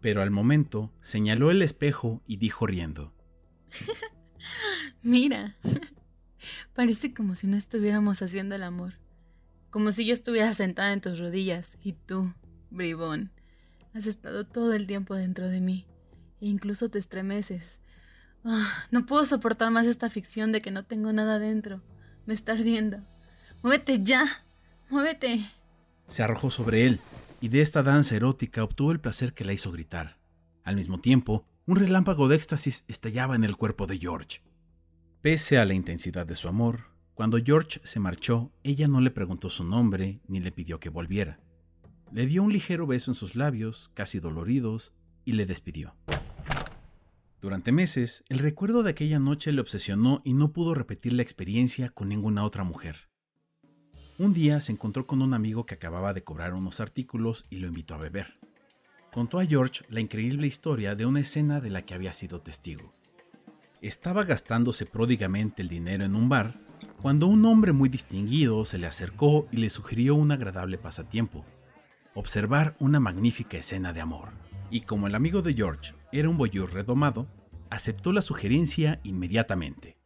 Pero 0.00 0.22
al 0.22 0.30
momento 0.30 0.92
señaló 1.00 1.50
el 1.50 1.62
espejo 1.62 2.22
y 2.28 2.36
dijo 2.36 2.64
riendo. 2.68 3.12
Mira, 5.02 5.56
parece 6.74 7.12
como 7.14 7.34
si 7.34 7.46
no 7.46 7.56
estuviéramos 7.56 8.22
haciendo 8.22 8.54
el 8.54 8.62
amor. 8.62 8.94
Como 9.70 9.92
si 9.92 10.06
yo 10.06 10.12
estuviera 10.12 10.54
sentada 10.54 10.92
en 10.92 11.00
tus 11.00 11.18
rodillas 11.18 11.78
y 11.82 11.92
tú, 11.92 12.32
bribón, 12.70 13.30
has 13.94 14.06
estado 14.06 14.46
todo 14.46 14.72
el 14.72 14.86
tiempo 14.86 15.14
dentro 15.14 15.48
de 15.48 15.60
mí. 15.60 15.86
E 16.40 16.46
incluso 16.46 16.88
te 16.90 16.98
estremeces. 16.98 17.78
Ah, 18.44 18.86
no 18.90 19.06
puedo 19.06 19.24
soportar 19.24 19.70
más 19.70 19.86
esta 19.86 20.08
ficción 20.10 20.52
de 20.52 20.62
que 20.62 20.70
no 20.70 20.84
tengo 20.84 21.12
nada 21.12 21.38
dentro. 21.38 21.82
Me 22.26 22.34
está 22.34 22.52
ardiendo. 22.52 22.98
¡Muévete 23.62 24.02
ya! 24.02 24.26
¡Muévete! 24.88 25.40
Se 26.08 26.22
arrojó 26.22 26.50
sobre 26.50 26.86
él, 26.86 27.00
y 27.40 27.48
de 27.48 27.60
esta 27.60 27.82
danza 27.82 28.14
erótica 28.14 28.62
obtuvo 28.62 28.92
el 28.92 29.00
placer 29.00 29.32
que 29.32 29.44
la 29.44 29.52
hizo 29.52 29.72
gritar. 29.72 30.18
Al 30.62 30.76
mismo 30.76 31.00
tiempo, 31.00 31.44
un 31.66 31.76
relámpago 31.76 32.28
de 32.28 32.36
éxtasis 32.36 32.84
estallaba 32.86 33.34
en 33.34 33.44
el 33.44 33.56
cuerpo 33.56 33.86
de 33.86 33.98
George. 33.98 34.40
Pese 35.26 35.58
a 35.58 35.64
la 35.64 35.74
intensidad 35.74 36.24
de 36.24 36.36
su 36.36 36.46
amor, 36.46 36.84
cuando 37.14 37.38
George 37.44 37.80
se 37.82 37.98
marchó, 37.98 38.52
ella 38.62 38.86
no 38.86 39.00
le 39.00 39.10
preguntó 39.10 39.50
su 39.50 39.64
nombre 39.64 40.20
ni 40.28 40.38
le 40.38 40.52
pidió 40.52 40.78
que 40.78 40.88
volviera. 40.88 41.40
Le 42.12 42.28
dio 42.28 42.44
un 42.44 42.52
ligero 42.52 42.86
beso 42.86 43.10
en 43.10 43.16
sus 43.16 43.34
labios, 43.34 43.90
casi 43.94 44.20
doloridos, 44.20 44.92
y 45.24 45.32
le 45.32 45.44
despidió. 45.44 45.96
Durante 47.40 47.72
meses, 47.72 48.22
el 48.28 48.38
recuerdo 48.38 48.84
de 48.84 48.90
aquella 48.90 49.18
noche 49.18 49.50
le 49.50 49.60
obsesionó 49.60 50.20
y 50.22 50.32
no 50.32 50.52
pudo 50.52 50.74
repetir 50.74 51.12
la 51.12 51.22
experiencia 51.22 51.88
con 51.88 52.08
ninguna 52.08 52.44
otra 52.44 52.62
mujer. 52.62 53.08
Un 54.18 54.32
día 54.32 54.60
se 54.60 54.70
encontró 54.70 55.08
con 55.08 55.22
un 55.22 55.34
amigo 55.34 55.66
que 55.66 55.74
acababa 55.74 56.14
de 56.14 56.22
cobrar 56.22 56.54
unos 56.54 56.78
artículos 56.78 57.46
y 57.50 57.56
lo 57.56 57.66
invitó 57.66 57.94
a 57.94 57.98
beber. 57.98 58.38
Contó 59.12 59.40
a 59.40 59.44
George 59.44 59.84
la 59.88 59.98
increíble 59.98 60.46
historia 60.46 60.94
de 60.94 61.04
una 61.04 61.18
escena 61.18 61.60
de 61.60 61.70
la 61.70 61.84
que 61.84 61.94
había 61.94 62.12
sido 62.12 62.42
testigo. 62.42 62.95
Estaba 63.86 64.24
gastándose 64.24 64.84
pródigamente 64.84 65.62
el 65.62 65.68
dinero 65.68 66.04
en 66.04 66.16
un 66.16 66.28
bar 66.28 66.58
cuando 67.00 67.28
un 67.28 67.44
hombre 67.44 67.70
muy 67.70 67.88
distinguido 67.88 68.64
se 68.64 68.78
le 68.78 68.88
acercó 68.88 69.46
y 69.52 69.58
le 69.58 69.70
sugirió 69.70 70.16
un 70.16 70.32
agradable 70.32 70.76
pasatiempo, 70.76 71.44
observar 72.12 72.74
una 72.80 72.98
magnífica 72.98 73.58
escena 73.58 73.92
de 73.92 74.00
amor. 74.00 74.30
Y 74.72 74.80
como 74.80 75.06
el 75.06 75.14
amigo 75.14 75.40
de 75.40 75.54
George 75.54 75.94
era 76.10 76.28
un 76.28 76.36
boyur 76.36 76.72
redomado, 76.72 77.28
aceptó 77.70 78.10
la 78.10 78.22
sugerencia 78.22 78.98
inmediatamente. 79.04 79.96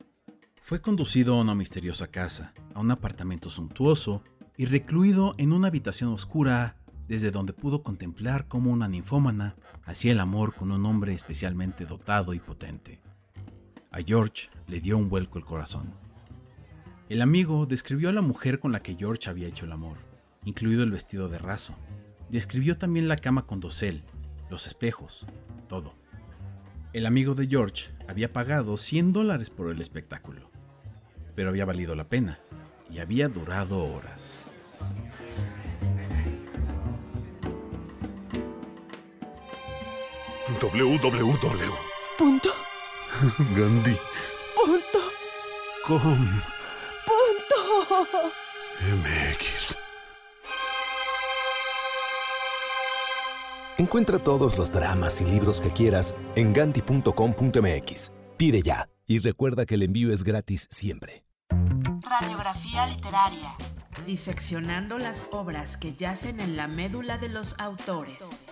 Fue 0.63 0.83
conducido 0.83 1.37
a 1.37 1.41
una 1.41 1.55
misteriosa 1.55 2.09
casa, 2.09 2.53
a 2.75 2.81
un 2.81 2.91
apartamento 2.91 3.49
suntuoso 3.49 4.23
y 4.59 4.67
recluido 4.67 5.35
en 5.39 5.55
una 5.55 5.69
habitación 5.69 6.13
oscura 6.13 6.77
desde 7.09 7.31
donde 7.31 7.55
pudo 7.55 7.83
contemplar 7.83 8.47
cómo 8.47 8.73
una 8.73 8.89
ninfómana 8.89 9.57
hacía 9.87 10.13
el 10.13 10.21
amor 10.21 10.55
con 10.55 10.71
un 10.71 10.85
hombre 10.85 11.15
especialmente 11.15 11.87
dotado 11.87 12.35
y 12.35 12.41
potente. 12.41 13.01
A 13.91 14.01
George 14.03 14.49
le 14.67 14.81
dio 14.81 14.97
un 14.97 15.09
vuelco 15.09 15.39
el 15.39 15.45
corazón. 15.45 15.93
El 17.09 17.23
amigo 17.23 17.67
describió 17.67 18.09
a 18.09 18.13
la 18.13 18.23
mujer 18.23 18.61
con 18.61 18.73
la 18.73 18.83
que 18.83 18.97
George 18.97 19.29
había 19.29 19.49
hecho 19.49 19.65
el 19.65 19.73
amor, 19.73 19.99
incluido 20.45 20.83
el 20.83 20.93
vestido 20.93 21.29
de 21.29 21.39
raso. 21.39 21.75
Describió 22.29 22.79
también 22.79 23.09
la 23.09 23.17
cama 23.17 23.47
con 23.47 23.61
dosel, 23.61 24.03
los 24.49 24.67
espejos, 24.67 25.27
todo. 25.69 25.95
El 26.93 27.07
amigo 27.07 27.35
de 27.35 27.47
George 27.47 27.91
había 28.09 28.33
pagado 28.33 28.77
100 28.77 29.13
dólares 29.13 29.51
por 29.51 29.71
el 29.71 29.81
espectáculo 29.81 30.51
pero 31.41 31.49
había 31.49 31.65
valido 31.65 31.95
la 31.95 32.05
pena 32.05 32.39
y 32.91 32.99
había 32.99 33.29
durado 33.29 33.83
horas. 33.83 34.41
www. 40.61 41.75
Punto. 42.19 42.51
Gandhi. 43.55 43.99
Punto. 44.57 44.99
Com. 45.87 46.19
Punto. 47.07 48.33
MX. 48.81 49.77
Encuentra 53.79 54.19
todos 54.19 54.59
los 54.59 54.71
dramas 54.71 55.21
y 55.21 55.25
libros 55.25 55.61
que 55.61 55.71
quieras 55.71 56.15
en 56.35 56.53
gandhi.com.mx. 56.53 58.13
Pide 58.37 58.63
ya 58.63 58.89
y 59.07 59.19
recuerda 59.19 59.67
que 59.67 59.75
el 59.75 59.83
envío 59.83 60.13
es 60.13 60.23
gratis 60.23 60.69
siempre. 60.71 61.25
Radiografía 62.03 62.87
literaria. 62.87 63.55
Diseccionando 64.07 64.99
las 64.99 65.27
obras 65.31 65.77
que 65.77 65.95
yacen 65.95 66.41
en 66.41 66.57
la 66.57 66.69
médula 66.69 67.19
de 67.19 67.29
los 67.29 67.59
autores. 67.59 68.50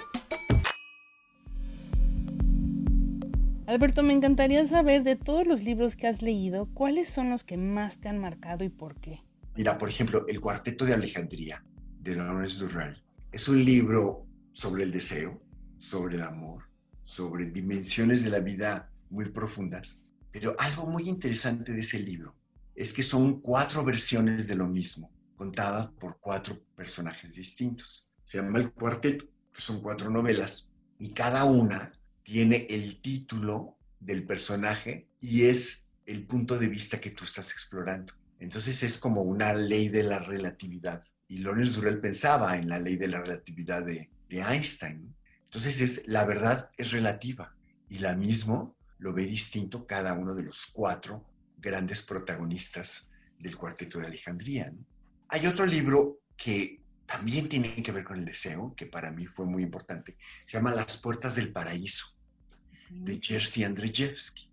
Alberto, 3.69 4.03
me 4.03 4.15
encantaría 4.15 4.67
saber 4.67 5.03
de 5.03 5.15
todos 5.15 5.47
los 5.47 5.63
libros 5.63 5.95
que 5.95 6.07
has 6.07 6.23
leído, 6.23 6.71
¿cuáles 6.73 7.11
son 7.11 7.29
los 7.29 7.45
que 7.45 7.59
más 7.59 7.99
te 7.99 8.09
han 8.09 8.19
marcado 8.19 8.65
y 8.65 8.71
por 8.71 8.99
qué? 8.99 9.23
Mira, 9.57 9.77
por 9.77 9.91
ejemplo, 9.91 10.27
El 10.27 10.41
Cuarteto 10.41 10.87
de 10.87 10.95
Alejandría, 10.95 11.63
de 12.01 12.17
Lawrence 12.17 12.61
Durrell. 12.61 13.05
Es 13.31 13.47
un 13.47 13.63
libro 13.63 14.27
sobre 14.55 14.85
el 14.85 14.91
deseo, 14.91 15.43
sobre 15.79 16.17
el 16.17 16.23
amor, 16.23 16.63
sobre 17.05 17.45
dimensiones 17.45 18.25
de 18.25 18.31
la 18.31 18.41
vida 18.41 18.91
muy 19.11 19.27
profundas. 19.27 20.03
Pero 20.33 20.57
algo 20.59 20.87
muy 20.87 21.07
interesante 21.07 21.75
de 21.75 21.81
ese 21.81 21.99
libro 21.99 22.35
es 22.75 22.95
que 22.95 23.03
son 23.03 23.43
cuatro 23.43 23.85
versiones 23.85 24.49
de 24.49 24.55
lo 24.55 24.67
mismo, 24.67 25.11
contadas 25.37 25.89
por 25.89 26.17
cuatro 26.21 26.59
personajes 26.75 27.35
distintos. 27.35 28.15
Se 28.25 28.39
llama 28.39 28.61
El 28.61 28.73
Cuarteto, 28.73 29.27
que 29.53 29.61
son 29.61 29.83
cuatro 29.83 30.09
novelas, 30.09 30.73
y 30.99 31.11
cada 31.11 31.45
una 31.45 31.93
tiene 32.29 32.67
el 32.69 33.01
título 33.01 33.79
del 33.99 34.27
personaje 34.27 35.09
y 35.19 35.47
es 35.47 35.95
el 36.05 36.27
punto 36.27 36.59
de 36.59 36.69
vista 36.69 37.01
que 37.01 37.09
tú 37.09 37.25
estás 37.25 37.53
explorando. 37.53 38.13
Entonces 38.39 38.83
es 38.83 38.99
como 38.99 39.23
una 39.23 39.55
ley 39.55 39.89
de 39.89 40.03
la 40.03 40.19
relatividad. 40.19 41.03
Y 41.27 41.39
Lawrence 41.39 41.77
Durrell 41.77 42.03
pensaba 42.03 42.59
en 42.59 42.69
la 42.69 42.79
ley 42.79 42.97
de 42.97 43.09
la 43.09 43.21
relatividad 43.21 43.83
de, 43.83 44.11
de 44.29 44.41
Einstein. 44.43 45.15
Entonces 45.45 45.81
es, 45.81 46.07
la 46.07 46.27
verdad 46.27 46.69
es 46.77 46.91
relativa 46.91 47.57
y 47.89 48.01
la 48.01 48.15
mismo 48.15 48.77
lo 48.99 49.15
ve 49.15 49.25
distinto 49.25 49.87
cada 49.87 50.13
uno 50.13 50.35
de 50.35 50.43
los 50.43 50.67
cuatro 50.67 51.25
grandes 51.57 52.03
protagonistas 52.03 53.11
del 53.39 53.57
Cuarteto 53.57 54.01
de 54.01 54.07
Alejandría. 54.07 54.71
Hay 55.29 55.47
otro 55.47 55.65
libro 55.65 56.21
que 56.37 56.83
también 57.07 57.49
tiene 57.49 57.83
que 57.83 57.91
ver 57.91 58.05
con 58.05 58.19
el 58.19 58.27
deseo, 58.27 58.75
que 58.77 58.85
para 58.85 59.11
mí 59.11 59.25
fue 59.25 59.47
muy 59.47 59.63
importante. 59.63 60.19
Se 60.45 60.59
llama 60.59 60.75
Las 60.75 60.99
Puertas 60.99 61.37
del 61.37 61.53
Paraíso, 61.53 62.18
de 62.91 63.21
Jerzy 63.21 63.65
Andrzejewski. 63.65 64.51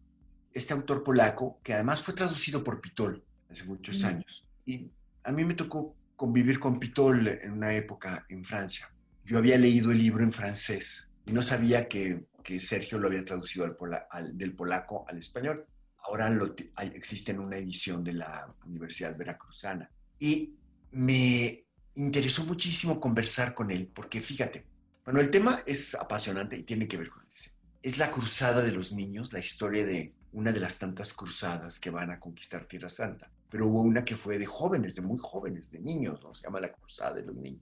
Este 0.54 0.74
autor 0.74 1.04
polaco, 1.04 1.60
que 1.64 1.74
además 1.74 2.02
fue 2.02 2.14
traducido 2.14 2.64
por 2.64 2.82
Pitol 2.82 3.24
hace 3.50 3.64
muchos 3.66 4.04
años. 4.04 4.46
Y 4.66 4.90
a 5.24 5.32
mí 5.32 5.44
me 5.44 5.54
tocó 5.54 5.96
convivir 6.16 6.60
con 6.60 6.80
Pitol 6.80 7.28
en 7.28 7.52
una 7.52 7.74
época 7.74 8.26
en 8.30 8.44
Francia. 8.44 8.94
Yo 9.26 9.38
había 9.38 9.58
leído 9.58 9.92
el 9.92 9.98
libro 9.98 10.24
en 10.24 10.32
francés 10.32 11.10
y 11.26 11.32
no 11.34 11.42
sabía 11.42 11.88
que, 11.88 12.26
que 12.44 12.60
Sergio 12.60 13.00
lo 13.00 13.08
había 13.08 13.26
traducido 13.26 13.66
al 13.66 13.76
al, 14.10 14.38
del 14.38 14.54
polaco 14.54 15.06
al 15.08 15.18
español. 15.18 15.66
Ahora 16.04 16.30
lo, 16.30 16.56
hay, 16.76 16.90
existe 16.90 17.32
en 17.32 17.40
una 17.40 17.58
edición 17.58 18.04
de 18.04 18.14
la 18.14 18.48
Universidad 18.66 19.18
Veracruzana. 19.18 19.90
Y 20.20 20.54
me 20.92 21.66
interesó 21.96 22.46
muchísimo 22.46 23.00
conversar 23.00 23.54
con 23.54 23.72
él, 23.72 23.90
porque 23.94 24.22
fíjate, 24.22 24.66
bueno, 25.04 25.20
el 25.20 25.30
tema 25.30 25.64
es 25.66 25.96
apasionante 25.96 26.58
y 26.58 26.64
tiene 26.64 26.88
que 26.88 26.98
ver 26.98 27.10
con. 27.10 27.25
Es 27.86 28.00
la 28.00 28.10
cruzada 28.10 28.64
de 28.64 28.72
los 28.72 28.94
niños, 28.94 29.32
la 29.32 29.38
historia 29.38 29.86
de 29.86 30.12
una 30.34 30.52
de 30.52 30.60
las 30.60 30.80
tantas 30.80 31.14
cruzadas 31.14 31.80
que 31.80 31.92
van 31.92 32.10
a 32.10 32.20
conquistar 32.20 32.66
Tierra 32.66 32.90
Santa. 32.90 33.30
Pero 33.48 33.68
hubo 33.68 33.84
una 33.84 34.04
que 34.04 34.16
fue 34.16 34.40
de 34.40 34.48
jóvenes, 34.48 34.96
de 34.96 35.04
muy 35.04 35.20
jóvenes, 35.22 35.70
de 35.70 35.78
niños, 35.78 36.20
¿no? 36.24 36.34
Se 36.34 36.46
llama 36.46 36.60
la 36.60 36.74
cruzada 36.74 37.14
de 37.14 37.22
los 37.22 37.36
niños. 37.36 37.62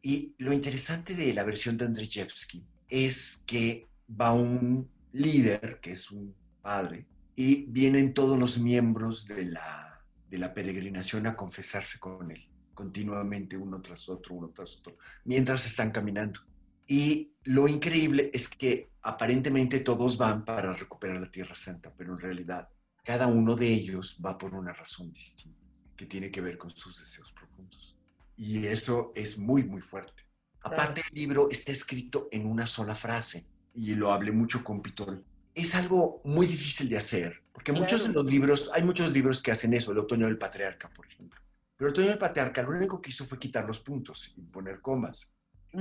Y 0.00 0.32
lo 0.38 0.52
interesante 0.52 1.16
de 1.16 1.34
la 1.34 1.42
versión 1.42 1.76
de 1.76 1.86
Andrzejewski 1.86 2.64
es 2.88 3.42
que 3.48 3.88
va 4.08 4.32
un 4.32 4.88
líder, 5.10 5.80
que 5.82 5.90
es 5.90 6.08
un 6.12 6.32
padre, 6.62 7.08
y 7.34 7.64
vienen 7.64 8.14
todos 8.14 8.38
los 8.38 8.60
miembros 8.60 9.26
de 9.26 9.46
la, 9.46 10.04
de 10.30 10.38
la 10.38 10.54
peregrinación 10.54 11.26
a 11.26 11.34
confesarse 11.34 11.98
con 11.98 12.30
él, 12.30 12.48
continuamente 12.74 13.56
uno 13.56 13.82
tras 13.82 14.08
otro, 14.08 14.36
uno 14.36 14.50
tras 14.54 14.76
otro, 14.76 14.98
mientras 15.24 15.66
están 15.66 15.90
caminando. 15.90 16.42
Y 16.86 17.32
lo 17.44 17.68
increíble 17.68 18.30
es 18.32 18.48
que 18.48 18.90
aparentemente 19.02 19.80
todos 19.80 20.18
van 20.18 20.44
para 20.44 20.74
recuperar 20.74 21.20
la 21.20 21.30
Tierra 21.30 21.54
Santa, 21.54 21.92
pero 21.96 22.14
en 22.14 22.20
realidad 22.20 22.68
cada 23.04 23.26
uno 23.26 23.54
de 23.54 23.68
ellos 23.68 24.20
va 24.24 24.38
por 24.38 24.54
una 24.54 24.72
razón 24.72 25.12
distinta, 25.12 25.60
que 25.96 26.06
tiene 26.06 26.30
que 26.30 26.40
ver 26.40 26.56
con 26.56 26.74
sus 26.74 27.00
deseos 27.00 27.32
profundos. 27.32 27.96
Y 28.36 28.66
eso 28.66 29.12
es 29.14 29.38
muy, 29.38 29.64
muy 29.64 29.82
fuerte. 29.82 30.24
Aparte, 30.62 31.02
el 31.10 31.14
libro 31.14 31.50
está 31.50 31.72
escrito 31.72 32.28
en 32.32 32.46
una 32.46 32.66
sola 32.66 32.94
frase, 32.94 33.46
y 33.74 33.94
lo 33.94 34.12
hablé 34.12 34.32
mucho 34.32 34.64
con 34.64 34.80
Pitol. 34.80 35.24
Es 35.54 35.74
algo 35.74 36.22
muy 36.24 36.46
difícil 36.46 36.88
de 36.88 36.96
hacer, 36.96 37.42
porque 37.52 37.72
muchos 37.72 38.02
de 38.02 38.08
los 38.08 38.24
libros, 38.24 38.70
hay 38.72 38.82
muchos 38.82 39.12
libros 39.12 39.42
que 39.42 39.52
hacen 39.52 39.74
eso, 39.74 39.92
el 39.92 39.98
otoño 39.98 40.26
del 40.26 40.38
patriarca, 40.38 40.88
por 40.88 41.06
ejemplo. 41.06 41.40
Pero 41.76 41.88
el 41.88 41.92
otoño 41.92 42.08
del 42.08 42.18
patriarca 42.18 42.62
lo 42.62 42.70
único 42.70 43.02
que 43.02 43.10
hizo 43.10 43.24
fue 43.24 43.38
quitar 43.38 43.66
los 43.66 43.80
puntos 43.80 44.32
y 44.36 44.40
poner 44.42 44.80
comas. 44.80 45.33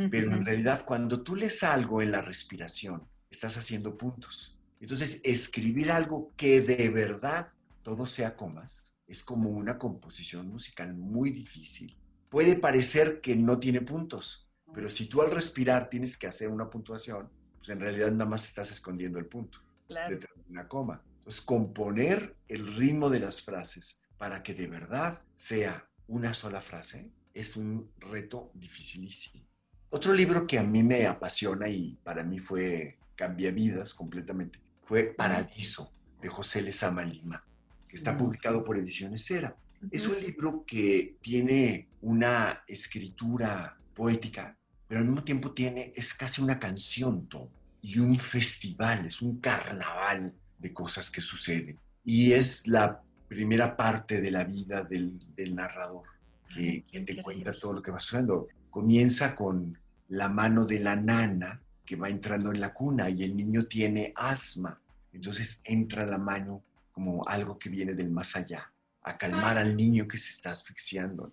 Pero 0.10 0.34
en 0.34 0.44
realidad, 0.44 0.84
cuando 0.86 1.22
tú 1.22 1.36
lees 1.36 1.62
algo 1.64 2.02
en 2.02 2.12
la 2.12 2.22
respiración, 2.22 3.08
estás 3.30 3.58
haciendo 3.58 3.96
puntos. 3.96 4.58
Entonces, 4.80 5.22
escribir 5.24 5.92
algo 5.92 6.34
que 6.36 6.62
de 6.62 6.90
verdad 6.90 7.50
todo 7.84 8.08
sea 8.08 8.36
comas 8.36 8.96
es 9.08 9.24
como 9.24 9.50
una 9.50 9.78
composición 9.78 10.50
musical 10.50 10.96
muy 10.96 11.30
difícil. 11.30 11.98
Puede 12.30 12.56
parecer 12.56 13.22
que 13.22 13.36
no 13.36 13.60
tiene 13.60 13.82
puntos, 13.82 14.50
pero 14.74 14.90
si 14.90 15.06
tú 15.06 15.22
al 15.22 15.32
respirar 15.32 15.90
tienes 15.90 16.18
que 16.18 16.28
hacer 16.28 16.50
una 16.50 16.70
puntuación, 16.70 17.30
pues 17.58 17.70
en 17.70 17.80
realidad 17.80 18.12
nada 18.12 18.30
más 18.30 18.46
estás 18.46 18.72
escondiendo 18.72 19.20
el 19.20 19.28
punto 19.28 19.60
detrás 19.88 20.36
de 20.36 20.50
una 20.50 20.68
coma. 20.68 21.04
Entonces, 21.20 21.42
componer 21.42 22.36
el 22.48 22.76
ritmo 22.76 23.10
de 23.10 23.20
las 23.20 23.42
frases 23.42 24.04
para 24.18 24.42
que 24.42 24.54
de 24.54 24.68
verdad 24.68 25.22
sea 25.36 25.88
una 26.08 26.34
sola 26.34 26.62
frase 26.62 27.12
es 27.34 27.56
un 27.56 27.92
reto 28.00 28.52
dificilísimo. 28.54 29.53
Otro 29.96 30.12
libro 30.12 30.48
que 30.48 30.58
a 30.58 30.64
mí 30.64 30.82
me 30.82 31.06
apasiona 31.06 31.70
y 31.70 31.96
para 32.04 32.24
mí 32.24 32.40
fue 32.40 32.98
cambia 33.16 33.52
vidas 33.52 33.94
completamente 33.94 34.60
fue 34.82 35.04
Paradiso 35.04 35.94
de 36.20 36.30
José 36.30 36.64
Lezama 36.64 37.06
Lima, 37.06 37.44
que 37.88 37.96
está 37.96 38.18
publicado 38.18 38.64
por 38.64 38.76
Ediciones 38.76 39.24
Cera. 39.24 39.56
Es 39.92 40.08
un 40.08 40.20
libro 40.20 40.64
que 40.66 41.18
tiene 41.22 41.90
una 42.02 42.64
escritura 42.68 43.78
poética, 43.94 44.58
pero 44.88 45.02
al 45.02 45.06
mismo 45.06 45.24
tiempo 45.24 45.52
tiene, 45.52 45.92
es 45.96 46.16
casi 46.16 46.42
una 46.42 46.60
canción 46.60 47.28
todo, 47.28 47.52
y 47.80 48.00
un 48.00 48.18
festival, 48.18 49.06
es 49.06 49.22
un 49.22 49.40
carnaval 49.40 50.34
de 50.58 50.74
cosas 50.74 51.12
que 51.12 51.22
suceden. 51.22 51.80
Y 52.04 52.32
es 52.32 52.68
la 52.68 53.00
primera 53.28 53.78
parte 53.78 54.22
de 54.22 54.32
la 54.32 54.44
vida 54.44 54.84
del, 54.86 55.20
del 55.36 55.54
narrador, 55.54 56.08
que, 56.52 56.84
que 56.92 57.02
te 57.02 57.22
cuenta 57.22 57.54
todo 57.54 57.74
lo 57.74 57.84
que 57.84 57.92
va 57.92 58.00
sucediendo. 58.00 58.48
Comienza 58.72 59.36
con 59.36 59.78
la 60.14 60.30
mano 60.30 60.66
de 60.66 60.80
la 60.80 60.96
nana 60.96 61.60
que 61.84 61.96
va 61.96 62.08
entrando 62.08 62.52
en 62.52 62.60
la 62.60 62.72
cuna 62.72 63.10
y 63.10 63.24
el 63.24 63.36
niño 63.36 63.66
tiene 63.66 64.14
asma. 64.16 64.80
Entonces 65.12 65.62
entra 65.66 66.06
la 66.06 66.20
mano 66.20 66.64
como 66.92 67.28
algo 67.28 67.58
que 67.58 67.70
viene 67.70 67.96
del 67.96 68.12
más 68.12 68.36
allá, 68.36 68.72
a 69.02 69.18
calmar 69.18 69.58
al 69.58 69.76
niño 69.76 70.08
que 70.08 70.20
se 70.20 70.30
está 70.30 70.52
asfixiando. 70.52 71.32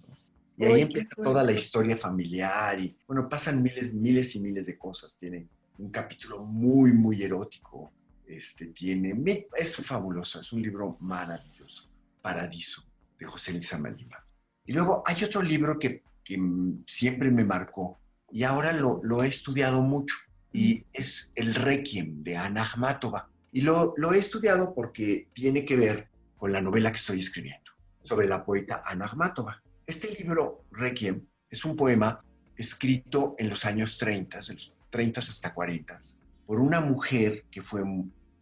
Y 0.56 0.64
ahí 0.64 0.80
empieza 0.80 1.10
toda 1.22 1.42
la 1.42 1.52
historia 1.52 1.96
familiar 1.96 2.80
y, 2.80 2.96
bueno, 3.06 3.28
pasan 3.28 3.62
miles, 3.62 3.94
miles 3.94 4.34
y 4.36 4.40
miles 4.40 4.66
de 4.66 4.78
cosas. 4.78 5.14
Tiene 5.16 5.46
un 5.78 5.90
capítulo 5.90 6.44
muy, 6.44 6.92
muy 6.94 7.22
erótico. 7.22 7.92
Este, 8.26 8.66
tiene, 8.66 9.46
es 9.56 9.76
fabuloso, 9.76 10.40
es 10.40 10.52
un 10.52 10.62
libro 10.62 10.96
maravilloso, 11.00 11.90
Paradiso, 12.22 12.82
de 13.18 13.26
José 13.26 13.52
Luis 13.52 13.72
Lima. 13.72 14.24
Y 14.64 14.72
luego 14.72 15.02
hay 15.04 15.22
otro 15.24 15.42
libro 15.42 15.78
que, 15.78 16.02
que 16.24 16.38
siempre 16.86 17.30
me 17.30 17.44
marcó, 17.44 17.99
y 18.32 18.44
ahora 18.44 18.72
lo, 18.72 19.22
he 19.22 19.28
estudiado 19.28 19.82
mucho 19.82 20.14
y 20.52 20.84
es 20.92 21.32
el 21.34 21.54
Requiem 21.54 22.22
de 22.22 22.36
Ana 22.36 22.62
Akhmatova. 22.62 23.28
Y 23.52 23.62
lo, 23.62 23.94
lo, 23.96 24.12
he 24.12 24.18
estudiado 24.18 24.74
porque 24.74 25.28
tiene 25.32 25.64
que 25.64 25.76
ver 25.76 26.08
con 26.36 26.52
la 26.52 26.60
novela 26.60 26.90
que 26.90 26.96
estoy 26.96 27.20
escribiendo 27.20 27.70
sobre 28.02 28.28
la 28.28 28.44
poeta 28.44 28.82
Ana 28.84 29.06
Akhmatova. 29.06 29.62
Este 29.86 30.10
libro, 30.12 30.64
Requiem, 30.70 31.26
es 31.48 31.64
un 31.64 31.76
poema 31.76 32.24
escrito 32.56 33.34
en 33.38 33.48
los 33.48 33.64
años 33.64 33.98
30, 33.98 34.40
de 34.40 34.54
los 34.54 34.72
30 34.90 35.20
hasta 35.20 35.54
40, 35.54 36.00
por 36.46 36.60
una 36.60 36.80
mujer 36.80 37.44
que 37.50 37.62
fue 37.62 37.82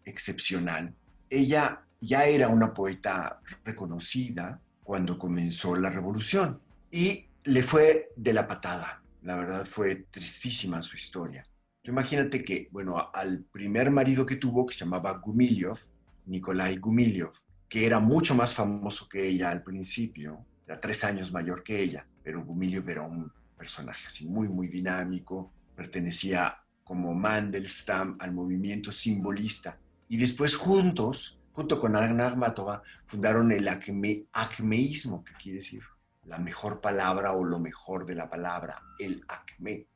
excepcional. 0.05 0.94
Ella 1.31 1.83
ya 2.01 2.27
era 2.27 2.48
una 2.48 2.74
poeta 2.74 3.40
reconocida 3.64 4.61
cuando 4.83 5.18
comenzó 5.18 5.77
la 5.77 5.90
revolución 5.90 6.61
y 6.90 7.27
le 7.44 7.62
fue 7.62 8.11
de 8.16 8.33
la 8.33 8.46
patada 8.46 8.98
la 9.22 9.37
verdad 9.37 9.66
fue 9.66 10.07
tristísima 10.11 10.83
su 10.83 10.96
historia. 10.96 11.46
Imagínate 11.85 12.44
que, 12.44 12.68
bueno, 12.70 13.11
al 13.12 13.44
primer 13.44 13.90
marido 13.90 14.26
que 14.26 14.37
tuvo, 14.37 14.66
que 14.66 14.74
se 14.74 14.85
llamaba 14.85 15.18
Gumilyov, 15.18 15.78
Nikolai 16.26 16.76
Gumilyov, 16.76 17.33
que 17.68 17.87
era 17.87 17.98
mucho 17.98 18.35
más 18.35 18.54
famoso 18.54 19.09
que 19.09 19.26
ella 19.26 19.50
al 19.50 19.62
principio, 19.62 20.44
era 20.66 20.81
tres 20.81 21.04
años 21.04 21.33
mayor 21.33 21.62
que 21.62 21.81
ella, 21.81 22.07
pero 22.22 22.44
Gumilyov 22.44 22.88
era 22.88 23.02
un 23.02 23.33
personaje 23.57 24.07
así 24.07 24.26
muy, 24.26 24.48
muy 24.48 24.68
dinámico, 24.68 25.52
pertenecía 25.74 26.59
como 26.85 27.14
Mandelstam 27.14 28.16
al 28.20 28.33
movimiento 28.33 28.92
simbolista. 28.92 29.78
Y 30.09 30.16
después 30.18 30.57
juntos, 30.57 31.38
junto 31.52 31.78
con 31.78 31.96
Anna 31.96 32.28
Akhmatova, 32.28 32.83
fundaron 33.04 33.50
el 33.52 33.66
acme, 33.68 34.26
acmeísmo, 34.33 35.24
que 35.24 35.33
quiere 35.35 35.57
decir 35.59 35.83
la 36.29 36.38
mejor 36.38 36.81
palabra 36.81 37.33
o 37.33 37.45
lo 37.45 37.59
mejor 37.59 38.05
de 38.05 38.14
la 38.14 38.29
palabra, 38.29 38.83
el 38.99 39.25
acme, 39.29 39.87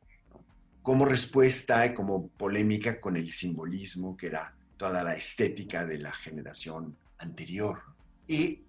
como 0.83 1.05
respuesta 1.05 1.87
y 1.87 1.95
como 1.95 2.29
polémica 2.29 3.01
con 3.01 3.16
el 3.16 3.31
simbolismo 3.31 4.16
que 4.16 4.29
era 4.29 4.55
toda 4.77 5.05
la 5.05 5.14
estética 5.14 5.87
de 5.87 5.99
la 5.99 6.12
generación 6.12 6.97
anterior. 7.18 7.79
Y 8.27 8.64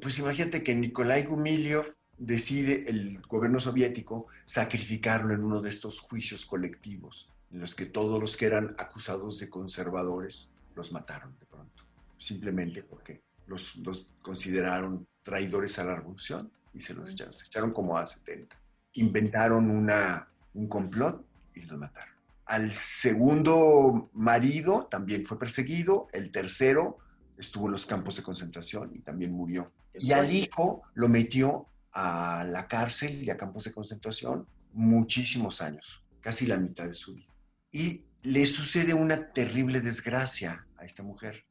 pues 0.00 0.18
imagínate 0.18 0.62
que 0.62 0.74
Nikolai 0.74 1.24
Gumilyov 1.24 1.86
decide 2.16 2.88
el 2.88 3.20
gobierno 3.22 3.60
soviético 3.60 4.28
sacrificarlo 4.44 5.34
en 5.34 5.44
uno 5.44 5.60
de 5.60 5.70
estos 5.70 6.00
juicios 6.00 6.46
colectivos, 6.46 7.30
en 7.52 7.60
los 7.60 7.74
que 7.74 7.86
todos 7.86 8.20
los 8.20 8.36
que 8.36 8.46
eran 8.46 8.74
acusados 8.78 9.38
de 9.38 9.50
conservadores 9.50 10.52
los 10.74 10.92
mataron 10.92 11.36
de 11.38 11.46
pronto, 11.46 11.84
simplemente 12.16 12.82
porque 12.82 13.22
los, 13.46 13.76
los 13.76 14.10
consideraron 14.22 15.06
traidores 15.22 15.78
a 15.78 15.84
la 15.84 15.96
revolución 15.96 16.50
y 16.72 16.80
se 16.80 16.94
los 16.94 17.08
echaron, 17.08 17.32
se 17.32 17.44
echaron 17.46 17.72
como 17.72 17.96
a 17.96 18.06
70. 18.06 18.56
Inventaron 18.94 19.70
una, 19.70 20.28
un 20.54 20.68
complot 20.68 21.24
y 21.54 21.62
los 21.62 21.78
mataron. 21.78 22.14
Al 22.46 22.72
segundo 22.72 24.10
marido 24.14 24.88
también 24.90 25.24
fue 25.24 25.38
perseguido, 25.38 26.08
el 26.12 26.30
tercero 26.30 26.98
estuvo 27.36 27.66
en 27.66 27.72
los 27.72 27.86
campos 27.86 28.16
de 28.16 28.22
concentración 28.22 28.90
y 28.94 29.00
también 29.00 29.32
murió. 29.32 29.70
Y 29.94 30.12
al 30.12 30.32
hijo 30.32 30.82
lo 30.94 31.08
metió 31.08 31.66
a 31.92 32.44
la 32.44 32.66
cárcel 32.66 33.22
y 33.22 33.30
a 33.30 33.36
campos 33.36 33.64
de 33.64 33.72
concentración 33.72 34.46
muchísimos 34.72 35.60
años, 35.60 36.02
casi 36.20 36.46
la 36.46 36.56
mitad 36.56 36.86
de 36.86 36.94
su 36.94 37.14
vida. 37.14 37.32
Y 37.70 38.04
le 38.22 38.46
sucede 38.46 38.94
una 38.94 39.32
terrible 39.32 39.80
desgracia 39.80 40.66
a 40.76 40.84
esta 40.84 41.02
mujer, 41.02 41.44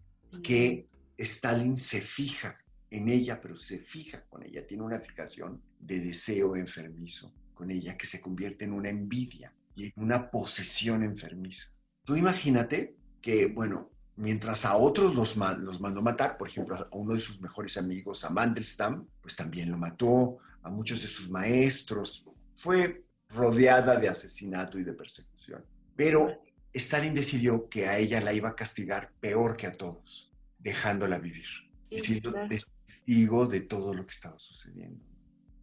que 0.44 0.88
Stalin 1.18 1.78
se 1.78 2.02
fija 2.02 2.58
en 2.90 3.10
ella, 3.10 3.40
pero 3.42 3.56
se 3.56 3.80
fija 3.80 4.26
con 4.30 4.44
ella, 4.44 4.66
tiene 4.66 4.84
una 4.84 5.00
fijación 5.00 5.62
de 5.80 6.00
deseo 6.00 6.56
enfermizo 6.56 7.34
con 7.54 7.72
ella 7.72 7.98
que 7.98 8.08
se 8.08 8.22
convierte 8.22 8.66
en 8.66 8.74
una 8.74 8.90
envidia 8.90 9.54
y 9.76 9.86
en 9.86 9.94
una 9.96 10.30
posesión 10.30 11.04
enfermiza. 11.04 11.70
Tú 12.04 12.16
imagínate 12.16 12.96
que, 13.22 13.48
bueno, 13.48 13.92
mientras 14.16 14.66
a 14.66 14.76
otros 14.76 15.16
los, 15.16 15.36
los 15.60 15.82
mandó 15.82 16.02
matar, 16.02 16.38
por 16.38 16.48
ejemplo, 16.48 16.76
a 16.76 16.88
uno 16.92 17.14
de 17.14 17.20
sus 17.20 17.42
mejores 17.42 17.78
amigos, 17.78 18.24
a 18.24 18.30
Mandelstam, 18.30 19.08
pues 19.22 19.36
también 19.36 19.72
lo 19.72 19.78
mató, 19.78 20.38
a 20.62 20.70
muchos 20.70 21.02
de 21.02 21.08
sus 21.08 21.30
maestros, 21.30 22.26
fue 22.58 23.04
rodeada 23.30 23.96
de 23.98 24.10
asesinato 24.10 24.80
y 24.80 24.84
de 24.84 24.94
persecución. 24.94 25.66
Pero 25.96 26.42
Stalin 26.74 27.14
decidió 27.14 27.68
que 27.70 27.88
a 27.88 27.98
ella 27.98 28.22
la 28.22 28.34
iba 28.34 28.50
a 28.50 28.56
castigar 28.56 29.12
peor 29.20 29.58
que 29.58 29.68
a 29.68 29.74
todos, 29.74 30.32
dejándola 30.60 31.20
vivir, 31.20 31.48
diciendo, 33.08 33.48
de 33.48 33.62
todo 33.62 33.94
lo 33.94 34.06
que 34.06 34.12
estaba 34.12 34.38
sucediendo. 34.38 35.04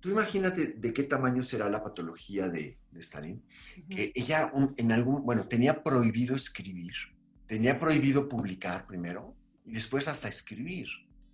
Tú 0.00 0.10
imagínate 0.10 0.74
de 0.78 0.92
qué 0.92 1.04
tamaño 1.04 1.42
será 1.42 1.68
la 1.68 1.82
patología 1.82 2.48
de, 2.48 2.78
Stalin, 2.96 3.42
que 3.88 4.12
ella 4.14 4.52
en 4.76 4.92
algún, 4.92 5.24
bueno, 5.24 5.48
tenía 5.48 5.82
prohibido 5.82 6.36
escribir, 6.36 6.92
tenía 7.46 7.78
prohibido 7.78 8.28
publicar 8.28 8.86
primero 8.86 9.36
y 9.64 9.72
después 9.72 10.08
hasta 10.08 10.28
escribir. 10.28 10.86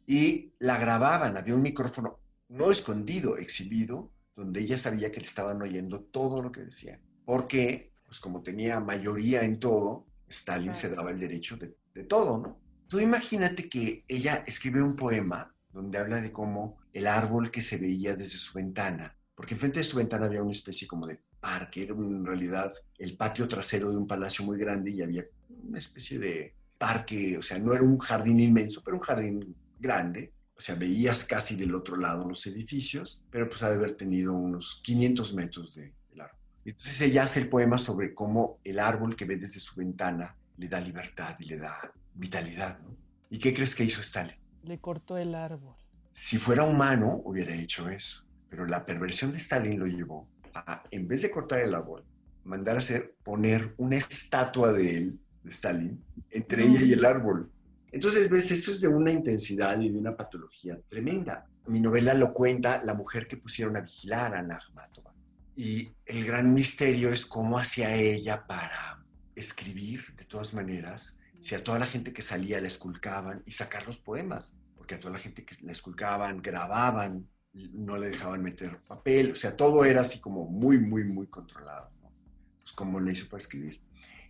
Y 0.06 0.52
la 0.58 0.78
grababan, 0.78 1.36
había 1.36 1.54
un 1.54 1.62
micrófono 1.62 2.14
no 2.48 2.70
escondido, 2.70 3.36
exhibido, 3.36 4.12
donde 4.34 4.60
ella 4.60 4.78
sabía 4.78 5.12
que 5.12 5.20
le 5.20 5.26
estaban 5.26 5.60
oyendo 5.62 6.00
todo 6.00 6.42
lo 6.42 6.50
que 6.50 6.62
decía. 6.62 7.00
Porque, 7.24 7.92
pues 8.06 8.18
como 8.18 8.42
tenía 8.42 8.80
mayoría 8.80 9.42
en 9.42 9.60
todo, 9.60 10.06
Stalin 10.28 10.74
se 10.74 10.88
daba 10.88 11.10
el 11.10 11.20
derecho 11.20 11.56
de, 11.56 11.76
de 11.94 12.04
todo, 12.04 12.38
¿no? 12.38 12.60
Tú 12.88 12.98
imagínate 12.98 13.68
que 13.68 14.04
ella 14.08 14.42
escribe 14.46 14.82
un 14.82 14.96
poema 14.96 15.54
donde 15.72 15.98
habla 15.98 16.20
de 16.20 16.32
cómo 16.32 16.78
el 16.92 17.06
árbol 17.06 17.50
que 17.50 17.62
se 17.62 17.78
veía 17.78 18.16
desde 18.16 18.38
su 18.38 18.54
ventana, 18.54 19.16
porque 19.34 19.54
enfrente 19.54 19.78
de 19.78 19.84
su 19.84 19.96
ventana 19.96 20.26
había 20.26 20.42
una 20.42 20.52
especie 20.52 20.86
como 20.86 21.06
de 21.06 21.20
parque, 21.40 21.84
era 21.84 21.94
en 21.94 22.24
realidad 22.24 22.72
el 22.98 23.16
patio 23.16 23.48
trasero 23.48 23.90
de 23.90 23.96
un 23.96 24.06
palacio 24.06 24.44
muy 24.44 24.58
grande 24.58 24.90
y 24.90 25.02
había 25.02 25.24
una 25.48 25.78
especie 25.78 26.18
de 26.18 26.54
parque, 26.76 27.36
o 27.38 27.42
sea, 27.42 27.58
no 27.58 27.72
era 27.72 27.82
un 27.82 27.98
jardín 27.98 28.40
inmenso, 28.40 28.82
pero 28.82 28.96
un 28.96 29.02
jardín 29.02 29.54
grande. 29.78 30.32
O 30.56 30.62
sea, 30.62 30.74
veías 30.74 31.24
casi 31.24 31.56
del 31.56 31.74
otro 31.74 31.96
lado 31.96 32.28
los 32.28 32.46
edificios, 32.46 33.22
pero 33.30 33.48
pues 33.48 33.62
ha 33.62 33.70
de 33.70 33.76
haber 33.76 33.96
tenido 33.96 34.34
unos 34.34 34.80
500 34.84 35.34
metros 35.34 35.74
de, 35.74 35.94
del 36.10 36.20
árbol. 36.20 36.38
Entonces 36.66 37.00
ella 37.00 37.22
hace 37.22 37.40
el 37.40 37.48
poema 37.48 37.78
sobre 37.78 38.12
cómo 38.12 38.58
el 38.62 38.78
árbol 38.78 39.16
que 39.16 39.24
ve 39.24 39.36
desde 39.36 39.60
su 39.60 39.76
ventana 39.76 40.36
le 40.58 40.68
da 40.68 40.80
libertad 40.80 41.34
y 41.38 41.46
le 41.46 41.56
da 41.56 41.90
vitalidad, 42.14 42.78
¿no? 42.80 42.94
¿Y 43.30 43.38
qué 43.38 43.54
crees 43.54 43.74
que 43.74 43.84
hizo 43.84 44.00
Stalin? 44.00 44.39
Le 44.62 44.78
cortó 44.78 45.16
el 45.16 45.34
árbol. 45.34 45.76
Si 46.12 46.36
fuera 46.38 46.64
humano, 46.64 47.20
hubiera 47.24 47.54
hecho 47.54 47.88
eso. 47.88 48.24
Pero 48.48 48.66
la 48.66 48.84
perversión 48.84 49.32
de 49.32 49.38
Stalin 49.38 49.78
lo 49.78 49.86
llevó 49.86 50.28
a, 50.54 50.82
en 50.90 51.06
vez 51.06 51.22
de 51.22 51.30
cortar 51.30 51.60
el 51.60 51.74
árbol, 51.74 52.04
mandar 52.44 52.76
a 52.76 52.80
hacer, 52.80 53.14
poner 53.22 53.74
una 53.78 53.96
estatua 53.96 54.72
de 54.72 54.96
él, 54.96 55.20
de 55.42 55.50
Stalin, 55.50 56.04
entre 56.30 56.64
ella 56.64 56.82
y 56.82 56.92
el 56.92 57.04
árbol. 57.04 57.50
Entonces, 57.92 58.28
ves, 58.28 58.50
esto 58.50 58.70
es 58.70 58.80
de 58.80 58.88
una 58.88 59.10
intensidad 59.10 59.80
y 59.80 59.88
de 59.88 59.98
una 59.98 60.16
patología 60.16 60.78
tremenda. 60.88 61.46
Mi 61.66 61.80
novela 61.80 62.14
lo 62.14 62.32
cuenta 62.32 62.82
la 62.84 62.94
mujer 62.94 63.26
que 63.26 63.36
pusieron 63.36 63.76
a 63.76 63.80
vigilar 63.80 64.34
a 64.34 64.42
Nagmatova. 64.42 65.10
Y 65.56 65.90
el 66.06 66.24
gran 66.24 66.52
misterio 66.52 67.12
es 67.12 67.26
cómo 67.26 67.58
hacía 67.58 67.94
ella 67.94 68.46
para 68.46 69.04
escribir, 69.34 70.14
de 70.16 70.24
todas 70.24 70.54
maneras, 70.54 71.18
si 71.40 71.54
a 71.54 71.64
toda 71.64 71.78
la 71.78 71.86
gente 71.86 72.12
que 72.12 72.22
salía 72.22 72.60
la 72.60 72.68
esculcaban 72.68 73.42
y 73.46 73.52
sacar 73.52 73.86
los 73.86 73.98
poemas, 73.98 74.58
porque 74.76 74.94
a 74.94 75.00
toda 75.00 75.14
la 75.14 75.18
gente 75.18 75.44
que 75.44 75.56
la 75.62 75.72
esculcaban, 75.72 76.42
grababan, 76.42 77.28
no 77.52 77.96
le 77.96 78.10
dejaban 78.10 78.42
meter 78.42 78.80
papel, 78.82 79.32
o 79.32 79.36
sea, 79.36 79.56
todo 79.56 79.84
era 79.84 80.02
así 80.02 80.20
como 80.20 80.46
muy, 80.46 80.78
muy, 80.78 81.04
muy 81.04 81.26
controlado, 81.26 81.90
¿no? 82.02 82.12
Pues 82.60 82.72
cómo 82.72 83.00
le 83.00 83.12
hizo 83.12 83.28
para 83.28 83.42
escribir. 83.42 83.80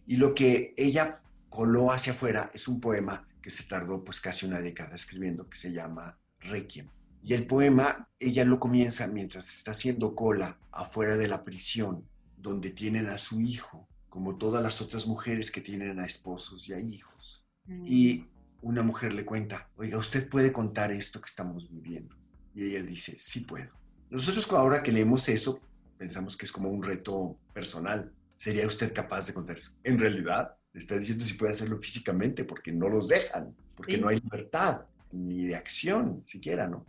Y 0.07 0.17
lo 0.17 0.35
que 0.35 0.75
ella 0.77 1.21
coló 1.49 1.93
hacia 1.93 2.13
afuera 2.13 2.51
es 2.55 2.69
un 2.69 2.81
poema 2.81 3.29
que 3.43 3.51
se 3.51 3.65
tardó 3.65 4.05
pues 4.05 4.21
casi 4.21 4.47
una 4.47 4.61
década 4.61 4.95
escribiendo, 4.95 5.49
que 5.49 5.59
se 5.59 5.73
llama 5.73 6.19
Requiem. 6.41 6.89
Y 7.23 7.35
el 7.35 7.47
poema, 7.47 8.09
ella 8.19 8.45
lo 8.45 8.59
comienza 8.59 9.07
mientras 9.07 9.51
está 9.51 9.73
haciendo 9.73 10.15
cola 10.15 10.59
afuera 10.73 11.17
de 11.17 11.29
la 11.29 11.45
prisión, 11.45 12.09
donde 12.37 12.71
tienen 12.71 13.09
a 13.09 13.19
su 13.19 13.41
hijo, 13.41 13.89
como 14.11 14.37
todas 14.37 14.63
las 14.63 14.83
otras 14.83 15.07
mujeres 15.07 15.51
que 15.51 15.63
tienen 15.63 15.99
a 16.01 16.05
esposos 16.05 16.69
y 16.69 16.75
a 16.75 16.81
hijos. 16.81 17.47
Y 17.87 18.27
una 18.61 18.83
mujer 18.83 19.15
le 19.15 19.25
cuenta, 19.25 19.71
oiga, 19.77 19.97
usted 19.97 20.29
puede 20.29 20.53
contar 20.53 20.91
esto 20.91 21.21
que 21.21 21.29
estamos 21.29 21.71
viviendo. 21.71 22.15
Y 22.55 22.65
ella 22.65 22.83
dice, 22.83 23.17
sí 23.19 23.41
puedo. 23.41 23.71
Nosotros 24.11 24.51
ahora 24.51 24.83
que 24.83 24.93
leemos 24.93 25.29
eso, 25.29 25.61
pensamos 25.97 26.37
que 26.37 26.45
es 26.45 26.53
como 26.53 26.69
un 26.69 26.83
reto 26.83 27.39
personal. 27.55 28.13
¿Sería 28.37 28.67
usted 28.67 28.93
capaz 28.93 29.29
de 29.29 29.35
contar 29.35 29.57
eso? 29.59 29.73
En 29.85 29.99
realidad, 29.99 30.57
le 30.73 30.81
está 30.81 30.99
diciendo 30.99 31.25
si 31.25 31.35
puede 31.35 31.53
hacerlo 31.53 31.79
físicamente, 31.79 32.45
porque 32.45 32.73
no 32.73 32.89
los 32.89 33.07
dejan, 33.07 33.55
porque 33.77 33.95
Sí. 33.95 34.01
no 34.01 34.09
hay 34.09 34.19
libertad, 34.19 34.83
ni 35.13 35.45
de 35.45 35.55
acción 35.55 36.23
siquiera, 36.27 36.67
¿no? 36.67 36.85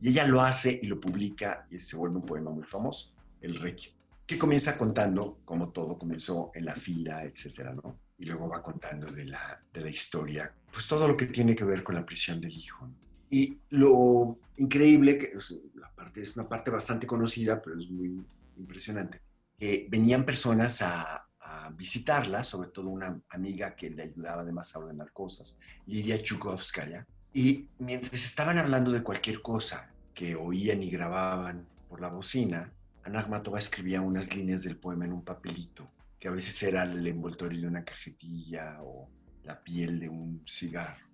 Y 0.00 0.08
ella 0.10 0.26
lo 0.26 0.40
hace 0.42 0.78
y 0.82 0.86
lo 0.86 1.00
publica 1.00 1.66
y 1.70 1.78
se 1.78 1.96
vuelve 1.96 2.16
un 2.16 2.26
poema 2.26 2.50
muy 2.50 2.64
famoso, 2.64 3.14
El 3.40 3.60
Requiem, 3.60 3.94
que 4.26 4.38
comienza 4.38 4.76
contando 4.76 5.40
cómo 5.44 5.70
todo 5.70 5.96
comenzó 5.96 6.50
en 6.54 6.64
la 6.64 6.74
fila, 6.74 7.24
etcétera, 7.24 7.74
¿no? 7.74 8.00
Y 8.18 8.24
luego 8.24 8.48
va 8.48 8.62
contando 8.62 9.12
de 9.12 9.26
la, 9.26 9.62
de 9.72 9.80
la 9.82 9.90
historia, 9.90 10.52
pues 10.72 10.88
todo 10.88 11.06
lo 11.06 11.16
que 11.16 11.26
tiene 11.26 11.54
que 11.54 11.64
ver 11.64 11.84
con 11.84 11.94
la 11.94 12.04
prisión 12.04 12.40
del 12.40 12.56
hijo. 12.56 12.86
¿no? 12.86 12.94
Y 13.30 13.58
lo 13.70 14.38
increíble, 14.56 15.18
que 15.18 15.32
es, 15.36 15.54
la 15.74 15.90
parte, 15.94 16.22
es 16.22 16.34
una 16.34 16.48
parte 16.48 16.70
bastante 16.70 17.06
conocida, 17.06 17.60
pero 17.62 17.78
es 17.78 17.88
muy 17.88 18.24
impresionante, 18.56 19.20
que 19.58 19.86
venían 19.90 20.24
personas 20.24 20.82
a, 20.82 21.28
a 21.40 21.70
visitarla, 21.70 22.42
sobre 22.42 22.70
todo 22.70 22.88
una 22.88 23.20
amiga 23.28 23.76
que 23.76 23.90
le 23.90 24.04
ayudaba 24.04 24.42
además 24.42 24.74
a 24.74 24.80
ordenar 24.80 25.12
cosas, 25.12 25.58
Lidia 25.86 26.20
Chukovskaya, 26.20 27.06
y 27.32 27.68
mientras 27.78 28.24
estaban 28.24 28.58
hablando 28.58 28.90
de 28.90 29.02
cualquier 29.02 29.42
cosa 29.42 29.92
que 30.14 30.34
oían 30.34 30.82
y 30.82 30.90
grababan 30.90 31.66
por 31.88 32.00
la 32.00 32.08
bocina, 32.08 32.72
Ana 33.06 33.20
Akhmatova 33.20 33.60
escribía 33.60 34.00
unas 34.00 34.34
líneas 34.34 34.64
del 34.64 34.78
poema 34.78 35.04
en 35.04 35.12
un 35.12 35.22
papelito, 35.22 35.88
que 36.18 36.26
a 36.26 36.32
veces 36.32 36.60
era 36.64 36.82
el 36.82 37.06
envoltorio 37.06 37.60
de 37.60 37.68
una 37.68 37.84
cajetilla 37.84 38.78
o 38.82 39.08
la 39.44 39.62
piel 39.62 40.00
de 40.00 40.08
un 40.08 40.42
cigarro. 40.44 41.06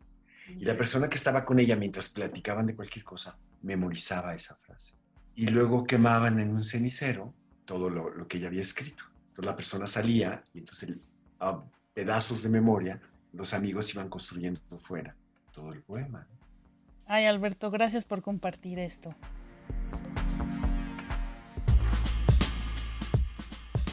Y 0.48 0.64
la 0.64 0.74
persona 0.74 1.11
que 1.11 1.16
estaba 1.16 1.44
con 1.44 1.61
ella 1.61 1.76
mientras 1.76 2.09
platicaban 2.09 2.66
de 2.66 2.74
cualquier 2.74 3.05
cosa 3.05 3.38
memorizaba 3.61 4.35
esa 4.35 4.57
frase. 4.57 4.94
Y 5.35 5.48
luego 5.48 5.85
quemaban 5.85 6.40
en 6.40 6.55
un 6.55 6.64
cenicero 6.64 7.35
todo 7.66 7.90
lo, 7.90 8.09
lo 8.09 8.26
que 8.26 8.38
ella 8.38 8.48
había 8.48 8.62
escrito. 8.62 9.05
Entonces 9.28 9.44
la 9.44 9.57
persona 9.57 9.87
salía 9.87 10.42
y 10.55 10.61
entonces 10.61 10.96
a 11.40 11.62
pedazos 11.92 12.42
de 12.42 12.48
memoria 12.48 13.02
los 13.35 13.52
amigos 13.52 13.92
iban 13.94 14.09
construyendo 14.09 14.61
fuera 14.78 15.14
todo 15.52 15.74
el 15.74 15.83
poema. 15.83 16.26
Ay, 17.05 17.26
Alberto, 17.26 17.70
gracias 17.70 18.07
por 18.07 18.22
compartir 18.22 18.78
esto. 18.78 19.14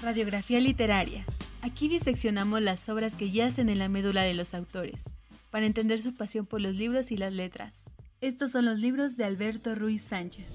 Radiografía 0.01 0.61
literaria. 0.61 1.25
Aquí 1.61 1.89
diseccionamos 1.89 2.61
las 2.61 2.87
obras 2.87 3.17
que 3.17 3.31
yacen 3.31 3.67
en 3.67 3.79
la 3.79 3.89
médula 3.89 4.21
de 4.21 4.33
los 4.33 4.53
autores, 4.53 5.03
para 5.49 5.65
entender 5.65 6.01
su 6.01 6.13
pasión 6.13 6.45
por 6.45 6.61
los 6.61 6.73
libros 6.73 7.11
y 7.11 7.17
las 7.17 7.33
letras. 7.33 7.83
Estos 8.21 8.51
son 8.51 8.63
los 8.63 8.79
libros 8.79 9.17
de 9.17 9.25
Alberto 9.25 9.75
Ruiz 9.75 10.01
Sánchez. 10.01 10.47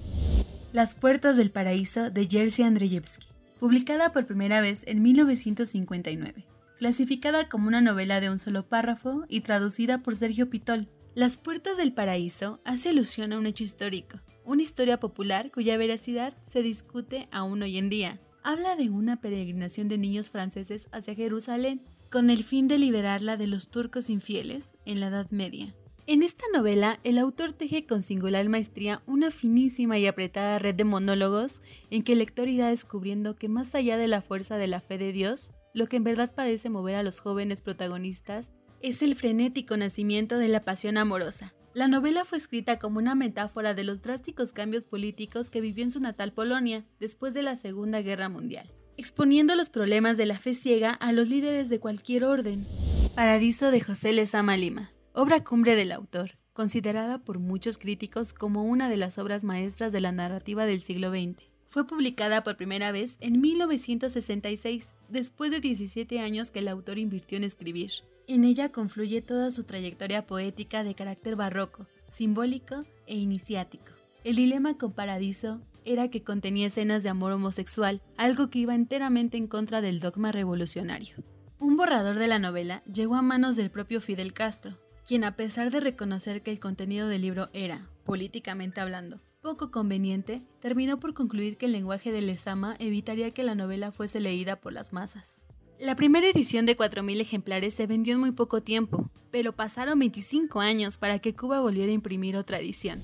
Las 0.73 0.95
puertas 0.95 1.37
del 1.37 1.51
paraíso 1.51 2.09
de 2.09 2.25
Jerzy 2.27 2.63
Andrzejewski, 2.63 3.27
publicada 3.59 4.11
por 4.11 4.25
primera 4.25 4.61
vez 4.61 4.81
en 4.87 5.03
1959, 5.03 6.43
clasificada 6.79 7.47
como 7.47 7.67
una 7.67 7.81
novela 7.81 8.19
de 8.21 8.31
un 8.31 8.39
solo 8.39 8.67
párrafo 8.67 9.25
y 9.29 9.41
traducida 9.41 9.99
por 9.99 10.15
Sergio 10.15 10.49
Pitol. 10.49 10.89
Las 11.13 11.37
puertas 11.37 11.77
del 11.77 11.93
paraíso 11.93 12.59
hace 12.65 12.89
alusión 12.89 13.31
a 13.31 13.37
un 13.37 13.45
hecho 13.45 13.63
histórico, 13.63 14.19
una 14.43 14.63
historia 14.63 14.99
popular 14.99 15.51
cuya 15.51 15.77
veracidad 15.77 16.33
se 16.43 16.63
discute 16.63 17.27
aún 17.31 17.61
hoy 17.61 17.77
en 17.77 17.89
día. 17.89 18.19
Habla 18.47 18.75
de 18.75 18.91
una 18.91 19.19
peregrinación 19.21 19.87
de 19.87 19.97
niños 19.97 20.29
franceses 20.29 20.87
hacia 20.91 21.15
Jerusalén 21.15 21.81
con 22.11 22.29
el 22.29 22.43
fin 22.43 22.67
de 22.67 22.77
liberarla 22.77 23.37
de 23.37 23.47
los 23.47 23.69
turcos 23.69 24.07
infieles 24.07 24.77
en 24.85 24.99
la 24.99 25.07
Edad 25.07 25.31
Media. 25.31 25.73
En 26.05 26.21
esta 26.21 26.45
novela, 26.53 26.99
el 27.03 27.17
autor 27.17 27.53
teje 27.53 27.87
con 27.87 28.03
singular 28.03 28.47
maestría 28.47 29.01
una 29.07 29.31
finísima 29.31 29.97
y 29.97 30.05
apretada 30.05 30.59
red 30.59 30.75
de 30.75 30.83
monólogos 30.83 31.63
en 31.89 32.03
que 32.03 32.11
el 32.11 32.19
lector 32.19 32.47
irá 32.47 32.67
descubriendo 32.67 33.35
que 33.35 33.49
más 33.49 33.73
allá 33.73 33.97
de 33.97 34.07
la 34.07 34.21
fuerza 34.21 34.57
de 34.57 34.67
la 34.67 34.79
fe 34.79 34.99
de 34.99 35.11
Dios, 35.11 35.51
lo 35.73 35.87
que 35.87 35.97
en 35.97 36.03
verdad 36.03 36.31
parece 36.31 36.69
mover 36.69 36.97
a 36.97 37.03
los 37.03 37.21
jóvenes 37.21 37.63
protagonistas 37.63 38.53
es 38.83 39.01
el 39.01 39.15
frenético 39.15 39.75
nacimiento 39.75 40.37
de 40.37 40.49
la 40.49 40.61
pasión 40.61 40.97
amorosa. 40.97 41.55
La 41.75 41.89
novela 41.89 42.23
fue 42.23 42.37
escrita 42.37 42.79
como 42.79 42.99
una 42.99 43.15
metáfora 43.15 43.73
de 43.73 43.83
los 43.83 44.01
drásticos 44.01 44.53
cambios 44.53 44.85
políticos 44.85 45.49
que 45.49 45.59
vivió 45.59 45.83
en 45.83 45.91
su 45.91 45.99
natal 45.99 46.31
Polonia 46.31 46.85
después 47.01 47.33
de 47.33 47.43
la 47.43 47.57
Segunda 47.57 48.01
Guerra 48.01 48.29
Mundial, 48.29 48.71
exponiendo 48.95 49.55
los 49.55 49.69
problemas 49.69 50.15
de 50.15 50.25
la 50.25 50.39
fe 50.39 50.53
ciega 50.53 50.91
a 50.91 51.11
los 51.11 51.27
líderes 51.27 51.67
de 51.67 51.81
cualquier 51.81 52.23
orden. 52.23 52.65
Paradiso 53.13 53.71
de 53.71 53.81
José 53.81 54.13
Lezama 54.13 54.55
Lima, 54.55 54.93
obra 55.11 55.43
cumbre 55.43 55.75
del 55.75 55.91
autor, 55.91 56.37
considerada 56.53 57.17
por 57.17 57.39
muchos 57.39 57.77
críticos 57.77 58.31
como 58.31 58.63
una 58.63 58.87
de 58.87 58.95
las 58.95 59.17
obras 59.17 59.43
maestras 59.43 59.91
de 59.91 59.99
la 59.99 60.13
narrativa 60.13 60.65
del 60.65 60.79
siglo 60.79 61.09
XX. 61.09 61.43
Fue 61.67 61.85
publicada 61.85 62.45
por 62.45 62.55
primera 62.55 62.93
vez 62.93 63.17
en 63.19 63.41
1966, 63.41 64.95
después 65.09 65.51
de 65.51 65.59
17 65.59 66.21
años 66.21 66.51
que 66.51 66.59
el 66.59 66.69
autor 66.69 66.99
invirtió 66.99 67.37
en 67.37 67.43
escribir. 67.43 67.91
En 68.27 68.43
ella 68.43 68.69
confluye 68.71 69.21
toda 69.21 69.51
su 69.51 69.65
trayectoria 69.65 70.25
poética 70.25 70.83
de 70.83 70.95
carácter 70.95 71.35
barroco, 71.35 71.85
simbólico 72.07 72.83
e 73.05 73.17
iniciático. 73.17 73.91
El 74.23 74.35
dilema 74.35 74.77
con 74.77 74.93
Paradiso 74.93 75.61
era 75.83 76.09
que 76.09 76.23
contenía 76.23 76.67
escenas 76.67 77.03
de 77.03 77.09
amor 77.09 77.31
homosexual, 77.31 78.01
algo 78.17 78.49
que 78.49 78.59
iba 78.59 78.73
enteramente 78.73 79.37
en 79.37 79.45
contra 79.45 79.81
del 79.81 79.99
dogma 79.99 80.31
revolucionario. 80.31 81.17
Un 81.59 81.77
borrador 81.77 82.15
de 82.17 82.27
la 82.27 82.39
novela 82.39 82.81
llegó 82.91 83.15
a 83.15 83.21
manos 83.21 83.55
del 83.55 83.69
propio 83.69 84.01
Fidel 84.01 84.33
Castro, 84.33 84.75
quien 85.07 85.23
a 85.23 85.35
pesar 85.35 85.69
de 85.69 85.79
reconocer 85.79 86.41
que 86.41 86.49
el 86.49 86.59
contenido 86.59 87.07
del 87.07 87.21
libro 87.21 87.49
era, 87.53 87.87
políticamente 88.03 88.81
hablando, 88.81 89.19
poco 89.41 89.69
conveniente, 89.69 90.41
terminó 90.59 90.99
por 90.99 91.13
concluir 91.13 91.57
que 91.57 91.67
el 91.67 91.71
lenguaje 91.71 92.11
de 92.11 92.23
Lezama 92.23 92.75
evitaría 92.79 93.29
que 93.29 93.43
la 93.43 93.53
novela 93.53 93.91
fuese 93.91 94.19
leída 94.19 94.55
por 94.55 94.73
las 94.73 94.91
masas. 94.91 95.44
La 95.79 95.97
primera 95.97 96.27
edición 96.27 96.65
de 96.65 96.77
4.000 96.77 97.19
ejemplares 97.19 97.73
se 97.73 97.85
vendió 97.85 98.13
en 98.13 98.21
muy 98.21 98.31
poco 98.31 98.63
tiempo, 98.63 99.11
pero 99.29 99.53
pasaron 99.53 99.99
25 99.99 100.61
años 100.61 100.97
para 100.97 101.19
que 101.19 101.35
Cuba 101.35 101.59
volviera 101.59 101.91
a 101.91 101.95
imprimir 101.95 102.37
otra 102.37 102.59
edición. 102.59 103.03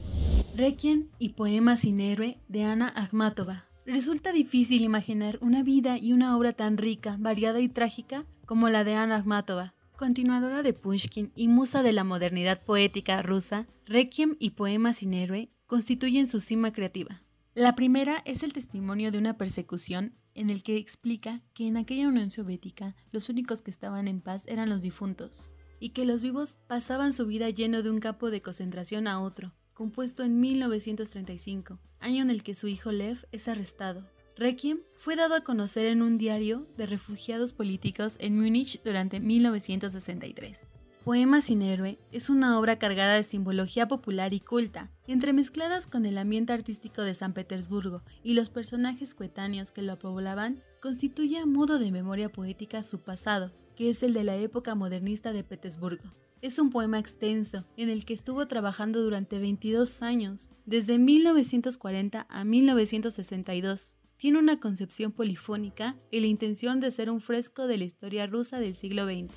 Requiem 0.56 1.10
y 1.20 1.30
Poema 1.30 1.76
sin 1.76 2.00
héroe 2.00 2.40
de 2.48 2.64
Ana 2.64 2.88
Akhmatova. 2.96 3.66
Resulta 3.86 4.32
difícil 4.32 4.84
imaginar 4.84 5.38
una 5.42 5.64
vida 5.64 5.98
y 5.98 6.14
una 6.14 6.38
obra 6.38 6.54
tan 6.54 6.78
rica, 6.78 7.18
variada 7.20 7.60
y 7.60 7.68
trágica 7.68 8.26
como 8.46 8.70
la 8.70 8.86
de 8.86 8.96
Ana 8.96 9.18
Akhmatova, 9.18 9.74
Continuadora 9.98 10.64
de 10.64 10.74
Pushkin 10.74 11.32
y 11.36 11.50
musa 11.50 11.84
de 11.84 11.92
la 11.92 12.06
modernidad 12.06 12.64
poética 12.64 13.22
rusa, 13.22 13.68
Requiem 13.86 14.38
y 14.40 14.52
Poema 14.52 14.94
sin 14.94 15.14
héroe 15.14 15.52
constituyen 15.68 16.26
su 16.26 16.40
cima 16.40 16.72
creativa. 16.72 17.22
La 17.54 17.76
primera 17.76 18.22
es 18.24 18.44
el 18.44 18.54
testimonio 18.54 19.12
de 19.12 19.18
una 19.18 19.38
persecución 19.38 20.16
en 20.36 20.50
el 20.50 20.64
que 20.64 20.78
explica 20.78 21.42
que 21.54 21.68
en 21.68 21.78
aquella 21.78 22.08
Unión 22.08 22.32
Soviética 22.32 22.96
los 23.12 23.30
únicos 23.30 23.62
que 23.62 23.72
estaban 23.72 24.08
en 24.08 24.22
paz 24.22 24.46
eran 24.48 24.70
los 24.70 24.82
difuntos 24.82 25.52
y 25.80 25.90
que 25.90 26.06
los 26.06 26.22
vivos 26.22 26.58
pasaban 26.68 27.14
su 27.14 27.26
vida 27.26 27.50
lleno 27.50 27.82
de 27.82 27.90
un 27.90 28.00
campo 28.00 28.30
de 28.30 28.42
concentración 28.42 29.08
a 29.08 29.20
otro, 29.20 29.54
compuesto 29.74 30.24
en 30.24 30.40
1935, 30.40 31.80
año 32.00 32.22
en 32.22 32.30
el 32.30 32.44
que 32.44 32.56
su 32.56 32.68
hijo 32.68 32.92
Lev 32.92 33.26
es 33.32 33.48
arrestado. 33.48 34.08
Requiem 34.36 34.80
fue 34.98 35.16
dado 35.16 35.36
a 35.36 35.42
conocer 35.42 35.88
en 35.88 36.02
un 36.02 36.18
diario 36.18 36.66
de 36.78 36.86
refugiados 36.86 37.54
políticos 37.54 38.18
en 38.20 38.40
Múnich 38.40 38.82
durante 38.84 39.20
1963. 39.20 40.81
Poema 41.04 41.42
sin 41.42 41.64
héroe 41.64 41.98
es 42.12 42.30
una 42.30 42.60
obra 42.60 42.76
cargada 42.76 43.16
de 43.16 43.24
simbología 43.24 43.88
popular 43.88 44.34
y 44.34 44.40
culta, 44.40 44.92
entremezcladas 45.08 45.88
con 45.88 46.06
el 46.06 46.16
ambiente 46.20 46.54
artístico 46.54 47.02
de 47.02 47.16
San 47.16 47.34
Petersburgo 47.34 48.04
y 48.22 48.36
los 48.36 48.52
personajes 48.52 49.16
coetáneos 49.16 49.72
que 49.72 49.82
lo 49.82 49.98
poblaban, 49.98 50.62
constituye 50.80 51.40
a 51.40 51.48
modo 51.48 51.80
de 51.80 51.92
memoria 51.92 52.32
poética 52.32 52.84
su 52.84 53.00
pasado, 53.00 53.52
que 53.76 53.90
es 53.90 54.04
el 54.04 54.14
de 54.14 54.24
la 54.24 54.36
época 54.36 54.76
modernista 54.76 55.34
de 55.34 55.44
Petersburgo. 55.44 56.04
Es 56.44 56.60
un 56.60 56.70
poema 56.70 57.00
extenso 57.00 57.66
en 57.78 57.90
el 57.90 58.06
que 58.06 58.14
estuvo 58.14 58.48
trabajando 58.48 59.02
durante 59.02 59.40
22 59.40 60.04
años, 60.04 60.52
desde 60.68 61.00
1940 61.00 62.28
a 62.30 62.46
1962. 62.46 63.98
Tiene 64.18 64.38
una 64.38 64.60
concepción 64.60 65.12
polifónica 65.12 65.98
y 66.12 66.20
la 66.20 66.28
intención 66.28 66.80
de 66.80 66.92
ser 66.92 67.10
un 67.10 67.22
fresco 67.22 67.66
de 67.66 67.80
la 67.80 67.86
historia 67.86 68.28
rusa 68.28 68.60
del 68.60 68.76
siglo 68.76 69.06
XX. 69.06 69.34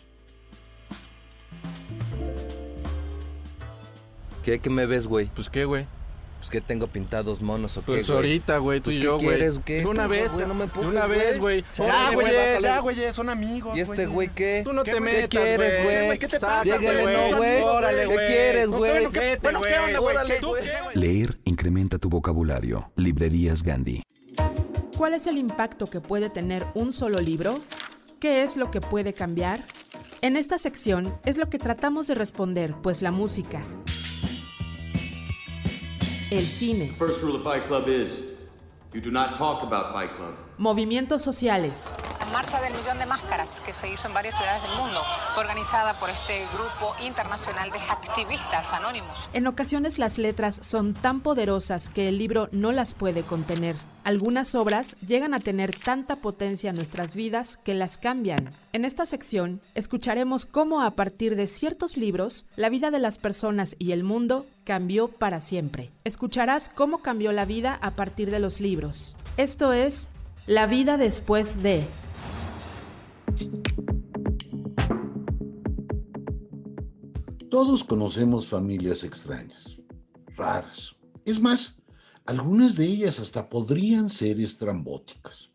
¿Qué, 4.45 4.59
qué 4.59 4.71
me 4.71 4.87
ves, 4.87 5.07
güey? 5.07 5.31
Pues 5.35 5.49
qué, 5.49 5.65
güey. 5.65 5.87
Pues 6.39 6.51
que 6.51 6.61
tengo 6.61 6.87
pintados 6.89 7.41
monos 7.41 7.79
o 7.79 7.81
qué, 7.81 7.87
Pues 7.93 8.11
ahorita, 8.11 8.59
güey, 8.59 8.81
tú 8.81 8.85
Pues, 8.85 8.97
y 8.97 8.99
¿qué 8.99 9.05
yo, 9.07 9.15
güey. 9.15 9.27
quieres, 9.29 9.59
qué? 9.65 9.79
De 9.79 9.87
una 9.87 10.07
vez, 10.07 10.31
güey, 10.33 10.47
no 10.47 10.53
me 10.53 10.67
de 10.67 10.79
una 10.81 11.05
empujes, 11.05 11.09
vez, 11.09 11.41
güey. 11.41 11.65
Ya, 11.79 11.85
Órale, 11.85 12.15
güey, 12.17 12.33
ya, 12.63 12.79
güey, 12.81 13.13
son 13.15 13.31
amigos, 13.31 13.75
¿Y 13.75 13.81
este 13.81 14.05
güey 14.07 14.29
qué? 14.29 14.61
Tú 14.63 14.75
no 14.75 14.85
¿Qué, 14.85 14.93
te 14.93 15.01
güey? 15.01 15.15
metas, 15.15 15.29
¿Qué 15.31 15.39
quieres, 15.39 15.85
güey? 15.85 16.19
¿Qué 16.19 16.27
te 16.27 16.41
pasa, 16.41 16.77
güey? 16.77 17.31
no, 17.31 17.37
güey. 17.39 17.63
Órale, 17.63 18.03
¿Qué 18.09 18.15
quieres, 18.27 18.69
güey? 18.69 18.91
bueno, 18.93 19.11
¿qué- 19.11 19.21
Vete, 19.21 19.39
bueno, 19.43 19.61
¿qué 19.63 19.71
güey. 19.71 19.85
onda? 19.87 20.01
Órale, 20.03 20.35
¿Tú 20.35 20.49
güey. 20.49 20.63
qué, 20.65 20.73
güey? 20.85 20.97
Leer 20.97 21.39
incrementa 21.45 21.97
tu 21.99 22.11
vocabulario. 22.11 22.91
Librerías 22.97 23.63
Gandhi. 23.63 24.03
¿Cuál 24.99 25.15
es 25.15 25.27
el 25.27 25.39
impacto 25.39 25.87
que 25.87 26.03
puede 26.03 26.29
tener 26.29 26.63
un 26.75 26.93
solo 26.93 27.21
libro? 27.21 27.59
¿Qué 28.21 28.43
es 28.43 28.59
lo 28.59 28.71
que 28.71 28.83
puede 28.83 29.15
cambiar? 29.15 29.65
En 30.25 30.39
esta 30.39 30.57
sección 30.59 31.15
es 31.27 31.37
lo 31.37 31.51
que 31.51 31.59
tratamos 31.59 32.07
de 32.07 32.15
responder, 32.15 32.75
pues 32.83 33.03
la 33.03 33.11
música, 33.11 33.61
el 36.31 36.43
cine, 36.47 36.91
First 36.99 37.21
rule 37.21 37.37
of 37.37 37.45
Fight 37.45 37.67
Club 37.67 37.87
is 37.89 38.23
you 38.95 39.03
do 39.03 39.11
not 39.11 39.37
talk 39.37 39.63
about 39.63 39.93
Fight 39.93 40.11
Club. 40.17 40.35
movimientos 40.57 41.21
sociales, 41.21 41.95
La 42.21 42.25
marcha 42.33 42.59
del 42.63 42.73
millón 42.73 42.99
de 42.99 43.05
máscaras 43.05 43.61
que 43.61 43.75
se 43.75 43.93
hizo 43.93 44.09
en 44.09 44.15
varias 44.15 44.35
ciudades 44.35 44.63
del 44.63 44.75
mundo 44.79 44.99
fue 45.35 45.43
organizada 45.43 45.93
por 45.93 46.09
este 46.09 46.47
grupo 46.55 46.95
internacional 47.03 47.71
de 47.71 47.79
activistas 47.81 48.73
anónimos. 48.73 49.19
En 49.35 49.47
ocasiones 49.47 49.99
las 49.99 50.17
letras 50.17 50.59
son 50.63 50.95
tan 50.95 51.21
poderosas 51.21 51.91
que 51.91 52.09
el 52.09 52.17
libro 52.17 52.49
no 52.51 52.73
las 52.73 52.95
puede 52.95 53.25
contener. 53.25 53.77
Algunas 54.05 54.55
obras 54.55 54.97
llegan 55.01 55.33
a 55.33 55.41
tener 55.41 55.75
tanta 55.75 56.17
potencia 56.17 56.69
en 56.69 56.77
nuestras 56.77 57.17
vidas 57.17 57.57
que 57.57 57.73
las 57.73 57.97
cambian. 57.97 58.51
En 58.75 58.85
esta 58.85 59.07
sección 59.07 59.63
escucharemos 59.75 60.45
cómo 60.45 60.83
a 60.83 60.91
partir 60.91 61.37
de 61.37 61.47
ciertos 61.47 61.97
libros 61.97 62.45
la 62.57 62.69
vida 62.69 62.91
de 62.91 62.99
las 62.99 63.17
personas 63.17 63.75
y 63.79 63.93
el 63.93 64.05
mundo 64.05 64.45
cambió 64.65 65.09
para 65.09 65.41
siempre. 65.41 65.89
Escucharás 66.05 66.69
cómo 66.69 66.99
cambió 66.99 67.33
la 67.33 67.47
vida 67.47 67.79
a 67.81 67.93
partir 67.93 68.31
de 68.31 68.41
los 68.41 68.61
libros. 68.61 69.17
Esto 69.39 69.73
es 69.73 70.11
La 70.47 70.67
vida 70.67 70.99
después 70.99 71.63
de... 71.63 71.87
Todos 77.51 77.85
conocemos 77.85 78.49
familias 78.49 79.03
extrañas, 79.03 79.79
raras. 80.37 80.95
Es 81.25 81.41
más, 81.41 81.79
algunas 82.27 82.77
de 82.77 82.87
ellas 82.87 83.21
hasta 83.21 83.49
podrían 83.49 84.09
ser 84.09 84.41
estrambóticas. 84.41 85.51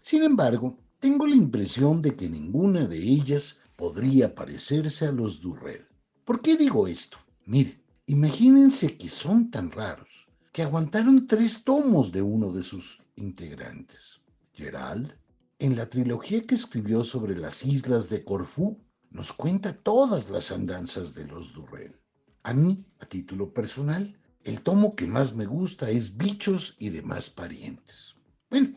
Sin 0.00 0.22
embargo, 0.22 0.78
tengo 0.98 1.26
la 1.26 1.34
impresión 1.34 2.00
de 2.00 2.16
que 2.16 2.28
ninguna 2.28 2.86
de 2.86 2.98
ellas 2.98 3.58
podría 3.76 4.34
parecerse 4.34 5.06
a 5.06 5.12
los 5.12 5.40
Durrell. 5.40 5.86
¿Por 6.24 6.40
qué 6.40 6.56
digo 6.56 6.88
esto? 6.88 7.18
Mire, 7.44 7.78
imagínense 8.06 8.96
que 8.96 9.10
son 9.10 9.50
tan 9.50 9.70
raros 9.70 10.26
que 10.52 10.62
aguantaron 10.62 11.26
tres 11.26 11.64
tomos 11.64 12.10
de 12.10 12.22
uno 12.22 12.50
de 12.52 12.62
sus 12.62 13.02
integrantes. 13.16 14.22
Gerald, 14.54 15.12
en 15.58 15.76
la 15.76 15.90
trilogía 15.90 16.46
que 16.46 16.54
escribió 16.54 17.04
sobre 17.04 17.36
las 17.36 17.64
islas 17.64 18.08
de 18.08 18.24
Corfú, 18.24 18.80
nos 19.10 19.32
cuenta 19.32 19.74
todas 19.74 20.30
las 20.30 20.50
andanzas 20.52 21.14
de 21.14 21.26
los 21.26 21.52
Durrell. 21.52 22.00
A 22.44 22.54
mí, 22.54 22.84
a 23.00 23.06
título 23.06 23.52
personal, 23.52 24.18
el 24.44 24.60
tomo 24.60 24.94
que 24.94 25.06
más 25.06 25.34
me 25.34 25.46
gusta 25.46 25.88
es 25.90 26.16
Bichos 26.16 26.76
y 26.78 26.90
demás 26.90 27.30
parientes. 27.30 28.14
Bueno, 28.50 28.76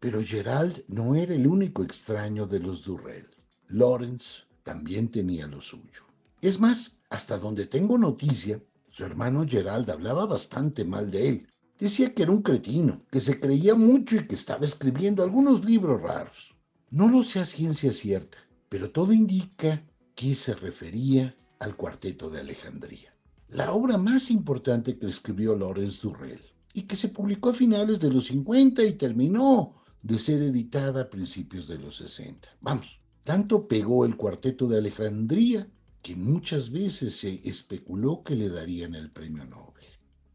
pero 0.00 0.22
Gerald 0.22 0.84
no 0.88 1.14
era 1.14 1.34
el 1.34 1.46
único 1.46 1.82
extraño 1.82 2.46
de 2.46 2.60
los 2.60 2.84
Durrell. 2.84 3.28
Lawrence 3.68 4.42
también 4.62 5.08
tenía 5.08 5.46
lo 5.46 5.60
suyo. 5.60 6.02
Es 6.40 6.58
más, 6.58 6.96
hasta 7.10 7.38
donde 7.38 7.66
tengo 7.66 7.96
noticia, 7.98 8.60
su 8.90 9.04
hermano 9.04 9.46
Gerald 9.46 9.90
hablaba 9.90 10.26
bastante 10.26 10.84
mal 10.84 11.10
de 11.10 11.28
él. 11.28 11.48
Decía 11.78 12.14
que 12.14 12.22
era 12.22 12.32
un 12.32 12.42
cretino, 12.42 13.04
que 13.10 13.20
se 13.20 13.38
creía 13.40 13.74
mucho 13.74 14.16
y 14.16 14.26
que 14.26 14.34
estaba 14.34 14.64
escribiendo 14.64 15.22
algunos 15.22 15.64
libros 15.64 16.00
raros. 16.00 16.54
No 16.90 17.08
lo 17.08 17.24
sé 17.24 17.40
a 17.40 17.44
ciencia 17.44 17.92
cierta, 17.92 18.38
pero 18.68 18.90
todo 18.90 19.12
indica 19.12 19.84
que 20.14 20.34
se 20.34 20.54
refería 20.54 21.36
al 21.58 21.76
Cuarteto 21.76 22.30
de 22.30 22.40
Alejandría, 22.40 23.13
la 23.54 23.72
obra 23.72 23.98
más 23.98 24.32
importante 24.32 24.98
que 24.98 25.06
escribió 25.06 25.54
Lawrence 25.54 26.00
Durrell 26.02 26.42
y 26.72 26.82
que 26.82 26.96
se 26.96 27.08
publicó 27.08 27.50
a 27.50 27.54
finales 27.54 28.00
de 28.00 28.10
los 28.10 28.26
50 28.26 28.82
y 28.82 28.94
terminó 28.94 29.76
de 30.02 30.18
ser 30.18 30.42
editada 30.42 31.02
a 31.02 31.08
principios 31.08 31.68
de 31.68 31.78
los 31.78 31.98
60. 31.98 32.48
Vamos, 32.60 33.00
tanto 33.22 33.68
pegó 33.68 34.04
el 34.04 34.16
Cuarteto 34.16 34.66
de 34.66 34.78
Alejandría 34.78 35.68
que 36.02 36.16
muchas 36.16 36.72
veces 36.72 37.16
se 37.16 37.40
especuló 37.48 38.24
que 38.24 38.34
le 38.34 38.48
darían 38.48 38.96
el 38.96 39.12
premio 39.12 39.44
Nobel. 39.44 39.86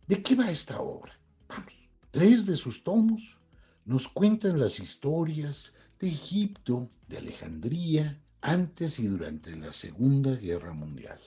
¿De 0.08 0.24
qué 0.24 0.36
va 0.36 0.50
esta 0.50 0.80
obra? 0.80 1.20
Vamos, 1.50 1.74
tres 2.12 2.46
de 2.46 2.56
sus 2.56 2.86
tomos 2.86 3.38
nos 3.84 4.08
cuentan 4.08 4.60
las 4.60 4.80
historias 4.80 5.74
de 6.00 6.08
Egipto, 6.08 6.90
de 7.10 7.18
Alejandría, 7.18 8.18
antes 8.40 8.98
y 8.98 9.08
durante 9.08 9.58
la 9.58 9.74
Segunda 9.74 10.36
Guerra 10.36 10.72
Mundial. 10.72 11.20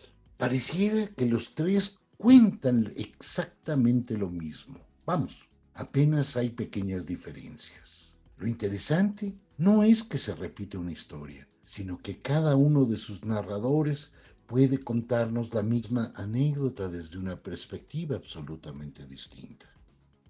Pareciera 0.43 1.07
que 1.07 1.27
los 1.27 1.55
tres 1.55 2.01
cuentan 2.17 2.93
exactamente 2.97 4.19
lo 4.19 4.29
mismo. 4.29 4.77
Vamos, 5.07 5.49
apenas 5.75 6.37
hay 6.37 6.49
pequeñas 6.49 7.07
diferencias. 7.07 8.17
Lo 8.39 8.49
interesante 8.49 9.39
no 9.57 9.85
es 9.85 10.03
que 10.03 10.19
se 10.19 10.35
repita 10.35 10.81
una 10.81 10.91
historia, 10.91 11.49
sino 11.63 11.97
que 11.97 12.21
cada 12.21 12.57
uno 12.57 12.87
de 12.87 12.97
sus 12.97 13.25
narradores 13.25 14.11
puede 14.47 14.83
contarnos 14.83 15.55
la 15.55 15.63
misma 15.63 16.13
anécdota 16.17 16.89
desde 16.89 17.19
una 17.19 17.41
perspectiva 17.41 18.17
absolutamente 18.17 19.07
distinta. 19.07 19.73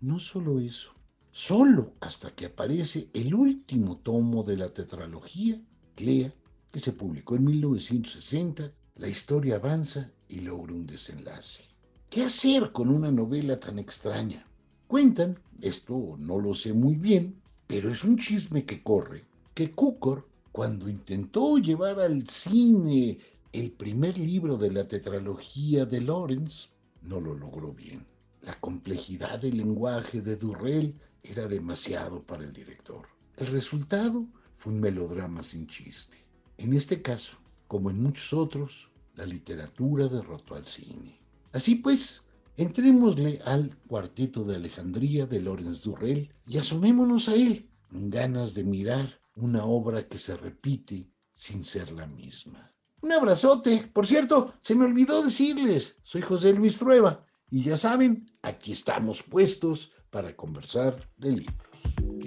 No 0.03 0.21
solo 0.21 0.61
eso, 0.61 0.93
solo 1.31 1.95
hasta 2.01 2.33
que 2.33 2.45
aparece 2.45 3.09
el 3.15 3.35
último 3.35 3.97
tomo 3.97 4.43
de 4.43 4.59
la 4.59 4.69
tetralogía, 4.69 5.59
Clea, 5.95 6.35
que 6.71 6.81
se 6.81 6.93
publicó 6.93 7.37
en 7.37 7.45
1960, 7.45 8.75
la 8.97 9.09
historia 9.09 9.57
avanza 9.57 10.11
y 10.29 10.41
logra 10.41 10.75
un 10.75 10.87
desenlace. 10.87 11.63
¿Qué 12.11 12.25
hacer 12.25 12.73
con 12.73 12.91
una 12.91 13.11
novela 13.11 13.59
tan 13.59 13.79
extraña? 13.79 14.47
Cuentan, 14.87 15.39
esto 15.63 16.17
no 16.19 16.39
lo 16.39 16.55
sé 16.55 16.75
muy 16.75 16.97
bien, 16.97 17.41
pero 17.67 17.91
es 17.91 18.05
un 18.05 18.19
chisme 18.19 18.67
que 18.67 18.83
corre, 18.83 19.25
que 19.55 19.73
Cukor, 19.73 20.29
cuando 20.53 20.91
intentó 20.91 21.57
llevar 21.57 22.01
al 22.01 22.29
cine 22.29 23.19
el 23.53 23.71
primer 23.71 24.19
libro 24.19 24.59
de 24.59 24.71
la 24.71 24.87
tetralogía 24.87 25.87
de 25.87 26.03
Lawrence, 26.03 26.69
no 27.01 27.19
lo 27.21 27.35
logró 27.35 27.73
bien. 27.73 28.07
La 28.43 28.59
complejidad 28.61 29.41
del 29.41 29.57
lenguaje 29.57 30.21
de 30.21 30.37
Durrell 30.37 30.95
era 31.23 31.47
demasiado 31.47 32.23
para 32.23 32.45
el 32.45 32.53
director. 32.53 33.07
El 33.39 33.47
resultado 33.47 34.27
fue 34.55 34.75
un 34.75 34.81
melodrama 34.81 35.43
sin 35.43 35.67
chiste. 35.67 36.19
En 36.59 36.75
este 36.75 37.01
caso, 37.01 37.39
como 37.73 37.89
en 37.89 38.03
muchos 38.03 38.35
otros, 38.35 38.91
la 39.15 39.25
literatura 39.25 40.07
derrotó 40.07 40.57
al 40.57 40.67
cine. 40.67 41.19
Así 41.53 41.77
pues, 41.77 42.23
entrémosle 42.59 43.41
al 43.47 43.75
Cuarteto 43.87 44.45
de 44.45 44.57
Alejandría 44.57 45.25
de 45.25 45.41
Lawrence 45.41 45.81
Durrell 45.83 46.31
y 46.47 46.59
asomémonos 46.59 47.31
a 47.31 47.35
él, 47.35 47.71
con 47.89 48.11
ganas 48.11 48.53
de 48.53 48.65
mirar 48.65 49.19
una 49.37 49.65
obra 49.65 50.07
que 50.07 50.19
se 50.19 50.37
repite 50.37 51.09
sin 51.33 51.65
ser 51.65 51.91
la 51.93 52.07
misma. 52.07 52.71
Un 53.01 53.13
abrazote. 53.13 53.91
Por 53.91 54.07
cierto, 54.07 54.53
se 54.61 54.75
me 54.75 54.85
olvidó 54.85 55.25
decirles, 55.25 55.97
soy 56.03 56.21
José 56.21 56.53
Luis 56.53 56.77
Trueba 56.77 57.25
y 57.51 57.63
ya 57.63 57.79
saben, 57.79 58.31
aquí 58.43 58.73
estamos 58.73 59.23
puestos 59.23 59.93
para 60.11 60.37
conversar 60.37 61.11
de 61.17 61.33
libros. 61.33 62.22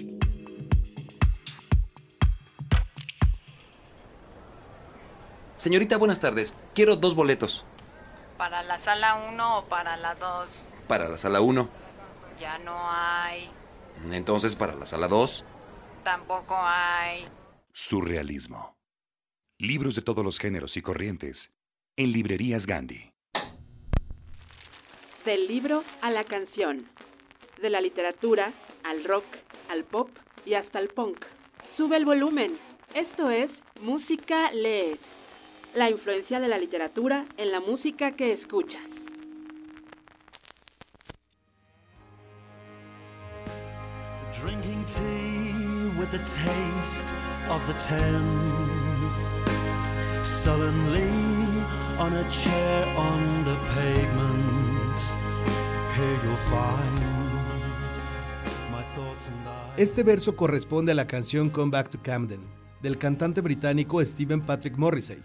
Señorita, 5.66 5.96
buenas 5.96 6.20
tardes. 6.20 6.54
Quiero 6.76 6.94
dos 6.94 7.16
boletos. 7.16 7.64
¿Para 8.38 8.62
la 8.62 8.78
sala 8.78 9.16
1 9.32 9.58
o 9.58 9.64
para 9.64 9.96
la 9.96 10.14
2? 10.14 10.68
Para 10.86 11.08
la 11.08 11.18
sala 11.18 11.40
1. 11.40 11.68
Ya 12.38 12.56
no 12.58 12.76
hay. 12.88 13.50
Entonces, 14.12 14.54
para 14.54 14.76
la 14.76 14.86
sala 14.86 15.08
2. 15.08 15.44
Tampoco 16.04 16.54
hay. 16.56 17.26
Surrealismo. 17.72 18.76
Libros 19.58 19.96
de 19.96 20.02
todos 20.02 20.24
los 20.24 20.38
géneros 20.38 20.76
y 20.76 20.82
corrientes. 20.82 21.52
En 21.96 22.12
librerías 22.12 22.68
Gandhi. 22.68 23.12
Del 25.24 25.48
libro 25.48 25.82
a 26.00 26.12
la 26.12 26.22
canción. 26.22 26.88
De 27.60 27.70
la 27.70 27.80
literatura 27.80 28.52
al 28.84 29.02
rock, 29.02 29.26
al 29.68 29.82
pop 29.82 30.10
y 30.44 30.54
hasta 30.54 30.78
al 30.78 30.90
punk. 30.90 31.24
Sube 31.68 31.96
el 31.96 32.04
volumen. 32.04 32.56
Esto 32.94 33.30
es 33.30 33.64
Música 33.80 34.52
Lees. 34.52 35.25
La 35.76 35.90
influencia 35.90 36.40
de 36.40 36.48
la 36.48 36.56
literatura 36.56 37.26
en 37.36 37.52
la 37.52 37.60
música 37.60 38.16
que 38.16 38.32
escuchas. 38.32 39.12
Drinking 44.40 44.82
tea 44.86 45.92
with 46.00 46.10
the 46.10 46.18
taste 46.20 47.12
of 47.50 47.60
the 47.66 47.74
Thames. 47.86 49.12
Sullenly 50.22 51.10
on 51.98 52.14
a 52.14 52.26
chair 52.30 52.86
on 52.96 53.44
the 53.44 53.56
pavement. 53.74 54.98
Here 55.94 56.18
you'll 56.24 56.36
find 56.48 57.00
my 58.72 58.82
thoughts 58.94 59.28
and 59.28 59.46
I. 59.46 59.82
Este 59.82 60.02
verso 60.04 60.36
corresponde 60.36 60.92
a 60.92 60.94
la 60.94 61.06
canción 61.06 61.50
Come 61.50 61.70
Back 61.70 61.90
to 61.90 61.98
Camden, 62.02 62.40
del 62.80 62.96
cantante 62.96 63.42
británico 63.42 64.02
Stephen 64.02 64.40
Patrick 64.40 64.78
Morrissey, 64.78 65.18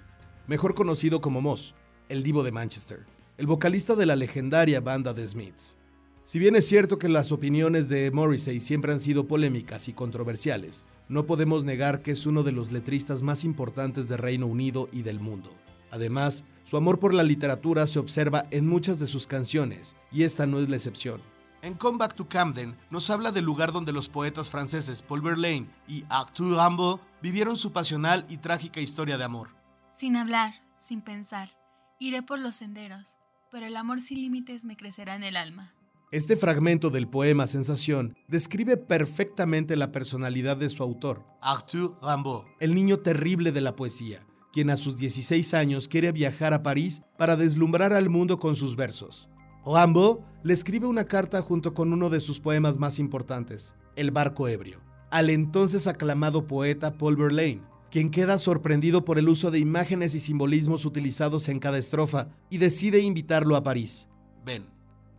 mejor 0.52 0.76
conocido 0.76 1.22
como 1.22 1.40
Moss, 1.40 1.76
el 2.10 2.24
divo 2.24 2.44
de 2.44 2.52
Manchester, 2.52 3.06
el 3.38 3.48
vocalista 3.48 3.96
de 3.96 4.06
la 4.06 4.18
legendaria 4.18 4.82
banda 4.82 5.16
The 5.16 5.26
Smiths. 5.26 5.78
Si 6.26 6.40
bien 6.40 6.58
es 6.58 6.68
cierto 6.68 7.00
que 7.00 7.08
las 7.08 7.32
opiniones 7.32 7.88
de 7.88 8.12
Morrissey 8.12 8.60
siempre 8.60 8.92
han 8.92 9.00
sido 9.00 9.30
polémicas 9.30 9.88
y 9.88 9.94
controversiales, 9.94 10.84
no 11.08 11.26
podemos 11.26 11.64
negar 11.64 12.02
que 12.02 12.12
es 12.12 12.26
uno 12.26 12.44
de 12.44 12.52
los 12.52 12.74
letristas 12.74 13.22
más 13.22 13.46
importantes 13.46 14.10
de 14.10 14.18
Reino 14.18 14.46
Unido 14.46 14.90
y 14.92 15.04
del 15.04 15.22
mundo. 15.22 15.50
Además, 15.90 16.44
su 16.66 16.76
amor 16.76 17.00
por 17.00 17.14
la 17.14 17.24
literatura 17.24 17.88
se 17.88 18.00
observa 18.00 18.44
en 18.52 18.68
muchas 18.68 19.00
de 19.00 19.08
sus 19.08 19.28
canciones, 19.28 19.96
y 20.12 20.24
esta 20.24 20.48
no 20.48 20.60
es 20.60 20.68
la 20.68 20.76
excepción. 20.76 21.22
En 21.62 21.76
Come 21.76 21.98
Back 21.98 22.16
to 22.16 22.28
Camden 22.28 22.76
nos 22.90 23.10
habla 23.10 23.32
del 23.32 23.46
lugar 23.46 23.72
donde 23.72 23.94
los 23.94 24.10
poetas 24.10 24.50
franceses 24.50 25.02
Paul 25.02 25.22
Verlaine 25.22 25.70
y 25.88 26.04
Arthur 26.10 26.58
Rimbaud 26.58 27.00
vivieron 27.22 27.56
su 27.56 27.72
pasional 27.72 28.26
y 28.28 28.36
trágica 28.36 28.82
historia 28.82 29.18
de 29.18 29.24
amor. 29.24 29.61
Sin 30.02 30.16
hablar, 30.16 30.56
sin 30.80 31.02
pensar, 31.02 31.52
iré 32.00 32.24
por 32.24 32.40
los 32.40 32.56
senderos, 32.56 33.18
pero 33.52 33.68
el 33.68 33.78
amor 33.78 34.02
sin 34.02 34.20
límites 34.20 34.66
me 34.66 34.76
crecerá 34.76 35.16
en 35.16 35.24
el 35.24 35.38
alma. 35.38 35.76
Este 36.12 36.36
fragmento 36.36 36.90
del 36.90 37.08
poema 37.08 37.46
Sensación 37.46 38.18
describe 38.28 38.78
perfectamente 38.78 39.76
la 39.76 39.92
personalidad 39.92 40.58
de 40.58 40.72
su 40.72 40.82
autor, 40.82 41.24
Arthur 41.40 42.00
Rimbaud, 42.02 42.46
el 42.60 42.74
niño 42.74 42.98
terrible 42.98 43.52
de 43.52 43.62
la 43.62 43.76
poesía, 43.76 44.26
quien 44.52 44.72
a 44.72 44.76
sus 44.76 44.98
16 44.98 45.54
años 45.54 45.88
quiere 45.88 46.12
viajar 46.12 46.56
a 46.56 46.64
París 46.64 47.04
para 47.16 47.36
deslumbrar 47.36 47.94
al 47.94 48.10
mundo 48.10 48.40
con 48.40 48.56
sus 48.56 48.76
versos. 48.76 49.30
Rimbaud 49.64 50.22
le 50.42 50.54
escribe 50.56 50.88
una 50.88 51.06
carta 51.06 51.44
junto 51.44 51.76
con 51.76 51.94
uno 51.94 52.10
de 52.10 52.22
sus 52.22 52.40
poemas 52.40 52.80
más 52.80 52.98
importantes, 52.98 53.76
El 53.96 54.10
barco 54.10 54.48
ebrio, 54.48 54.82
al 55.12 55.30
entonces 55.30 55.86
aclamado 55.86 56.48
poeta 56.48 56.98
Paul 56.98 57.18
Verlaine, 57.18 57.62
quien 57.92 58.10
queda 58.10 58.38
sorprendido 58.38 59.04
por 59.04 59.20
el 59.20 59.28
uso 59.28 59.52
de 59.52 59.60
imágenes 59.60 60.16
y 60.16 60.22
simbolismos 60.22 60.86
utilizados 60.86 61.50
en 61.50 61.60
cada 61.60 61.78
estrofa 61.78 62.30
y 62.50 62.58
decide 62.58 63.00
invitarlo 63.00 63.58
a 63.58 63.64
París. 63.64 64.08
Ven, 64.46 64.66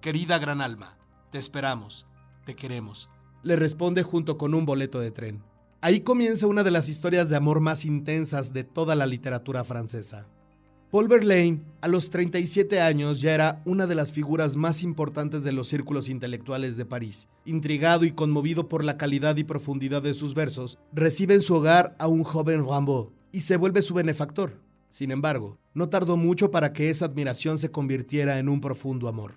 querida 0.01 0.39
gran 0.39 0.63
alma, 0.63 0.97
te 1.31 1.39
esperamos, 1.39 2.07
te 2.47 2.57
queremos, 2.57 3.11
le 3.43 3.57
responde 3.57 4.03
junto 4.03 4.39
con 4.39 4.55
un 4.55 4.65
boleto 4.65 5.01
de 5.01 5.11
tren. 5.11 5.43
Ahí 5.83 6.01
comienza 6.01 6.47
una 6.47 6.63
de 6.65 6.71
las 6.71 6.89
historias 6.89 7.29
de 7.29 7.37
amor 7.37 7.61
más 7.61 7.85
intensas 7.85 8.53
de 8.53 8.65
toda 8.65 8.95
la 8.95 9.07
literatura 9.07 9.65
francesa. 9.65 10.29
Paul 10.93 11.09
Verlaine, 11.09 11.63
a 11.81 11.89
los 11.89 12.11
37 12.11 12.79
años, 12.79 13.23
ya 13.23 13.33
era 13.33 13.63
una 13.65 13.87
de 13.87 13.95
las 13.95 14.13
figuras 14.13 14.57
más 14.57 14.83
importantes 14.83 15.43
de 15.43 15.51
los 15.51 15.69
círculos 15.69 16.11
intelectuales 16.11 16.77
de 16.77 16.85
París. 16.85 17.31
Intrigado 17.47 18.05
y 18.05 18.11
conmovido 18.11 18.69
por 18.69 18.85
la 18.85 18.99
calidad 18.99 19.39
y 19.39 19.45
profundidad 19.45 20.03
de 20.03 20.13
sus 20.13 20.35
versos, 20.35 20.79
recibe 20.93 21.33
en 21.33 21.41
su 21.41 21.55
hogar 21.55 21.97
a 21.99 22.09
un 22.09 22.25
joven 22.25 22.67
Rimbaud 22.67 23.09
y 23.33 23.41
se 23.41 23.57
vuelve 23.57 23.81
su 23.81 23.95
benefactor. 23.95 24.61
Sin 24.91 25.13
embargo, 25.13 25.57
no 25.73 25.89
tardó 25.89 26.19
mucho 26.19 26.51
para 26.51 26.75
que 26.75 26.91
esa 26.91 27.07
admiración 27.07 27.57
se 27.57 27.71
convirtiera 27.71 28.39
en 28.39 28.51
un 28.51 28.61
profundo 28.61 29.09
amor. 29.09 29.37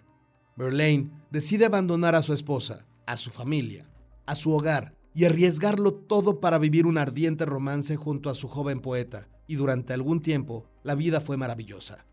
Verlaine 0.58 1.10
decide 1.32 1.64
abandonar 1.64 2.16
a 2.16 2.22
su 2.22 2.34
esposa, 2.34 2.86
a 3.06 3.16
su 3.16 3.30
familia, 3.30 3.90
a 4.26 4.36
su 4.36 4.52
hogar 4.52 4.94
y 5.14 5.24
arriesgarlo 5.24 5.94
todo 5.94 6.42
para 6.42 6.58
vivir 6.58 6.86
un 6.86 6.98
ardiente 6.98 7.46
romance 7.46 7.96
junto 7.96 8.30
a 8.30 8.36
su 8.36 8.50
joven 8.50 8.82
poeta, 8.82 9.30
y 9.48 9.56
durante 9.56 9.94
algún 9.94 10.22
tiempo 10.22 10.66
la 10.84 10.96
vida 10.96 11.22
fue 11.22 11.38
maravillosa. 11.38 12.06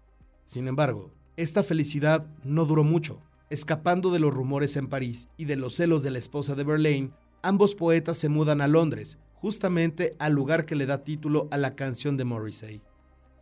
Sin 0.45 0.69
embargo, 0.69 1.13
esta 1.37 1.63
felicidad 1.63 2.27
no 2.45 2.65
duró 2.65 2.85
mucho. 2.85 3.23
Escapando 3.51 4.11
de 4.11 4.19
los 4.19 4.33
rumores 4.33 4.77
en 4.77 4.87
París 4.87 5.29
y 5.37 5.45
de 5.45 5.57
los 5.57 5.75
celos 5.75 6.03
de 6.03 6.11
la 6.11 6.19
esposa 6.19 6.55
de 6.55 6.65
Verlaine, 6.65 7.11
ambos 7.43 7.75
poetas 7.75 8.17
se 8.17 8.29
mudan 8.29 8.61
a 8.61 8.69
Londres, 8.69 9.19
justamente 9.35 10.15
al 10.19 10.33
lugar 10.33 10.65
que 10.65 10.77
le 10.77 10.87
da 10.87 11.05
título 11.05 11.49
a 11.51 11.59
la 11.59 11.75
canción 11.75 12.17
de 12.17 12.25
Morrissey. 12.25 12.83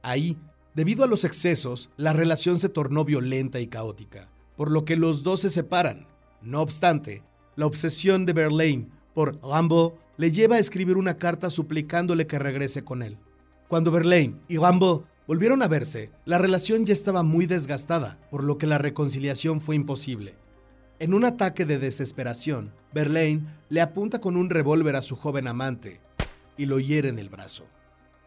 Ahí, 0.02 0.38
debido 0.74 1.04
a 1.04 1.06
los 1.06 1.24
excesos, 1.24 1.90
la 1.96 2.12
relación 2.12 2.58
se 2.58 2.68
tornó 2.68 3.04
violenta 3.04 3.60
y 3.60 3.66
caótica, 3.66 4.30
por 4.56 4.70
lo 4.70 4.84
que 4.84 4.96
los 4.96 5.22
dos 5.22 5.42
se 5.42 5.50
separan. 5.50 6.06
No 6.42 6.60
obstante, 6.60 7.22
la 7.56 7.66
obsesión 7.66 8.24
de 8.26 8.32
Verlaine 8.32 8.88
por 9.14 9.40
Rimbaud 9.42 9.92
le 10.16 10.32
lleva 10.32 10.56
a 10.56 10.60
escribir 10.60 10.96
una 10.96 11.18
carta 11.18 11.50
suplicándole 11.50 12.26
que 12.26 12.38
regrese 12.38 12.84
con 12.84 13.02
él. 13.02 13.18
Cuando 13.70 13.92
Verlaine 13.92 14.34
y 14.48 14.58
Rimbaud 14.58 15.02
volvieron 15.28 15.62
a 15.62 15.68
verse, 15.68 16.10
la 16.24 16.38
relación 16.38 16.84
ya 16.84 16.92
estaba 16.92 17.22
muy 17.22 17.46
desgastada, 17.46 18.18
por 18.28 18.42
lo 18.42 18.58
que 18.58 18.66
la 18.66 18.78
reconciliación 18.78 19.60
fue 19.60 19.76
imposible. 19.76 20.34
En 20.98 21.14
un 21.14 21.24
ataque 21.24 21.64
de 21.64 21.78
desesperación, 21.78 22.72
Verlaine 22.92 23.46
le 23.68 23.80
apunta 23.80 24.20
con 24.20 24.36
un 24.36 24.50
revólver 24.50 24.96
a 24.96 25.02
su 25.02 25.14
joven 25.14 25.46
amante 25.46 26.00
y 26.56 26.66
lo 26.66 26.80
hiere 26.80 27.10
en 27.10 27.20
el 27.20 27.28
brazo. 27.28 27.64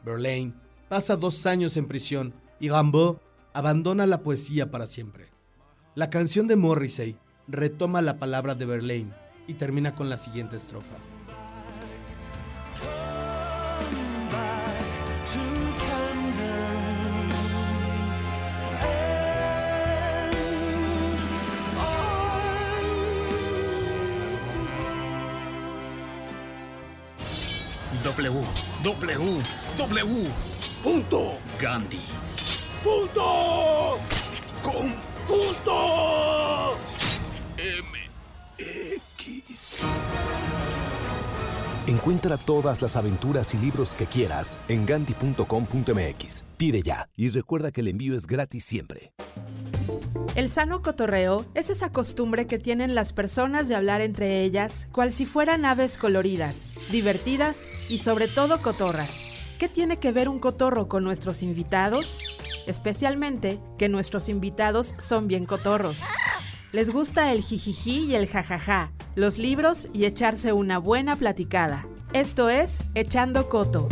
Verlaine 0.05 0.53
pasa 0.87 1.17
dos 1.17 1.45
años 1.45 1.75
en 1.75 1.89
prisión 1.89 2.33
y 2.61 2.69
Rimbaud 2.69 3.17
abandona 3.51 4.07
la 4.07 4.21
poesía 4.21 4.71
para 4.71 4.87
siempre. 4.87 5.27
La 5.93 6.09
canción 6.09 6.47
de 6.47 6.55
Morrissey 6.55 7.17
retoma 7.49 8.01
la 8.01 8.17
palabra 8.17 8.55
de 8.55 8.65
Verlaine 8.65 9.11
y 9.45 9.55
termina 9.55 9.93
con 9.93 10.09
la 10.09 10.15
siguiente 10.15 10.55
estrofa. 10.55 10.95
W, 28.03 28.43
W, 28.83 29.41
W. 29.77 30.29
Punto. 30.83 31.37
Encuentra 41.85 42.37
todas 42.37 42.81
las 42.81 42.95
aventuras 42.95 43.53
y 43.53 43.57
libros 43.57 43.93
que 43.93 44.05
quieras 44.05 44.57
en 44.69 44.85
gandhi.com.mx. 44.85 46.45
Pide 46.55 46.81
ya 46.81 47.09
y 47.17 47.29
recuerda 47.29 47.71
que 47.71 47.81
el 47.81 47.89
envío 47.89 48.15
es 48.15 48.25
gratis 48.25 48.63
siempre. 48.63 49.11
El 50.35 50.49
sano 50.49 50.81
cotorreo 50.81 51.45
es 51.55 51.69
esa 51.69 51.91
costumbre 51.91 52.47
que 52.47 52.57
tienen 52.57 52.95
las 52.95 53.11
personas 53.11 53.67
de 53.67 53.75
hablar 53.75 53.99
entre 53.99 54.43
ellas, 54.43 54.87
cual 54.93 55.11
si 55.11 55.25
fueran 55.25 55.65
aves 55.65 55.97
coloridas, 55.97 56.71
divertidas 56.89 57.67
y 57.89 57.97
sobre 57.97 58.29
todo 58.29 58.61
cotorras. 58.61 59.29
¿Qué 59.59 59.67
tiene 59.67 59.97
que 59.97 60.13
ver 60.13 60.29
un 60.29 60.39
cotorro 60.39 60.87
con 60.87 61.03
nuestros 61.03 61.43
invitados? 61.43 62.39
Especialmente 62.65 63.59
que 63.77 63.89
nuestros 63.89 64.29
invitados 64.29 64.95
son 64.97 65.27
bien 65.27 65.43
cotorros. 65.43 66.01
Les 66.71 66.89
gusta 66.91 67.33
el 67.33 67.43
jijiji 67.43 68.05
y 68.05 68.15
el 68.15 68.27
jajaja, 68.27 68.91
los 69.15 69.37
libros 69.37 69.87
y 69.93 70.05
echarse 70.05 70.53
una 70.53 70.79
buena 70.79 71.15
platicada. 71.15 71.85
Esto 72.13 72.49
es 72.49 72.83
Echando 72.95 73.49
Coto. 73.49 73.87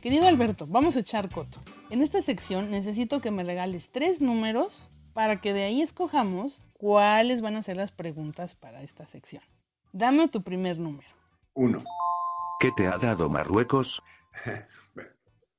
Querido 0.00 0.26
Alberto, 0.26 0.66
vamos 0.66 0.96
a 0.96 1.00
echar 1.00 1.28
coto. 1.28 1.60
En 1.90 2.02
esta 2.02 2.22
sección 2.22 2.70
necesito 2.70 3.20
que 3.20 3.30
me 3.30 3.44
regales 3.44 3.90
tres 3.90 4.20
números 4.20 4.88
para 5.12 5.40
que 5.40 5.52
de 5.52 5.64
ahí 5.64 5.82
escojamos 5.82 6.64
cuáles 6.72 7.42
van 7.42 7.56
a 7.56 7.62
ser 7.62 7.76
las 7.76 7.92
preguntas 7.92 8.56
para 8.56 8.82
esta 8.82 9.06
sección. 9.06 9.42
Dame 9.92 10.28
tu 10.28 10.42
primer 10.42 10.78
número. 10.78 11.08
Uno. 11.54 11.84
¿Qué 12.60 12.70
te 12.76 12.86
ha 12.86 12.96
dado 12.96 13.28
Marruecos? 13.28 14.02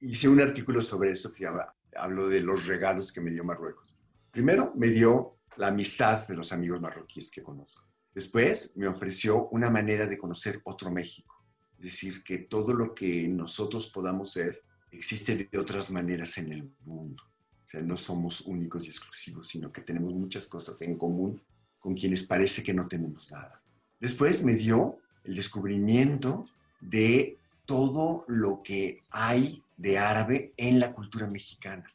Hice 0.02 0.28
un 0.28 0.42
artículo 0.42 0.82
sobre 0.82 1.12
eso 1.12 1.32
que 1.32 1.44
llama, 1.44 1.76
hablo 1.96 2.28
de 2.28 2.42
los 2.42 2.66
regalos 2.66 3.12
que 3.12 3.22
me 3.22 3.30
dio 3.30 3.44
Marruecos. 3.44 3.96
Primero, 4.32 4.74
me 4.76 4.88
dio 4.88 5.38
la 5.58 5.68
amistad 5.68 6.28
de 6.28 6.34
los 6.34 6.52
amigos 6.52 6.82
marroquíes 6.82 7.30
que 7.30 7.44
conozco. 7.44 7.84
Después, 8.12 8.76
me 8.78 8.88
ofreció 8.88 9.48
una 9.50 9.70
manera 9.70 10.08
de 10.08 10.18
conocer 10.18 10.60
otro 10.64 10.90
México. 10.90 11.46
Es 11.78 11.86
decir, 11.86 12.24
que 12.24 12.40
todo 12.40 12.74
lo 12.74 12.96
que 12.96 13.28
nosotros 13.28 13.90
podamos 13.90 14.32
ser 14.32 14.64
existe 14.92 15.48
de 15.52 15.60
otras 15.60 15.92
maneras 15.92 16.36
en 16.40 16.52
el 16.52 16.72
mundo. 16.84 17.24
O 17.64 17.70
sea, 17.70 17.82
no 17.82 17.96
somos 17.96 18.42
únicos 18.42 18.86
y 18.86 18.90
exclusivos, 18.90 19.50
sino 19.50 19.72
que 19.72 19.82
tenemos 19.82 20.14
muchas 20.16 20.48
cosas 20.48 20.82
en 20.82 20.98
común 20.98 21.40
con 21.80 21.94
quienes 21.94 22.24
parece 22.24 22.64
que 22.64 22.74
no 22.74 22.88
tenemos 22.88 23.32
nada. 23.32 23.62
Después 24.00 24.44
me 24.44 24.56
dio 24.56 24.98
el 25.24 25.36
descubrimiento 25.36 26.48
de 26.80 27.38
todo 27.66 28.26
lo 28.28 28.64
que 28.64 29.04
hay 29.12 29.64
de 29.82 29.98
árabe 29.98 30.54
en 30.58 30.80
la 30.80 30.94
cultura 30.94 31.28
mexicana. 31.28 31.86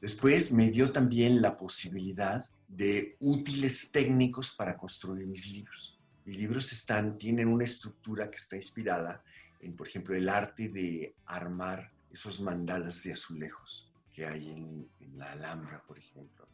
Después 0.00 0.52
me 0.52 0.70
dio 0.70 0.92
también 0.92 1.42
la 1.42 1.56
posibilidad 1.56 2.42
de 2.66 3.16
útiles 3.20 3.90
técnicos 3.92 4.54
para 4.54 4.78
construir 4.78 5.26
mis 5.26 5.50
libros. 5.52 6.00
Mis 6.24 6.38
libros 6.38 6.72
están, 6.72 7.18
tienen 7.18 7.48
una 7.48 7.64
estructura 7.64 8.30
que 8.30 8.38
está 8.38 8.56
inspirada 8.56 9.22
en, 9.60 9.76
por 9.76 9.86
ejemplo, 9.86 10.14
el 10.14 10.28
arte 10.28 10.70
de 10.70 11.14
armar 11.26 11.92
esos 12.10 12.40
mandalas 12.40 13.02
de 13.02 13.12
azulejos 13.12 13.92
que 14.14 14.24
hay 14.24 14.50
en, 14.50 14.88
en 15.00 15.18
la 15.18 15.32
Alhambra, 15.32 15.82
por 15.86 15.98
ejemplo. 15.98 16.46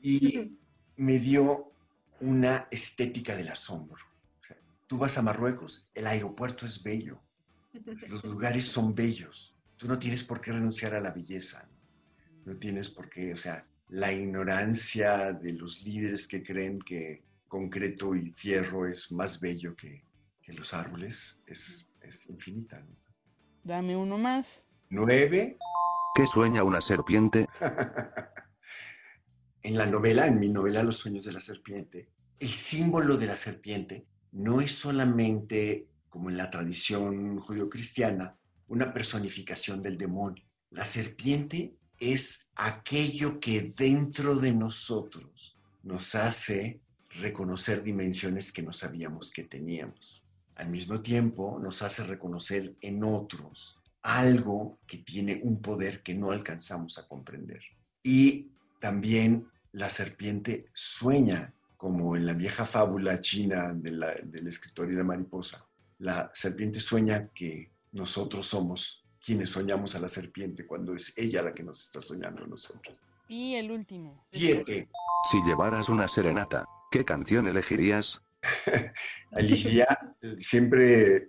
Y 0.00 0.56
me 0.96 1.18
dio 1.18 1.72
una 2.20 2.68
estética 2.70 3.34
del 3.34 3.48
asombro. 3.48 4.04
O 4.40 4.44
sea, 4.46 4.56
tú 4.86 4.98
vas 4.98 5.18
a 5.18 5.22
Marruecos, 5.22 5.88
el 5.94 6.06
aeropuerto 6.06 6.64
es 6.64 6.82
bello, 6.82 7.20
los 8.08 8.22
lugares 8.24 8.66
son 8.66 8.94
bellos, 8.94 9.57
tú 9.78 9.88
no 9.88 9.98
tienes 9.98 10.24
por 10.24 10.40
qué 10.40 10.52
renunciar 10.52 10.94
a 10.94 11.00
la 11.00 11.12
belleza, 11.12 11.68
no 12.44 12.56
tienes 12.56 12.90
por 12.90 13.08
qué, 13.08 13.32
o 13.32 13.36
sea, 13.36 13.66
la 13.88 14.12
ignorancia 14.12 15.32
de 15.32 15.52
los 15.52 15.82
líderes 15.82 16.28
que 16.28 16.42
creen 16.42 16.78
que 16.78 17.22
concreto 17.46 18.14
y 18.14 18.32
fierro 18.32 18.86
es 18.86 19.10
más 19.12 19.40
bello 19.40 19.74
que, 19.74 20.04
que 20.42 20.52
los 20.52 20.74
árboles 20.74 21.42
es, 21.46 21.88
es 22.02 22.28
infinita. 22.28 22.80
¿no? 22.80 22.94
Dame 23.64 23.96
uno 23.96 24.18
más. 24.18 24.66
Nueve. 24.90 25.56
¿Qué 26.14 26.26
sueña 26.26 26.64
una 26.64 26.80
serpiente? 26.80 27.46
en 29.62 29.78
la 29.78 29.86
novela, 29.86 30.26
en 30.26 30.40
mi 30.40 30.48
novela 30.48 30.82
Los 30.82 30.98
sueños 30.98 31.24
de 31.24 31.32
la 31.32 31.40
serpiente, 31.40 32.10
el 32.40 32.50
símbolo 32.50 33.16
de 33.16 33.26
la 33.26 33.36
serpiente 33.36 34.06
no 34.32 34.60
es 34.60 34.72
solamente, 34.72 35.88
como 36.08 36.30
en 36.30 36.36
la 36.36 36.50
tradición 36.50 37.38
judio-cristiana, 37.38 38.36
una 38.68 38.92
personificación 38.92 39.82
del 39.82 39.98
demonio. 39.98 40.44
La 40.70 40.84
serpiente 40.84 41.74
es 41.98 42.52
aquello 42.54 43.40
que 43.40 43.72
dentro 43.76 44.36
de 44.36 44.52
nosotros 44.52 45.56
nos 45.82 46.14
hace 46.14 46.80
reconocer 47.10 47.82
dimensiones 47.82 48.52
que 48.52 48.62
no 48.62 48.72
sabíamos 48.72 49.30
que 49.30 49.44
teníamos. 49.44 50.22
Al 50.54 50.68
mismo 50.68 51.00
tiempo, 51.00 51.58
nos 51.60 51.82
hace 51.82 52.04
reconocer 52.04 52.76
en 52.80 53.02
otros 53.04 53.78
algo 54.02 54.78
que 54.86 54.98
tiene 54.98 55.40
un 55.42 55.60
poder 55.60 56.02
que 56.02 56.14
no 56.14 56.30
alcanzamos 56.30 56.98
a 56.98 57.08
comprender. 57.08 57.60
Y 58.02 58.50
también 58.80 59.48
la 59.72 59.90
serpiente 59.90 60.66
sueña, 60.72 61.54
como 61.76 62.16
en 62.16 62.26
la 62.26 62.34
vieja 62.34 62.64
fábula 62.64 63.20
china 63.20 63.72
de 63.72 63.92
la, 63.92 64.14
del 64.14 64.48
escritor 64.48 64.90
y 64.90 64.96
la 64.96 65.04
mariposa. 65.04 65.64
La 65.98 66.30
serpiente 66.34 66.80
sueña 66.80 67.28
que 67.28 67.70
nosotros 67.92 68.46
somos 68.46 69.04
quienes 69.24 69.50
soñamos 69.50 69.94
a 69.94 70.00
la 70.00 70.08
serpiente 70.08 70.66
cuando 70.66 70.94
es 70.94 71.16
ella 71.18 71.42
la 71.42 71.52
que 71.52 71.62
nos 71.62 71.80
está 71.80 72.00
soñando 72.00 72.44
a 72.44 72.46
nosotros. 72.46 72.96
Y 73.28 73.56
el 73.56 73.70
último. 73.70 74.26
Siete. 74.32 74.88
Si 75.30 75.42
llevaras 75.42 75.88
una 75.88 76.08
serenata, 76.08 76.64
¿qué 76.90 77.04
canción 77.04 77.46
elegirías? 77.46 78.22
Elegiría 79.32 79.86
siempre 80.38 81.28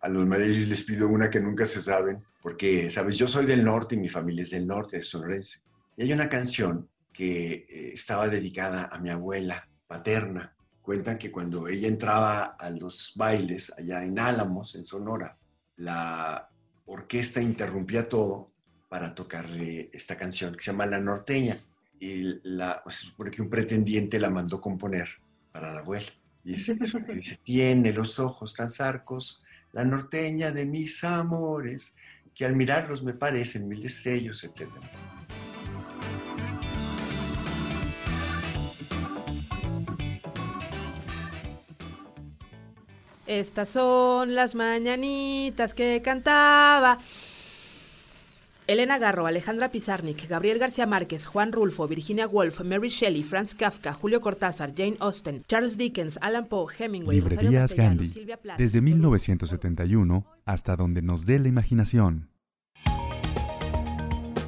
a 0.00 0.08
los 0.08 0.26
mariachis 0.26 0.68
les 0.68 0.84
pido 0.84 1.08
una 1.08 1.30
que 1.30 1.40
nunca 1.40 1.66
se 1.66 1.80
saben, 1.80 2.24
porque, 2.42 2.90
sabes, 2.90 3.16
yo 3.16 3.26
soy 3.28 3.46
del 3.46 3.64
norte 3.64 3.94
y 3.94 3.98
mi 3.98 4.08
familia 4.08 4.42
es 4.42 4.50
del 4.50 4.66
norte, 4.66 4.98
es 4.98 5.08
sonorense. 5.08 5.60
Y 5.96 6.04
hay 6.04 6.12
una 6.12 6.28
canción 6.28 6.88
que 7.12 7.52
eh, 7.54 7.90
estaba 7.94 8.28
dedicada 8.28 8.88
a 8.92 8.98
mi 8.98 9.10
abuela 9.10 9.68
paterna. 9.86 10.54
Cuentan 10.82 11.18
que 11.18 11.32
cuando 11.32 11.66
ella 11.66 11.88
entraba 11.88 12.56
a 12.58 12.70
los 12.70 13.14
bailes 13.16 13.76
allá 13.76 14.04
en 14.04 14.18
Álamos, 14.18 14.74
en 14.76 14.84
Sonora, 14.84 15.36
la 15.76 16.48
orquesta 16.86 17.40
interrumpía 17.40 18.08
todo 18.08 18.50
para 18.88 19.14
tocarle 19.14 19.90
esta 19.92 20.16
canción 20.16 20.54
que 20.54 20.62
se 20.62 20.70
llama 20.70 20.86
La 20.86 21.00
Norteña. 21.00 21.58
Y 21.98 22.40
la, 22.42 22.82
se 22.90 23.06
supone 23.06 23.30
que 23.30 23.42
un 23.42 23.48
pretendiente 23.48 24.20
la 24.20 24.30
mandó 24.30 24.60
componer 24.60 25.08
para 25.50 25.72
la 25.72 25.80
abuela. 25.80 26.06
Y 26.44 26.52
dice, 26.52 26.74
dice, 26.74 27.38
tiene 27.44 27.92
los 27.92 28.18
ojos 28.18 28.54
tan 28.54 28.70
zarcos, 28.70 29.42
la 29.72 29.84
norteña 29.84 30.52
de 30.52 30.64
mis 30.64 31.02
amores, 31.04 31.94
que 32.34 32.44
al 32.44 32.54
mirarlos 32.54 33.02
me 33.02 33.14
parecen 33.14 33.66
mil 33.66 33.80
destellos, 33.80 34.44
etc. 34.44 34.68
Estas 43.26 43.68
son 43.68 44.34
las 44.34 44.54
mañanitas 44.54 45.74
que 45.74 46.00
cantaba. 46.02 46.98
Elena 48.68 48.98
Garro, 48.98 49.26
Alejandra 49.26 49.70
Pizarnik, 49.70 50.28
Gabriel 50.28 50.58
García 50.58 50.86
Márquez, 50.86 51.26
Juan 51.26 51.52
Rulfo, 51.52 51.86
Virginia 51.86 52.26
Woolf, 52.26 52.62
Mary 52.62 52.88
Shelley, 52.88 53.22
Franz 53.22 53.54
Kafka, 53.54 53.92
Julio 53.92 54.20
Cortázar, 54.20 54.74
Jane 54.76 54.96
Austen, 54.98 55.44
Charles 55.46 55.76
Dickens, 55.76 56.18
Alan 56.20 56.46
Poe, 56.46 56.72
Hemingway, 56.76 57.20
Librerías 57.20 57.74
Gandhi, 57.74 58.08
Plath, 58.42 58.58
desde 58.58 58.80
1971 58.80 60.26
hasta 60.44 60.74
donde 60.74 61.02
nos 61.02 61.26
dé 61.26 61.38
la 61.38 61.48
imaginación. 61.48 62.28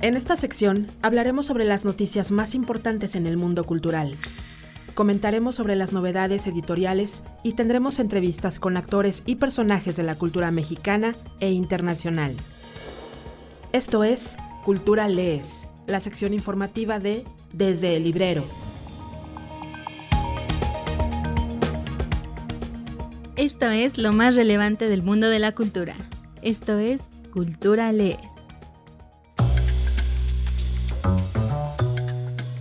En 0.00 0.16
esta 0.16 0.36
sección 0.36 0.88
hablaremos 1.02 1.46
sobre 1.46 1.64
las 1.64 1.84
noticias 1.84 2.30
más 2.30 2.54
importantes 2.54 3.14
en 3.14 3.26
el 3.26 3.36
mundo 3.36 3.64
cultural. 3.64 4.16
Comentaremos 4.98 5.54
sobre 5.54 5.76
las 5.76 5.92
novedades 5.92 6.48
editoriales 6.48 7.22
y 7.44 7.52
tendremos 7.52 8.00
entrevistas 8.00 8.58
con 8.58 8.76
actores 8.76 9.22
y 9.26 9.36
personajes 9.36 9.94
de 9.94 10.02
la 10.02 10.16
cultura 10.16 10.50
mexicana 10.50 11.14
e 11.38 11.52
internacional. 11.52 12.34
Esto 13.72 14.02
es 14.02 14.36
Cultura 14.64 15.06
Lees, 15.06 15.68
la 15.86 16.00
sección 16.00 16.34
informativa 16.34 16.98
de 16.98 17.22
Desde 17.52 17.94
el 17.94 18.02
Librero. 18.02 18.44
Esto 23.36 23.70
es 23.70 23.98
lo 23.98 24.12
más 24.12 24.34
relevante 24.34 24.88
del 24.88 25.04
mundo 25.04 25.28
de 25.28 25.38
la 25.38 25.54
cultura. 25.54 25.94
Esto 26.42 26.76
es 26.76 27.10
Cultura 27.32 27.92
Lees. 27.92 28.37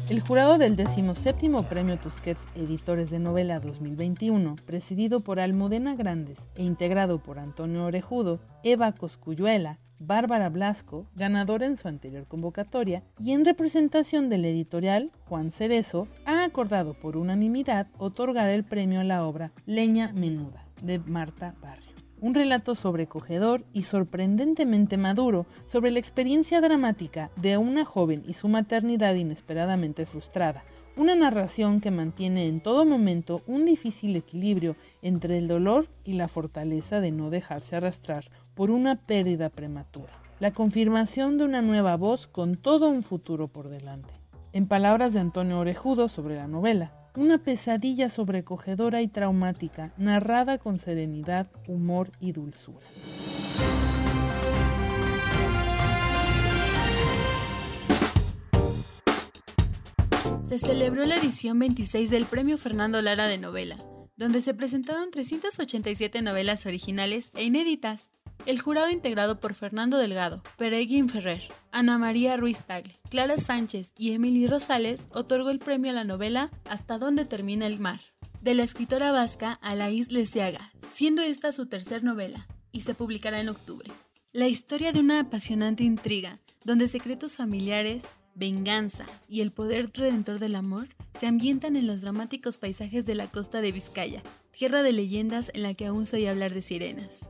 El 0.09 0.21
jurado 0.21 0.57
del 0.57 0.77
17 0.77 1.49
Premio 1.69 1.99
Tusquets 1.99 2.47
Editores 2.55 3.09
de 3.09 3.19
Novela 3.19 3.59
2021, 3.59 4.55
presidido 4.65 5.19
por 5.19 5.37
Almudena 5.41 5.95
Grandes 5.95 6.47
e 6.55 6.63
integrado 6.63 7.19
por 7.19 7.39
Antonio 7.39 7.83
Orejudo, 7.83 8.39
Eva 8.63 8.93
Coscuyuela, 8.93 9.79
Bárbara 9.99 10.47
Blasco, 10.47 11.07
ganadora 11.15 11.65
en 11.65 11.75
su 11.75 11.89
anterior 11.89 12.25
convocatoria, 12.25 13.03
y 13.19 13.33
en 13.33 13.43
representación 13.43 14.29
del 14.29 14.45
editorial 14.45 15.11
Juan 15.27 15.51
Cerezo, 15.51 16.07
ha 16.25 16.45
acordado 16.45 16.93
por 16.93 17.17
unanimidad 17.17 17.87
otorgar 17.97 18.47
el 18.47 18.63
premio 18.63 19.01
a 19.01 19.03
la 19.03 19.25
obra 19.25 19.51
Leña 19.65 20.13
Menuda, 20.13 20.65
de 20.81 20.99
Marta 20.99 21.53
Barrio. 21.61 21.86
Un 22.19 22.33
relato 22.33 22.73
sobrecogedor 22.73 23.63
y 23.73 23.83
sorprendentemente 23.83 24.97
maduro 24.97 25.45
sobre 25.67 25.91
la 25.91 25.99
experiencia 25.99 26.61
dramática 26.61 27.29
de 27.35 27.57
una 27.57 27.85
joven 27.85 28.23
y 28.27 28.33
su 28.33 28.47
maternidad 28.47 29.13
inesperadamente 29.13 30.07
frustrada. 30.07 30.63
Una 30.95 31.13
narración 31.13 31.79
que 31.79 31.91
mantiene 31.91 32.47
en 32.47 32.59
todo 32.59 32.83
momento 32.85 33.43
un 33.45 33.65
difícil 33.65 34.15
equilibrio 34.15 34.75
entre 35.03 35.37
el 35.37 35.47
dolor 35.47 35.89
y 36.03 36.13
la 36.13 36.27
fortaleza 36.27 37.01
de 37.01 37.11
no 37.11 37.29
dejarse 37.29 37.75
arrastrar 37.75 38.31
por 38.55 38.71
una 38.71 38.95
pérdida 38.95 39.49
prematura. 39.49 40.11
La 40.39 40.51
confirmación 40.51 41.37
de 41.37 41.45
una 41.45 41.61
nueva 41.61 41.97
voz 41.97 42.25
con 42.25 42.55
todo 42.55 42.89
un 42.89 43.03
futuro 43.03 43.47
por 43.47 43.69
delante. 43.69 44.15
En 44.53 44.67
palabras 44.67 45.13
de 45.13 45.19
Antonio 45.19 45.59
Orejudo 45.59 46.09
sobre 46.09 46.35
la 46.35 46.47
novela, 46.47 46.91
una 47.17 47.39
pesadilla 47.39 48.11
sobrecogedora 48.11 49.01
y 49.01 49.07
traumática, 49.07 49.91
narrada 49.97 50.59
con 50.59 50.77
serenidad, 50.77 51.47
humor 51.67 52.11
y 52.19 52.31
dulzura. 52.31 52.85
Se 60.43 60.59
celebró 60.59 61.05
la 61.05 61.15
edición 61.15 61.57
26 61.57 62.11
del 62.11 62.27
Premio 62.27 62.55
Fernando 62.59 63.01
Lara 63.01 63.25
de 63.25 63.39
Novela, 63.39 63.77
donde 64.15 64.39
se 64.39 64.53
presentaron 64.53 65.09
387 65.09 66.21
novelas 66.21 66.67
originales 66.67 67.31
e 67.33 67.45
inéditas, 67.45 68.11
el 68.47 68.61
jurado 68.61 68.89
integrado 68.89 69.41
por 69.41 69.53
Fernando 69.55 69.97
Delgado, 69.97 70.41
Pereguín 70.57 71.09
Ferrer, 71.09 71.43
Ana 71.73 71.97
María 71.97 72.37
Ruiz 72.37 72.61
Tagle, 72.61 72.97
Clara 73.09 73.37
Sánchez 73.37 73.91
y 73.97 74.13
Emily 74.13 74.47
Rosales 74.47 75.09
otorgó 75.11 75.49
el 75.49 75.59
premio 75.59 75.91
a 75.91 75.93
la 75.93 76.05
novela 76.05 76.49
Hasta 76.63 76.97
dónde 76.97 77.25
termina 77.25 77.67
el 77.67 77.77
mar, 77.77 77.99
de 78.39 78.53
la 78.53 78.63
escritora 78.63 79.11
vasca 79.11 79.59
Alaís 79.61 80.13
Leseaga, 80.13 80.71
siendo 80.79 81.23
esta 81.23 81.51
su 81.51 81.65
tercer 81.65 82.05
novela, 82.05 82.47
y 82.71 82.81
se 82.81 82.93
publicará 82.93 83.41
en 83.41 83.49
octubre. 83.49 83.91
La 84.31 84.47
historia 84.47 84.93
de 84.93 85.01
una 85.01 85.19
apasionante 85.19 85.83
intriga, 85.83 86.39
donde 86.63 86.87
secretos 86.87 87.35
familiares, 87.35 88.15
venganza 88.33 89.05
y 89.27 89.41
el 89.41 89.51
poder 89.51 89.91
redentor 89.93 90.39
del 90.39 90.55
amor 90.55 90.87
se 91.19 91.27
ambientan 91.27 91.75
en 91.75 91.85
los 91.85 91.99
dramáticos 91.99 92.59
paisajes 92.59 93.05
de 93.05 93.15
la 93.15 93.29
costa 93.29 93.59
de 93.59 93.73
Vizcaya, 93.73 94.23
tierra 94.51 94.83
de 94.83 94.93
leyendas 94.93 95.51
en 95.53 95.63
la 95.63 95.73
que 95.73 95.85
aún 95.85 96.05
soy 96.05 96.27
hablar 96.27 96.53
de 96.53 96.61
sirenas. 96.61 97.29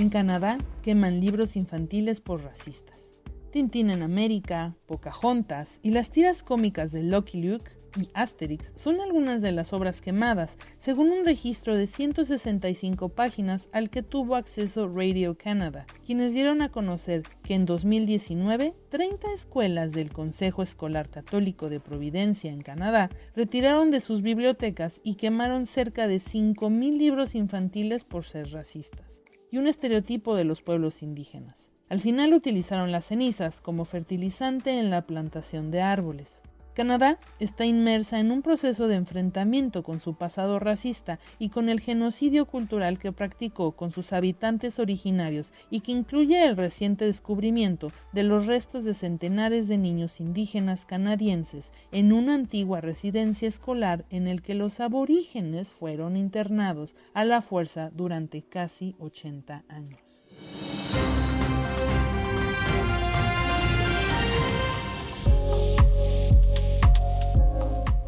En 0.00 0.08
Canadá 0.08 0.56
queman 0.80 1.20
libros 1.20 1.56
infantiles 1.56 2.22
por 2.22 2.42
racistas. 2.42 3.18
Tintín 3.52 3.90
en 3.90 4.02
América, 4.02 4.74
Pocahontas 4.86 5.78
y 5.82 5.90
las 5.90 6.10
tiras 6.10 6.42
cómicas 6.42 6.90
de 6.90 7.02
Lucky 7.02 7.42
Luke 7.42 7.72
y 7.98 8.08
Asterix 8.14 8.72
son 8.76 9.02
algunas 9.02 9.42
de 9.42 9.52
las 9.52 9.74
obras 9.74 10.00
quemadas, 10.00 10.56
según 10.78 11.10
un 11.10 11.26
registro 11.26 11.76
de 11.76 11.86
165 11.86 13.10
páginas 13.10 13.68
al 13.72 13.90
que 13.90 14.02
tuvo 14.02 14.36
acceso 14.36 14.88
Radio 14.88 15.36
Canada, 15.36 15.84
quienes 16.06 16.32
dieron 16.32 16.62
a 16.62 16.70
conocer 16.70 17.24
que 17.42 17.52
en 17.52 17.66
2019 17.66 18.74
30 18.88 19.34
escuelas 19.34 19.92
del 19.92 20.14
Consejo 20.14 20.62
Escolar 20.62 21.10
Católico 21.10 21.68
de 21.68 21.78
Providencia 21.78 22.50
en 22.50 22.62
Canadá 22.62 23.10
retiraron 23.36 23.90
de 23.90 24.00
sus 24.00 24.22
bibliotecas 24.22 25.02
y 25.04 25.16
quemaron 25.16 25.66
cerca 25.66 26.08
de 26.08 26.20
5.000 26.20 26.96
libros 26.96 27.34
infantiles 27.34 28.04
por 28.04 28.24
ser 28.24 28.50
racistas, 28.50 29.20
y 29.50 29.58
un 29.58 29.66
estereotipo 29.66 30.34
de 30.36 30.44
los 30.44 30.62
pueblos 30.62 31.02
indígenas. 31.02 31.70
Al 31.88 32.00
final 32.00 32.34
utilizaron 32.34 32.92
las 32.92 33.06
cenizas 33.06 33.60
como 33.60 33.84
fertilizante 33.84 34.78
en 34.78 34.90
la 34.90 35.06
plantación 35.06 35.70
de 35.70 35.82
árboles. 35.82 36.42
Canadá 36.74 37.18
está 37.40 37.66
inmersa 37.66 38.20
en 38.20 38.30
un 38.30 38.42
proceso 38.42 38.86
de 38.86 38.94
enfrentamiento 38.94 39.82
con 39.82 39.98
su 39.98 40.14
pasado 40.14 40.58
racista 40.58 41.18
y 41.38 41.48
con 41.48 41.68
el 41.68 41.80
genocidio 41.80 42.46
cultural 42.46 42.98
que 42.98 43.12
practicó 43.12 43.72
con 43.72 43.90
sus 43.90 44.12
habitantes 44.12 44.78
originarios 44.78 45.52
y 45.70 45.80
que 45.80 45.92
incluye 45.92 46.46
el 46.46 46.56
reciente 46.56 47.04
descubrimiento 47.04 47.92
de 48.12 48.22
los 48.22 48.46
restos 48.46 48.84
de 48.84 48.94
centenares 48.94 49.68
de 49.68 49.78
niños 49.78 50.20
indígenas 50.20 50.86
canadienses 50.86 51.72
en 51.90 52.12
una 52.12 52.34
antigua 52.34 52.80
residencia 52.80 53.48
escolar 53.48 54.04
en 54.10 54.28
el 54.28 54.40
que 54.40 54.54
los 54.54 54.80
aborígenes 54.80 55.72
fueron 55.72 56.16
internados 56.16 56.94
a 57.14 57.24
la 57.24 57.42
fuerza 57.42 57.90
durante 57.92 58.42
casi 58.42 58.94
80 58.98 59.64
años. 59.68 60.09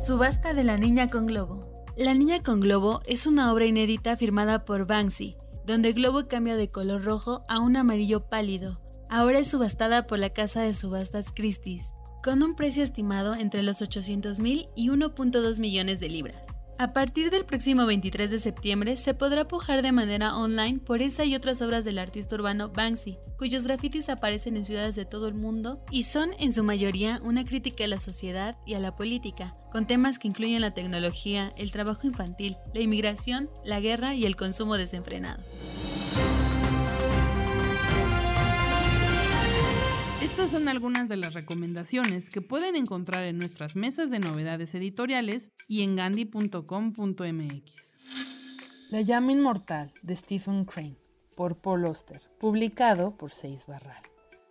Subasta 0.04 0.52
de 0.52 0.64
la 0.64 0.76
Niña 0.78 1.08
con 1.08 1.26
Globo. 1.26 1.84
La 1.96 2.12
Niña 2.12 2.42
con 2.42 2.58
Globo 2.58 3.02
es 3.06 3.28
una 3.28 3.52
obra 3.52 3.66
inédita 3.66 4.16
firmada 4.16 4.64
por 4.64 4.84
Banksy, 4.84 5.36
donde 5.64 5.92
Globo 5.92 6.26
cambia 6.26 6.56
de 6.56 6.72
color 6.72 7.04
rojo 7.04 7.44
a 7.48 7.60
un 7.60 7.76
amarillo 7.76 8.28
pálido. 8.28 8.80
Ahora 9.08 9.38
es 9.38 9.46
subastada 9.46 10.08
por 10.08 10.18
la 10.18 10.30
casa 10.30 10.60
de 10.62 10.74
subastas 10.74 11.30
Christie's, 11.32 11.94
con 12.24 12.42
un 12.42 12.56
precio 12.56 12.82
estimado 12.82 13.36
entre 13.36 13.62
los 13.62 13.80
800 13.80 14.40
mil 14.40 14.68
y 14.74 14.88
1.2 14.88 15.60
millones 15.60 16.00
de 16.00 16.08
libras. 16.08 16.48
A 16.82 16.92
partir 16.92 17.30
del 17.30 17.44
próximo 17.44 17.86
23 17.86 18.28
de 18.28 18.38
septiembre 18.40 18.96
se 18.96 19.14
podrá 19.14 19.46
pujar 19.46 19.82
de 19.82 19.92
manera 19.92 20.36
online 20.36 20.80
por 20.80 21.00
esa 21.00 21.24
y 21.24 21.36
otras 21.36 21.62
obras 21.62 21.84
del 21.84 22.00
artista 22.00 22.34
urbano 22.34 22.70
Banksy, 22.70 23.20
cuyos 23.38 23.62
grafitis 23.62 24.08
aparecen 24.08 24.56
en 24.56 24.64
ciudades 24.64 24.96
de 24.96 25.04
todo 25.04 25.28
el 25.28 25.34
mundo 25.34 25.80
y 25.92 26.02
son 26.02 26.30
en 26.40 26.52
su 26.52 26.64
mayoría 26.64 27.20
una 27.22 27.44
crítica 27.44 27.84
a 27.84 27.86
la 27.86 28.00
sociedad 28.00 28.58
y 28.66 28.74
a 28.74 28.80
la 28.80 28.96
política, 28.96 29.54
con 29.70 29.86
temas 29.86 30.18
que 30.18 30.26
incluyen 30.26 30.60
la 30.60 30.74
tecnología, 30.74 31.52
el 31.56 31.70
trabajo 31.70 32.08
infantil, 32.08 32.56
la 32.74 32.80
inmigración, 32.80 33.48
la 33.64 33.78
guerra 33.78 34.16
y 34.16 34.26
el 34.26 34.34
consumo 34.34 34.76
desenfrenado. 34.76 35.40
Estas 40.42 40.58
son 40.58 40.68
algunas 40.68 41.08
de 41.08 41.16
las 41.16 41.34
recomendaciones 41.34 42.28
que 42.28 42.40
pueden 42.40 42.74
encontrar 42.74 43.22
en 43.22 43.38
nuestras 43.38 43.76
mesas 43.76 44.10
de 44.10 44.18
novedades 44.18 44.74
editoriales 44.74 45.52
y 45.68 45.82
en 45.82 45.94
gandhi.com.mx. 45.94 47.72
La 48.90 49.02
llama 49.02 49.30
inmortal 49.30 49.92
de 50.02 50.16
Stephen 50.16 50.64
Crane 50.64 50.96
por 51.36 51.56
Paul 51.56 51.84
Oster, 51.84 52.20
publicado 52.40 53.16
por 53.16 53.30
Seis 53.30 53.66
Barral. 53.68 54.02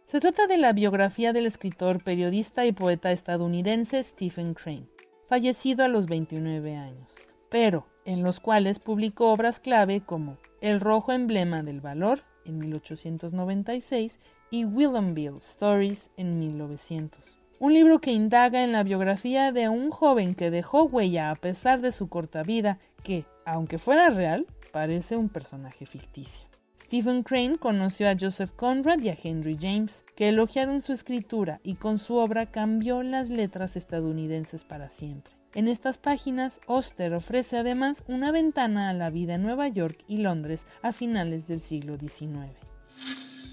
Se 0.06 0.22
trata 0.22 0.48
de 0.48 0.56
la 0.56 0.72
biografía 0.72 1.34
del 1.34 1.46
escritor, 1.46 2.02
periodista 2.02 2.66
y 2.66 2.72
poeta 2.72 3.12
estadounidense 3.12 4.02
Stephen 4.02 4.54
Crane, 4.54 4.88
fallecido 5.28 5.84
a 5.84 5.90
los 5.90 6.06
29 6.06 6.74
años, 6.78 7.12
pero 7.50 7.86
en 8.06 8.24
los 8.24 8.40
cuales 8.40 8.80
publicó 8.80 9.34
obras 9.34 9.60
clave 9.60 10.00
como 10.00 10.38
El 10.62 10.80
rojo 10.80 11.12
emblema 11.12 11.64
del 11.64 11.82
valor 11.82 12.24
en 12.46 12.60
1896 12.60 14.20
y 14.52 14.66
Willamville 14.66 15.38
Stories 15.38 16.12
en 16.18 16.38
1900. 16.40 17.20
Un 17.60 17.74
libro 17.74 18.00
que 18.00 18.12
indaga 18.12 18.64
en 18.64 18.74
la 18.74 18.84
biografía 18.84 19.52
de 19.52 19.70
un 19.70 19.90
joven 19.90 20.36
que 20.36 20.52
dejó 20.52 20.84
huella 20.84 21.32
a 21.32 21.36
pesar 21.36 21.80
de 21.82 21.92
su 21.92 22.10
corta 22.10 22.44
vida, 22.44 22.78
que, 23.04 23.24
aunque 23.46 23.78
fuera 23.78 24.10
real, 24.10 24.46
parece 24.72 25.16
un 25.16 25.30
personaje 25.30 25.86
ficticio. 25.86 26.48
Stephen 26.80 27.24
Crane 27.24 27.58
conoció 27.58 28.10
a 28.10 28.16
Joseph 28.20 28.52
Conrad 28.52 29.02
y 29.02 29.10
a 29.10 29.18
Henry 29.24 29.58
James, 29.60 30.04
que 30.16 30.30
elogiaron 30.30 30.82
su 30.82 30.92
escritura 30.92 31.62
y 31.64 31.76
con 31.76 31.98
su 31.98 32.16
obra 32.16 32.48
cambió 32.48 33.04
las 33.04 33.30
letras 33.30 33.78
estadounidenses 33.78 34.64
para 34.64 34.90
siempre. 34.90 35.34
En 35.54 35.68
estas 35.68 35.98
páginas, 35.98 36.60
Oster 36.66 37.14
ofrece 37.14 37.58
además 37.58 38.04
una 38.08 38.32
ventana 38.32 38.90
a 38.90 38.94
la 38.94 39.10
vida 39.10 39.36
en 39.36 39.44
Nueva 39.44 39.68
York 39.68 40.00
y 40.08 40.18
Londres 40.18 40.66
a 40.82 40.94
finales 40.94 41.48
del 41.48 41.62
siglo 41.62 41.98
XIX. 41.98 42.71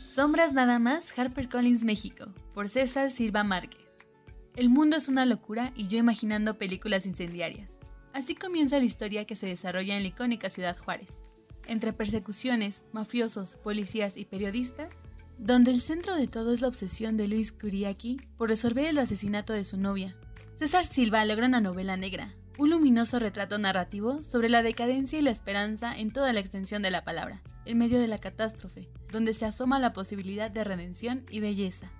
Sombras 0.08 0.54
nada 0.54 0.78
más, 0.78 1.12
HarperCollins 1.18 1.84
México, 1.84 2.32
por 2.54 2.70
César 2.70 3.10
Silva 3.10 3.44
Márquez. 3.44 3.84
El 4.56 4.70
mundo 4.70 4.96
es 4.96 5.10
una 5.10 5.26
locura 5.26 5.70
y 5.76 5.86
yo 5.86 5.98
imaginando 5.98 6.56
películas 6.56 7.04
incendiarias. 7.04 7.72
Así 8.14 8.34
comienza 8.34 8.78
la 8.78 8.86
historia 8.86 9.26
que 9.26 9.36
se 9.36 9.46
desarrolla 9.46 9.96
en 9.96 10.02
la 10.02 10.08
icónica 10.08 10.48
ciudad 10.48 10.78
Juárez. 10.78 11.26
Entre 11.66 11.92
persecuciones, 11.92 12.86
mafiosos, 12.90 13.56
policías 13.56 14.16
y 14.16 14.24
periodistas, 14.24 15.02
donde 15.36 15.72
el 15.72 15.82
centro 15.82 16.16
de 16.16 16.26
todo 16.26 16.54
es 16.54 16.62
la 16.62 16.68
obsesión 16.68 17.18
de 17.18 17.28
Luis 17.28 17.52
Kuriaki 17.52 18.18
por 18.38 18.48
resolver 18.48 18.86
el 18.86 18.96
asesinato 18.96 19.52
de 19.52 19.66
su 19.66 19.76
novia. 19.76 20.16
César 20.54 20.84
Silva 20.84 21.22
logra 21.26 21.48
una 21.48 21.60
novela 21.60 21.98
negra, 21.98 22.34
un 22.56 22.70
luminoso 22.70 23.18
retrato 23.18 23.58
narrativo 23.58 24.22
sobre 24.22 24.48
la 24.48 24.62
decadencia 24.62 25.18
y 25.18 25.22
la 25.22 25.30
esperanza 25.30 25.94
en 25.94 26.10
toda 26.10 26.32
la 26.32 26.40
extensión 26.40 26.80
de 26.80 26.90
la 26.90 27.04
palabra, 27.04 27.42
en 27.68 27.78
medio 27.78 28.00
de 28.00 28.08
la 28.08 28.18
catástrofe, 28.18 28.88
donde 29.12 29.34
se 29.34 29.44
asoma 29.44 29.78
la 29.78 29.92
posibilidad 29.92 30.50
de 30.50 30.64
redención 30.64 31.24
y 31.30 31.40
belleza. 31.40 31.92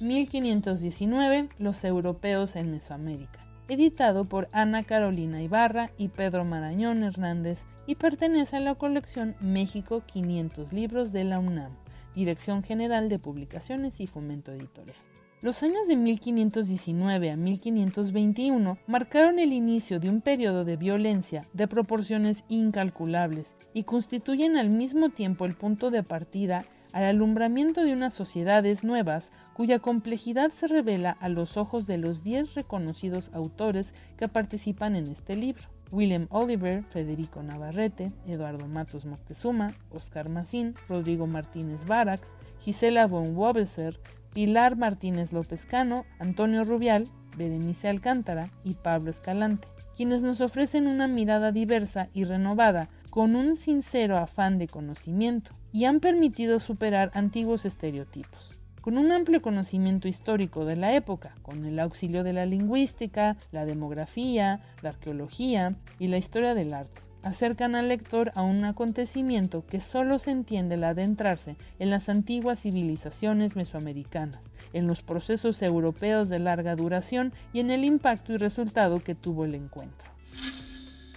1519 0.00 1.50
Los 1.58 1.84
europeos 1.84 2.56
en 2.56 2.70
Mesoamérica, 2.70 3.46
editado 3.68 4.24
por 4.24 4.48
Ana 4.52 4.82
Carolina 4.82 5.42
Ibarra 5.42 5.90
y 5.98 6.08
Pedro 6.08 6.44
Marañón 6.46 7.04
Hernández 7.04 7.66
y 7.86 7.96
pertenece 7.96 8.56
a 8.56 8.60
la 8.60 8.74
colección 8.74 9.36
México 9.40 10.02
500 10.06 10.72
libros 10.72 11.12
de 11.12 11.24
la 11.24 11.38
UNAM, 11.38 11.76
Dirección 12.14 12.62
General 12.62 13.10
de 13.10 13.18
Publicaciones 13.18 14.00
y 14.00 14.06
Fomento 14.06 14.50
Editorial. 14.52 14.96
Los 15.44 15.62
años 15.62 15.86
de 15.88 15.96
1519 15.96 17.30
a 17.30 17.36
1521 17.36 18.78
marcaron 18.86 19.38
el 19.38 19.52
inicio 19.52 20.00
de 20.00 20.08
un 20.08 20.22
periodo 20.22 20.64
de 20.64 20.78
violencia 20.78 21.46
de 21.52 21.68
proporciones 21.68 22.44
incalculables 22.48 23.54
y 23.74 23.82
constituyen 23.82 24.56
al 24.56 24.70
mismo 24.70 25.10
tiempo 25.10 25.44
el 25.44 25.54
punto 25.54 25.90
de 25.90 26.02
partida 26.02 26.64
al 26.92 27.04
alumbramiento 27.04 27.84
de 27.84 27.92
unas 27.92 28.14
sociedades 28.14 28.84
nuevas 28.84 29.32
cuya 29.52 29.80
complejidad 29.80 30.50
se 30.50 30.66
revela 30.66 31.10
a 31.10 31.28
los 31.28 31.58
ojos 31.58 31.86
de 31.86 31.98
los 31.98 32.24
10 32.24 32.54
reconocidos 32.54 33.30
autores 33.34 33.92
que 34.16 34.28
participan 34.28 34.96
en 34.96 35.08
este 35.08 35.36
libro. 35.36 35.64
William 35.92 36.26
Oliver, 36.30 36.84
Federico 36.84 37.42
Navarrete, 37.42 38.12
Eduardo 38.26 38.66
Matos 38.66 39.04
Moctezuma, 39.04 39.74
Oscar 39.90 40.30
Macín, 40.30 40.74
Rodrigo 40.88 41.26
Martínez 41.26 41.84
Barax, 41.84 42.34
Gisela 42.60 43.06
von 43.06 43.36
Wobeser, 43.36 44.00
Pilar 44.34 44.76
Martínez 44.76 45.32
López 45.32 45.64
Cano, 45.64 46.04
Antonio 46.18 46.64
Rubial, 46.64 47.08
Berenice 47.36 47.88
Alcántara 47.88 48.50
y 48.64 48.74
Pablo 48.74 49.10
Escalante, 49.10 49.68
quienes 49.96 50.24
nos 50.24 50.40
ofrecen 50.40 50.88
una 50.88 51.06
mirada 51.06 51.52
diversa 51.52 52.08
y 52.12 52.24
renovada 52.24 52.88
con 53.10 53.36
un 53.36 53.56
sincero 53.56 54.16
afán 54.16 54.58
de 54.58 54.66
conocimiento 54.66 55.52
y 55.72 55.84
han 55.84 56.00
permitido 56.00 56.58
superar 56.58 57.12
antiguos 57.14 57.64
estereotipos. 57.64 58.50
Con 58.80 58.98
un 58.98 59.12
amplio 59.12 59.40
conocimiento 59.40 60.08
histórico 60.08 60.64
de 60.64 60.76
la 60.76 60.94
época, 60.94 61.36
con 61.42 61.64
el 61.64 61.78
auxilio 61.78 62.24
de 62.24 62.32
la 62.32 62.44
lingüística, 62.44 63.36
la 63.52 63.64
demografía, 63.64 64.60
la 64.82 64.90
arqueología 64.90 65.76
y 66.00 66.08
la 66.08 66.18
historia 66.18 66.54
del 66.54 66.74
arte, 66.74 67.00
acercan 67.24 67.74
al 67.74 67.88
lector 67.88 68.30
a 68.34 68.42
un 68.42 68.64
acontecimiento 68.64 69.64
que 69.66 69.80
solo 69.80 70.18
se 70.18 70.30
entiende 70.30 70.76
al 70.76 70.84
adentrarse 70.84 71.56
en 71.78 71.90
las 71.90 72.08
antiguas 72.08 72.60
civilizaciones 72.60 73.56
mesoamericanas, 73.56 74.52
en 74.72 74.86
los 74.86 75.02
procesos 75.02 75.60
europeos 75.62 76.28
de 76.28 76.38
larga 76.38 76.76
duración 76.76 77.32
y 77.52 77.60
en 77.60 77.70
el 77.70 77.84
impacto 77.84 78.32
y 78.32 78.36
resultado 78.36 79.02
que 79.02 79.14
tuvo 79.14 79.44
el 79.44 79.54
encuentro. 79.54 80.08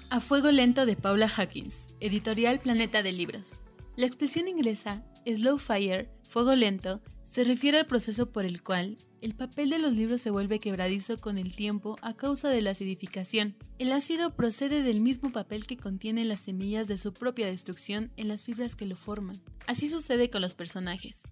A 0.10 0.20
Fuego 0.22 0.52
Lento 0.52 0.86
de 0.86 0.96
Paula 0.96 1.28
Hawkins, 1.28 1.92
editorial 2.00 2.60
Planeta 2.60 3.04
de 3.04 3.12
Libros. 3.12 3.62
La 3.98 4.06
expresión 4.06 4.48
inglesa 4.48 5.04
slow 5.26 5.58
fire, 5.58 6.10
fuego 6.30 6.56
lento, 6.56 7.02
se 7.24 7.44
refiere 7.44 7.80
al 7.80 7.86
proceso 7.86 8.32
por 8.32 8.46
el 8.46 8.64
cual 8.64 8.98
el 9.22 9.36
papel 9.36 9.70
de 9.70 9.80
los 9.80 9.94
libros 9.94 10.22
se 10.22 10.30
vuelve 10.30 10.60
quebradizo 10.60 11.20
con 11.20 11.38
el 11.38 11.56
tiempo 11.56 11.98
a 12.02 12.14
causa 12.14 12.50
de 12.50 12.62
la 12.62 12.72
acidificación. 12.72 13.56
El 13.80 13.92
ácido 13.92 14.36
procede 14.36 14.84
del 14.84 15.02
mismo 15.02 15.32
papel 15.32 15.66
que 15.66 15.78
contiene 15.78 16.26
las 16.26 16.42
semillas 16.42 16.88
de 16.88 16.98
su 16.98 17.14
propia 17.14 17.48
destrucción 17.48 18.12
en 18.18 18.28
las 18.28 18.44
fibras 18.44 18.76
que 18.76 18.86
lo 18.86 18.96
forman. 18.96 19.42
Así 19.66 19.90
sucede 19.90 20.30
con 20.30 20.42
los 20.42 20.56
personajes. 20.56 21.24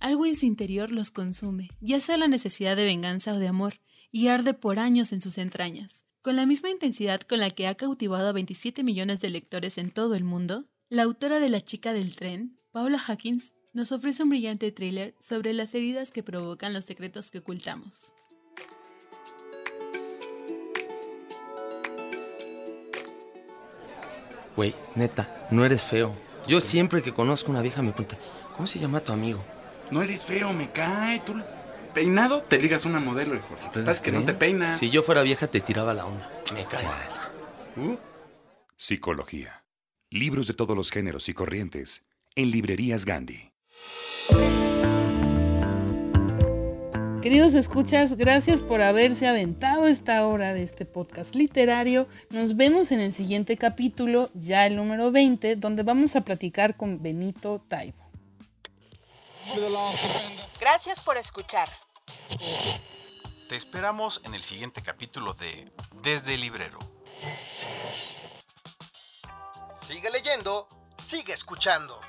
Algo 0.00 0.26
en 0.26 0.34
su 0.34 0.46
interior 0.46 0.90
los 0.90 1.10
consume, 1.10 1.70
ya 1.80 2.00
sea 2.00 2.16
la 2.16 2.28
necesidad 2.28 2.76
de 2.76 2.84
venganza 2.84 3.34
o 3.34 3.38
de 3.38 3.48
amor, 3.48 3.80
y 4.10 4.28
arde 4.28 4.54
por 4.54 4.78
años 4.78 5.12
en 5.12 5.20
sus 5.20 5.38
entrañas. 5.38 6.04
Con 6.22 6.36
la 6.36 6.46
misma 6.46 6.70
intensidad 6.70 7.20
con 7.20 7.40
la 7.40 7.50
que 7.50 7.66
ha 7.66 7.74
cautivado 7.74 8.28
a 8.28 8.32
27 8.32 8.82
millones 8.82 9.20
de 9.20 9.30
lectores 9.30 9.76
en 9.78 9.90
todo 9.90 10.14
el 10.14 10.24
mundo, 10.24 10.66
la 10.88 11.02
autora 11.02 11.40
de 11.40 11.48
La 11.48 11.60
chica 11.60 11.92
del 11.92 12.14
tren, 12.14 12.58
Paula 12.70 12.98
Hawkins, 12.98 13.54
nos 13.74 13.90
ofrece 13.90 14.22
un 14.22 14.30
brillante 14.30 14.70
thriller 14.72 15.14
sobre 15.18 15.52
las 15.52 15.74
heridas 15.74 16.12
que 16.12 16.22
provocan 16.22 16.72
los 16.72 16.84
secretos 16.84 17.30
que 17.30 17.38
ocultamos. 17.38 18.14
Güey, 24.56 24.74
neta, 24.94 25.48
no 25.50 25.64
eres 25.64 25.82
feo. 25.82 26.14
Yo 26.46 26.60
siempre 26.60 27.02
que 27.02 27.12
conozco 27.12 27.50
una 27.50 27.60
vieja 27.60 27.82
me 27.82 27.90
pregunta, 27.90 28.16
¿cómo 28.56 28.68
se 28.68 28.78
llama 28.78 29.00
tu 29.00 29.12
amigo? 29.12 29.44
No 29.90 30.02
eres 30.02 30.24
feo, 30.24 30.52
me 30.52 30.70
cae. 30.70 31.20
Tú 31.20 31.34
peinado 31.92 32.42
te 32.42 32.58
ligas 32.58 32.84
una 32.84 33.00
modelo, 33.00 33.34
hijo. 33.34 33.56
¿Estás 33.60 34.00
que 34.00 34.12
no 34.12 34.24
te 34.24 34.32
peinas? 34.32 34.78
Si 34.78 34.90
yo 34.90 35.02
fuera 35.02 35.22
vieja 35.22 35.48
te 35.48 35.60
tiraba 35.60 35.92
la 35.92 36.06
onda. 36.06 36.30
Me 36.54 36.64
cae. 36.66 36.86
Uh. 37.76 37.96
Psicología. 38.76 39.64
Libros 40.10 40.46
de 40.46 40.54
todos 40.54 40.76
los 40.76 40.92
géneros 40.92 41.28
y 41.28 41.34
corrientes 41.34 42.04
en 42.36 42.50
librerías 42.50 43.04
Gandhi. 43.04 43.53
Queridos 47.24 47.54
escuchas, 47.54 48.16
gracias 48.16 48.60
por 48.60 48.82
haberse 48.82 49.26
aventado 49.26 49.86
esta 49.86 50.26
hora 50.26 50.52
de 50.52 50.62
este 50.62 50.84
podcast 50.84 51.34
literario. 51.34 52.06
Nos 52.28 52.54
vemos 52.54 52.92
en 52.92 53.00
el 53.00 53.14
siguiente 53.14 53.56
capítulo, 53.56 54.28
ya 54.34 54.66
el 54.66 54.76
número 54.76 55.10
20, 55.10 55.56
donde 55.56 55.82
vamos 55.84 56.16
a 56.16 56.20
platicar 56.20 56.76
con 56.76 57.02
Benito 57.02 57.64
Taibo. 57.66 58.04
Gracias 60.60 61.00
por 61.00 61.16
escuchar. 61.16 61.70
Te 63.48 63.56
esperamos 63.56 64.20
en 64.24 64.34
el 64.34 64.42
siguiente 64.42 64.82
capítulo 64.82 65.32
de 65.32 65.72
Desde 66.02 66.34
el 66.34 66.42
Librero. 66.42 66.78
Sigue 69.82 70.10
leyendo, 70.10 70.68
sigue 70.98 71.32
escuchando. 71.32 72.00